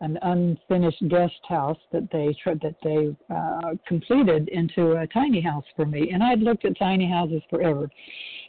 an 0.00 0.18
unfinished 0.22 1.08
guest 1.08 1.40
house 1.48 1.78
that 1.92 2.08
they 2.12 2.36
that 2.44 2.74
they 2.82 3.16
uh, 3.34 3.74
completed 3.86 4.48
into 4.48 4.96
a 4.96 5.06
tiny 5.06 5.40
house 5.40 5.64
for 5.76 5.86
me, 5.86 6.10
and 6.12 6.22
I'd 6.22 6.40
looked 6.40 6.64
at 6.64 6.76
tiny 6.78 7.08
houses 7.08 7.42
forever, 7.48 7.88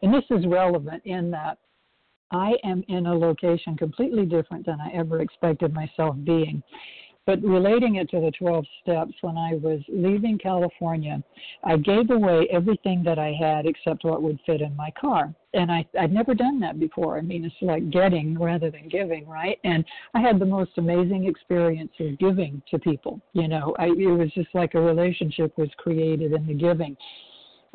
and 0.02 0.14
this 0.14 0.26
is 0.32 0.46
relevant 0.48 1.04
in 1.06 1.30
that 1.32 1.60
I 2.32 2.54
am 2.64 2.84
in 2.88 3.06
a 3.06 3.14
location 3.14 3.78
completely 3.78 4.26
different 4.26 4.66
than 4.66 4.82
I 4.82 4.90
ever 4.94 5.22
expected 5.22 5.74
myself 5.74 6.16
being. 6.24 6.64
But 7.26 7.42
relating 7.42 7.96
it 7.96 8.10
to 8.12 8.22
the 8.22 8.32
12 8.32 8.66
steps, 8.82 9.14
when 9.22 9.38
I 9.38 9.56
was 9.56 9.82
leaving 9.88 10.38
California, 10.38 11.24
I 11.64 11.78
gave 11.78 12.12
away 12.12 12.48
everything 12.52 13.04
that 13.04 13.18
I 13.18 13.34
had 13.40 13.66
except 13.66 14.04
what 14.04 14.22
would 14.22 14.40
fit 14.46 14.62
in 14.62 14.76
my 14.76 14.92
car. 15.00 15.34
And 15.54 15.72
I, 15.72 15.86
I'd 16.00 16.14
never 16.14 16.36
done 16.36 16.60
that 16.60 16.80
before. 16.80 17.18
I 17.18 17.22
mean, 17.22 17.46
it's 17.46 17.56
like 17.62 17.90
getting 17.90 18.38
rather 18.38 18.70
than 18.70 18.90
giving, 18.90 19.28
right? 19.28 19.58
And 19.64 19.84
I 20.14 20.20
had 20.20 20.38
the 20.38 20.46
most 20.46 20.72
amazing 20.78 21.26
experience 21.26 21.92
of 22.00 22.20
giving 22.20 22.62
to 22.70 22.78
people. 22.78 23.20
You 23.34 23.48
know, 23.48 23.76
I, 23.80 23.86
it 23.86 24.18
was 24.18 24.32
just 24.36 24.50
like 24.54 24.76
a 24.76 24.82
relationship 24.82 25.58
was 25.58 25.70
created 25.78 26.34
in 26.34 26.46
the 26.46 26.54
giving 26.54 26.96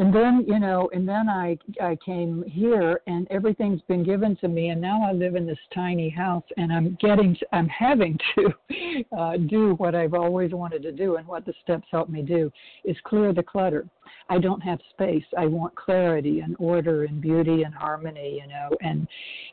and 0.01 0.15
then 0.15 0.45
you 0.49 0.59
know 0.59 0.89
and 0.95 1.07
then 1.07 1.29
i 1.29 1.57
i 1.83 1.95
came 2.05 2.43
here 2.49 3.03
and 3.07 3.29
everything's 3.31 3.83
been 3.83 4.03
given 4.03 4.35
to 4.37 4.49
me. 4.49 4.71
And 4.71 4.81
now 4.81 5.03
i 5.07 5.13
live 5.13 5.37
in 5.37 5.47
this 5.47 5.59
tiny 5.75 6.09
house 6.09 6.45
and 6.57 6.73
i'm 6.73 6.97
getting 7.01 7.37
i'm 7.53 7.69
having 7.69 8.19
to 8.35 9.07
uh, 9.17 9.37
do 9.37 9.75
what 9.75 9.95
i've 9.95 10.15
always 10.15 10.53
wanted 10.53 10.83
to 10.83 10.93
do 10.93 11.17
and 11.17 11.27
what 11.27 11.45
the 11.45 11.53
steps 11.63 11.87
help 11.91 12.09
me 12.09 12.23
do 12.23 12.51
is 12.85 12.97
clear 13.05 13.33
the 13.33 13.43
clutter. 13.43 13.87
I 14.29 14.39
don't 14.39 14.61
have 14.61 14.79
space. 14.91 15.25
I 15.37 15.47
want 15.47 15.75
clarity 15.75 16.41
and 16.41 16.57
order 16.59 17.05
and 17.05 17.21
beauty 17.21 17.63
and 17.63 17.75
harmony 17.75 18.41
you 18.43 18.49
know 18.49 18.71
and 18.81 19.07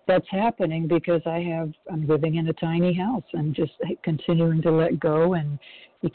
that's 0.07 0.27
happening 0.31 0.87
because 0.87 1.21
i 1.25 1.39
have 1.39 1.73
i'm 1.91 2.07
living 2.07 2.35
in 2.35 2.47
a 2.47 2.53
tiny 2.53 2.93
house 2.93 3.25
and 3.33 3.53
just 3.53 3.73
continuing 4.01 4.61
to 4.61 4.71
let 4.71 4.97
go 4.99 5.33
and 5.33 5.59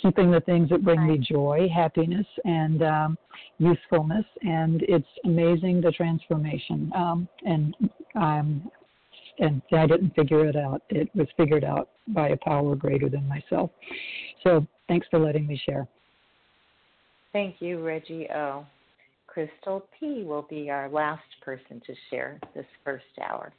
keeping 0.01 0.31
the 0.31 0.41
things 0.41 0.71
that 0.71 0.85
bring 0.85 1.07
me 1.07 1.19
joy, 1.19 1.69
happiness, 1.75 2.27
and 2.45 2.83
um, 2.83 3.19
usefulness. 3.59 4.25
And 4.43 4.83
it's 4.83 5.07
amazing 5.25 5.81
the 5.81 5.93
transformation. 5.93 6.93
Um, 6.95 7.29
and 7.45 7.75
um, 8.15 8.71
and 9.39 9.63
I 9.73 9.87
didn't 9.87 10.15
figure 10.15 10.47
it 10.47 10.57
out. 10.57 10.83
It 10.91 11.09
was 11.15 11.27
figured 11.37 11.65
out 11.65 11.89
by 12.09 12.29
a 12.29 12.37
power 12.37 12.77
greater 12.77 13.09
than 13.09 13.27
myself. 13.27 13.71
So 14.43 14.67
thanks 14.89 15.07
for 15.11 15.19
letting 15.19 15.47
me 15.47 15.61
share. 15.65 15.89
Thank 17.33 17.57
you, 17.61 17.83
Reggie 17.83 18.29
O. 18.35 18.67
Crystal 19.27 19.87
P 19.99 20.25
will 20.25 20.47
be 20.51 20.69
our 20.69 20.91
last 20.91 21.23
person 21.41 21.81
to 21.87 21.95
share 22.11 22.39
this 22.55 22.67
first 22.85 23.05
hour. 23.27 23.53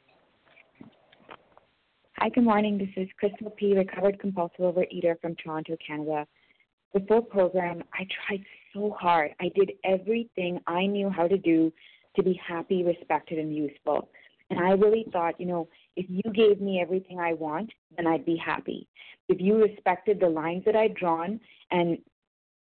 Hi, 2.18 2.28
good 2.28 2.44
morning. 2.44 2.78
This 2.78 2.90
is 2.96 3.08
Crystal 3.18 3.50
P., 3.50 3.74
recovered 3.74 4.20
compulsive 4.20 4.60
overeater 4.60 5.20
from 5.20 5.34
Toronto, 5.34 5.76
Canada. 5.84 6.24
Before 6.92 7.20
program, 7.20 7.82
I 7.92 8.06
tried 8.28 8.44
so 8.72 8.96
hard. 8.96 9.32
I 9.40 9.50
did 9.56 9.72
everything 9.82 10.60
I 10.68 10.86
knew 10.86 11.10
how 11.10 11.26
to 11.26 11.36
do 11.36 11.72
to 12.14 12.22
be 12.22 12.40
happy, 12.46 12.84
respected, 12.84 13.40
and 13.40 13.54
useful. 13.54 14.08
And 14.48 14.60
I 14.60 14.70
really 14.70 15.06
thought, 15.12 15.40
you 15.40 15.46
know, 15.46 15.68
if 15.96 16.06
you 16.08 16.22
gave 16.32 16.60
me 16.60 16.80
everything 16.80 17.18
I 17.18 17.32
want, 17.32 17.72
then 17.96 18.06
I'd 18.06 18.24
be 18.24 18.36
happy. 18.36 18.86
If 19.28 19.40
you 19.40 19.60
respected 19.60 20.20
the 20.20 20.28
lines 20.28 20.62
that 20.66 20.76
I'd 20.76 20.94
drawn 20.94 21.40
and 21.72 21.98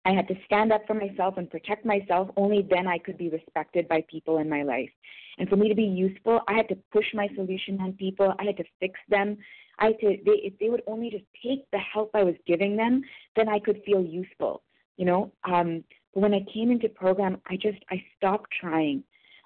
I 0.10 0.14
had 0.14 0.28
to 0.30 0.36
stand 0.45 0.72
up 0.72 0.88
for 0.88 0.95
myself 0.95 1.36
and 1.38 1.47
protect 1.47 1.86
myself, 1.86 2.30
only 2.36 2.66
then 2.68 2.88
I 2.88 2.97
could 2.97 3.16
be 3.16 3.30
respected 3.30 3.88
by 3.88 4.03
people 4.10 4.39
in 4.39 4.49
my 4.49 4.64
life. 4.64 4.89
And 5.38 5.47
for 5.47 5.55
me 5.55 5.70
to 5.70 5.76
be 5.76 5.84
useful, 5.84 6.41
I 6.47 6.53
had 6.53 6.68
to 6.70 6.78
push 6.91 7.05
my 7.14 7.28
solution 7.36 7.80
on 7.80 7.93
people. 7.93 8.34
I 8.39 8.45
had 8.45 8.57
to 8.57 8.64
fix 8.80 8.99
them. 9.07 9.38
I 9.78 9.88
had 9.88 9.99
to, 9.99 10.18
they, 10.26 10.39
if 10.43 10.53
they 10.60 10.70
would 10.70 10.82
only 10.88 11.12
just 11.12 11.26
take 11.45 11.70
the 11.72 11.78
help 11.78 12.10
I 12.16 12.24
was 12.24 12.34
giving 12.47 12.76
them, 12.76 13.03
then 13.36 13.47
I 13.47 13.60
could 13.60 13.84
feel 13.86 14.01
useful, 14.01 14.64
you 14.97 15.05
know. 15.05 15.32
Um, 15.43 15.84
but 16.16 16.22
when 16.22 16.34
I 16.34 16.43
came 16.51 16.72
into 16.72 16.89
program, 16.89 17.39
I 17.47 17.55
just, 17.55 17.78
I 17.91 18.03
stopped 18.18 18.49
trying. 18.60 19.03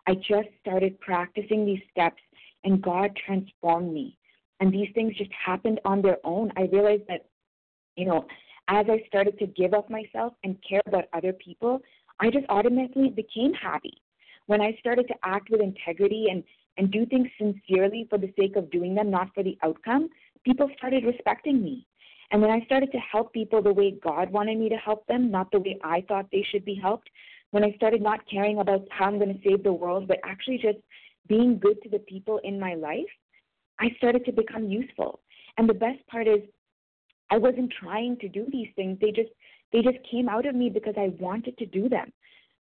I 0.07 0.15
just 0.15 0.47
started 0.61 0.97
practicing 1.01 1.65
these 1.65 1.81
steps, 1.91 2.21
and 2.63 2.81
God 2.81 3.11
transformed 3.25 3.93
me. 3.93 4.17
And 4.61 4.73
these 4.73 4.87
things 4.95 5.17
just 5.17 5.31
happened 5.33 5.81
on 5.83 6.01
their 6.01 6.19
own. 6.23 6.53
I 6.55 6.69
realized 6.71 7.03
that, 7.09 7.25
you 7.97 8.05
know, 8.05 8.25
as 8.67 8.85
I 8.89 9.03
started 9.07 9.37
to 9.39 9.47
give 9.47 9.73
up 9.73 9.89
myself 9.89 10.33
and 10.43 10.57
care 10.67 10.81
about 10.85 11.05
other 11.13 11.33
people, 11.33 11.81
I 12.19 12.29
just 12.29 12.45
automatically 12.49 13.09
became 13.09 13.53
happy 13.53 14.01
when 14.45 14.61
I 14.61 14.75
started 14.79 15.07
to 15.07 15.15
act 15.23 15.49
with 15.49 15.61
integrity 15.61 16.27
and, 16.29 16.43
and 16.77 16.91
do 16.91 17.05
things 17.05 17.27
sincerely 17.37 18.07
for 18.09 18.17
the 18.17 18.33
sake 18.37 18.55
of 18.55 18.71
doing 18.71 18.95
them, 18.95 19.09
not 19.09 19.33
for 19.33 19.43
the 19.43 19.57
outcome, 19.63 20.09
people 20.43 20.69
started 20.77 21.05
respecting 21.05 21.63
me. 21.63 21.85
And 22.31 22.41
when 22.41 22.51
I 22.51 22.65
started 22.65 22.91
to 22.91 22.97
help 22.97 23.31
people 23.33 23.61
the 23.61 23.73
way 23.73 23.91
God 24.03 24.31
wanted 24.31 24.57
me 24.57 24.69
to 24.69 24.75
help 24.75 25.05
them, 25.07 25.29
not 25.29 25.51
the 25.51 25.59
way 25.59 25.79
I 25.83 26.03
thought 26.07 26.27
they 26.31 26.45
should 26.49 26.65
be 26.65 26.75
helped, 26.75 27.09
when 27.51 27.63
I 27.63 27.73
started 27.75 28.01
not 28.01 28.27
caring 28.29 28.59
about 28.59 28.87
how 28.89 29.05
I'm 29.05 29.19
going 29.19 29.33
to 29.33 29.47
save 29.47 29.63
the 29.63 29.73
world, 29.73 30.07
but 30.07 30.19
actually 30.23 30.57
just 30.57 30.79
being 31.27 31.59
good 31.59 31.81
to 31.83 31.89
the 31.89 31.99
people 31.99 32.39
in 32.43 32.59
my 32.59 32.73
life, 32.73 33.05
I 33.79 33.89
started 33.97 34.25
to 34.25 34.31
become 34.31 34.69
useful. 34.69 35.19
And 35.57 35.69
the 35.69 35.73
best 35.73 36.05
part 36.07 36.27
is 36.27 36.39
I 37.33 37.37
wasn't 37.37 37.73
trying 37.81 38.17
to 38.17 38.29
do 38.29 38.45
these 38.51 38.67
things. 38.75 38.99
They 39.01 39.09
just 39.09 39.31
they 39.71 39.81
just 39.81 39.97
came 40.09 40.29
out 40.29 40.45
of 40.45 40.53
me 40.53 40.69
because 40.69 40.93
I 40.95 41.15
wanted 41.19 41.57
to 41.57 41.65
do 41.65 41.89
them. 41.89 42.13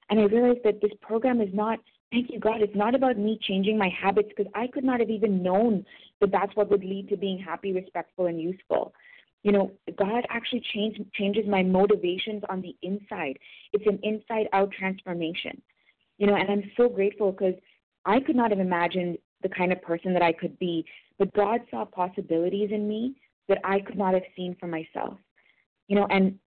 And 0.09 0.21
I 0.21 0.25
realized 0.25 0.61
that 0.62 0.81
this 0.81 0.93
program 1.01 1.41
is 1.41 1.49
not, 1.53 1.81
thank 2.12 2.31
you, 2.31 2.39
God, 2.39 2.62
it's 2.62 2.77
not 2.77 2.95
about 2.95 3.18
me 3.18 3.37
changing 3.43 3.77
my 3.77 3.89
habits 3.89 4.29
because 4.29 4.51
I 4.55 4.68
could 4.68 4.85
not 4.85 5.01
have 5.01 5.11
even 5.11 5.43
known 5.43 5.85
that 6.21 6.31
that's 6.31 6.55
what 6.55 6.71
would 6.71 6.85
lead 6.85 7.09
to 7.09 7.16
being 7.16 7.39
happy, 7.39 7.73
respectful, 7.73 8.27
and 8.27 8.41
useful. 8.41 8.95
You 9.43 9.51
know, 9.51 9.73
God 9.97 10.25
actually 10.29 10.62
change, 10.73 11.01
changes 11.14 11.47
my 11.49 11.64
motivations 11.64 12.45
on 12.49 12.61
the 12.61 12.77
inside. 12.83 13.41
It's 13.73 13.87
an 13.87 13.99
inside 14.05 14.47
out 14.53 14.71
transformation. 14.71 15.61
You 16.18 16.29
know, 16.29 16.37
and 16.37 16.49
I'm 16.49 16.71
so 16.77 16.89
grateful 16.89 17.33
because 17.33 17.55
I 18.07 18.21
could 18.21 18.37
not 18.37 18.51
have 18.51 18.61
imagined 18.61 19.18
the 19.43 19.49
kind 19.49 19.73
of 19.73 19.83
person 19.83 20.12
that 20.12 20.23
I 20.23 20.33
could 20.33 20.57
be, 20.61 20.85
but 21.18 21.35
God 21.35 21.61
saw 21.73 21.85
possibilities 21.85 22.71
in 22.71 22.87
me 22.87 23.16
that 23.51 23.59
I 23.65 23.81
could 23.81 23.99
not 23.99 24.15
have 24.15 24.23
seen 24.35 24.57
for 24.59 24.67
myself. 24.67 25.19
You 25.89 25.97
know, 25.97 26.07
and 26.09 26.39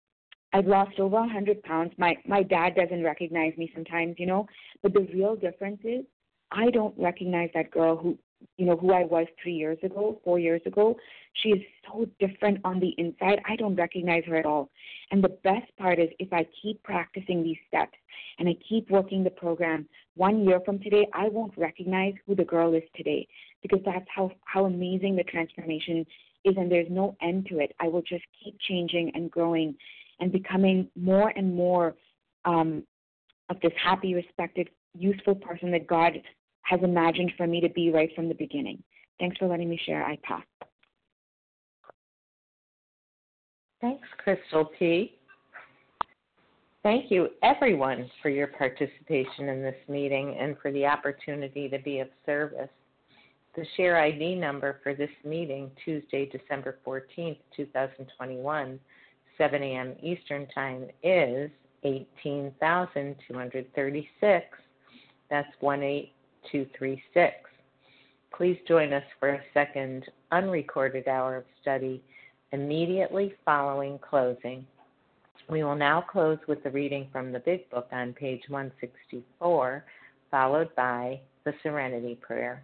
I've 0.53 0.67
lost 0.67 0.99
over 1.01 1.17
a 1.17 1.29
hundred 1.29 1.63
pounds. 1.63 1.93
My 1.99 2.17
my 2.27 2.43
dad 2.43 2.75
doesn't 2.75 3.03
recognize 3.03 3.57
me 3.57 3.71
sometimes, 3.75 4.17
you 4.19 4.27
know. 4.27 4.47
But 4.83 4.95
the 4.95 5.09
real 5.13 5.37
difference 5.37 5.81
is 5.85 6.05
I 6.51 6.71
don't 6.71 6.95
recognize 6.99 7.51
that 7.55 7.71
girl 7.71 7.97
who 7.97 8.17
you 8.57 8.67
know 8.67 8.77
who 8.77 8.93
I 8.93 9.05
was 9.05 9.27
three 9.43 9.55
years 9.55 9.79
ago, 9.83 10.21
four 10.25 10.39
years 10.39 10.63
ago. 10.65 10.97
She 11.43 11.51
is 11.51 11.63
so 11.87 12.07
different 12.21 12.59
on 12.65 12.79
the 12.81 12.95
inside. 12.99 13.41
I 13.49 13.57
don't 13.57 13.75
recognize 13.75 14.25
her 14.27 14.37
at 14.37 14.47
all. 14.47 14.71
And 15.11 15.25
the 15.25 15.37
best 15.43 15.75
part 15.79 15.99
is 15.99 16.09
if 16.19 16.33
I 16.33 16.47
keep 16.61 16.83
practicing 16.83 17.43
these 17.43 17.57
steps 17.69 17.97
and 18.39 18.49
I 18.49 18.55
keep 18.69 18.91
working 18.91 19.25
the 19.25 19.31
program, 19.31 19.89
one 20.17 20.45
year 20.45 20.61
from 20.65 20.79
today, 20.79 21.07
I 21.15 21.29
won't 21.29 21.57
recognize 21.57 22.15
who 22.27 22.35
the 22.35 22.45
girl 22.45 22.75
is 22.75 22.83
today 22.95 23.27
because 23.63 23.81
that's 23.85 24.07
how 24.15 24.31
how 24.45 24.67
amazing 24.67 25.17
the 25.17 25.25
transformation 25.25 26.05
is, 26.45 26.55
and 26.57 26.71
there's 26.71 26.91
no 26.91 27.17
end 27.23 27.47
to 27.51 27.59
it. 27.59 27.75
I 27.81 27.89
will 27.89 28.03
just 28.03 28.25
keep 28.43 28.57
changing 28.69 29.13
and 29.15 29.31
growing 29.31 29.75
and 30.21 30.33
becoming 30.33 30.89
more 30.97 31.33
and 31.37 31.55
more 31.55 31.95
um, 32.45 32.83
of 33.49 33.61
this 33.61 33.73
happy, 33.83 34.15
respected, 34.15 34.69
useful 34.95 35.35
person 35.35 35.71
that 35.73 35.87
God 35.87 36.13
has 36.63 36.81
imagined 36.83 37.33
for 37.37 37.47
me 37.47 37.61
to 37.61 37.69
be 37.71 37.91
right 37.91 38.11
from 38.15 38.29
the 38.29 38.35
beginning. 38.35 38.83
Thanks 39.19 39.37
for 39.37 39.47
letting 39.47 39.69
me 39.69 39.81
share. 39.85 40.05
I 40.05 40.19
pass. 40.23 40.43
Thanks, 43.81 44.07
Crystal 44.19 44.71
P. 44.79 45.19
Thank 46.83 47.11
you, 47.11 47.29
everyone, 47.43 48.11
for 48.23 48.29
your 48.29 48.49
participation 48.49 49.49
in 49.49 49.63
this 49.63 49.77
meeting 49.89 50.37
and 50.41 50.57
for 50.61 50.73
the 50.73 50.87
opportunity 50.87 51.69
to 51.69 51.79
be 51.79 52.01
of 52.01 52.09
service. 52.27 52.69
The 53.55 53.67
share 53.77 53.99
ID 53.99 54.37
number 54.37 54.81
for 54.83 54.95
this 54.95 55.11
meeting, 55.25 55.71
Tuesday, 55.85 56.25
December 56.25 56.79
14th, 56.87 57.37
2021, 57.55 58.81
7 59.37 59.63
a.m. 59.63 59.95
Eastern 60.03 60.47
Time, 60.55 60.87
is 61.03 61.51
18,236. 61.85 64.47
That's 65.29 65.49
18236. 65.61 67.35
Please 68.35 68.57
join 68.67 68.95
us 68.95 69.05
for 69.21 69.29
a 69.31 69.43
second 69.53 70.07
unrecorded 70.31 71.07
hour 71.07 71.37
of 71.37 71.45
study 71.61 72.03
immediately 72.53 73.35
following 73.45 73.99
closing. 73.99 74.67
We 75.51 75.63
will 75.63 75.77
now 75.77 76.01
close 76.01 76.39
with 76.49 76.63
the 76.63 76.71
reading 76.71 77.07
from 77.13 77.33
the 77.33 77.41
Big 77.41 77.69
Book 77.69 77.89
on 77.93 78.15
page 78.15 78.45
164, 78.49 79.85
followed 80.31 80.75
by 80.75 81.21
the 81.45 81.53
Serenity 81.63 82.19
Prayer. 82.23 82.63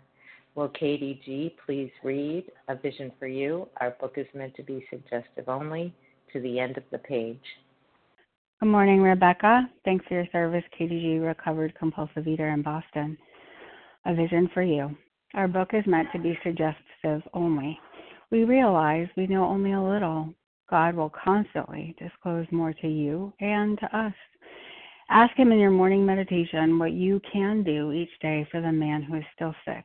Will 0.59 0.71
Katie 0.71 1.21
G. 1.25 1.55
please 1.65 1.93
read 2.03 2.43
A 2.67 2.75
Vision 2.75 3.13
for 3.17 3.29
You? 3.29 3.69
Our 3.81 3.93
book 3.93 4.15
is 4.17 4.27
meant 4.35 4.57
to 4.57 4.65
be 4.65 4.85
suggestive 4.91 5.49
only 5.49 5.95
to 6.33 6.41
the 6.41 6.59
end 6.59 6.77
of 6.77 6.83
the 6.91 6.99
page. 6.99 7.39
Good 8.59 8.69
morning, 8.69 9.01
Rebecca. 9.01 9.71
Thanks 9.85 10.05
for 10.09 10.15
your 10.15 10.27
service, 10.33 10.65
Katie 10.77 11.01
G 11.01 11.19
Recovered 11.19 11.79
Compulsive 11.79 12.27
Eater 12.27 12.49
in 12.49 12.63
Boston. 12.63 13.17
A 14.05 14.17
Vision 14.17 14.51
for 14.53 14.65
You. 14.65 14.97
Our 15.35 15.47
book 15.47 15.75
is 15.75 15.87
meant 15.87 16.09
to 16.13 16.19
be 16.19 16.37
suggestive 16.43 17.23
only. 17.33 17.79
We 18.33 18.43
realize 18.43 19.07
we 19.17 19.29
know 19.29 19.45
only 19.45 19.75
a 19.75 19.81
little. 19.81 20.35
God 20.69 20.97
will 20.97 21.11
constantly 21.25 21.95
disclose 22.01 22.47
more 22.51 22.73
to 22.73 22.89
you 22.89 23.33
and 23.39 23.79
to 23.79 23.97
us. 23.97 24.15
Ask 25.09 25.37
Him 25.37 25.53
in 25.53 25.61
your 25.61 25.71
morning 25.71 26.05
meditation 26.05 26.81
what 26.81 26.95
you 26.95 27.21
can 27.33 27.63
do 27.63 27.93
each 27.93 28.11
day 28.21 28.45
for 28.51 28.61
the 28.61 28.73
man 28.73 29.05
who 29.05 29.19
is 29.19 29.25
still 29.37 29.55
sick. 29.65 29.85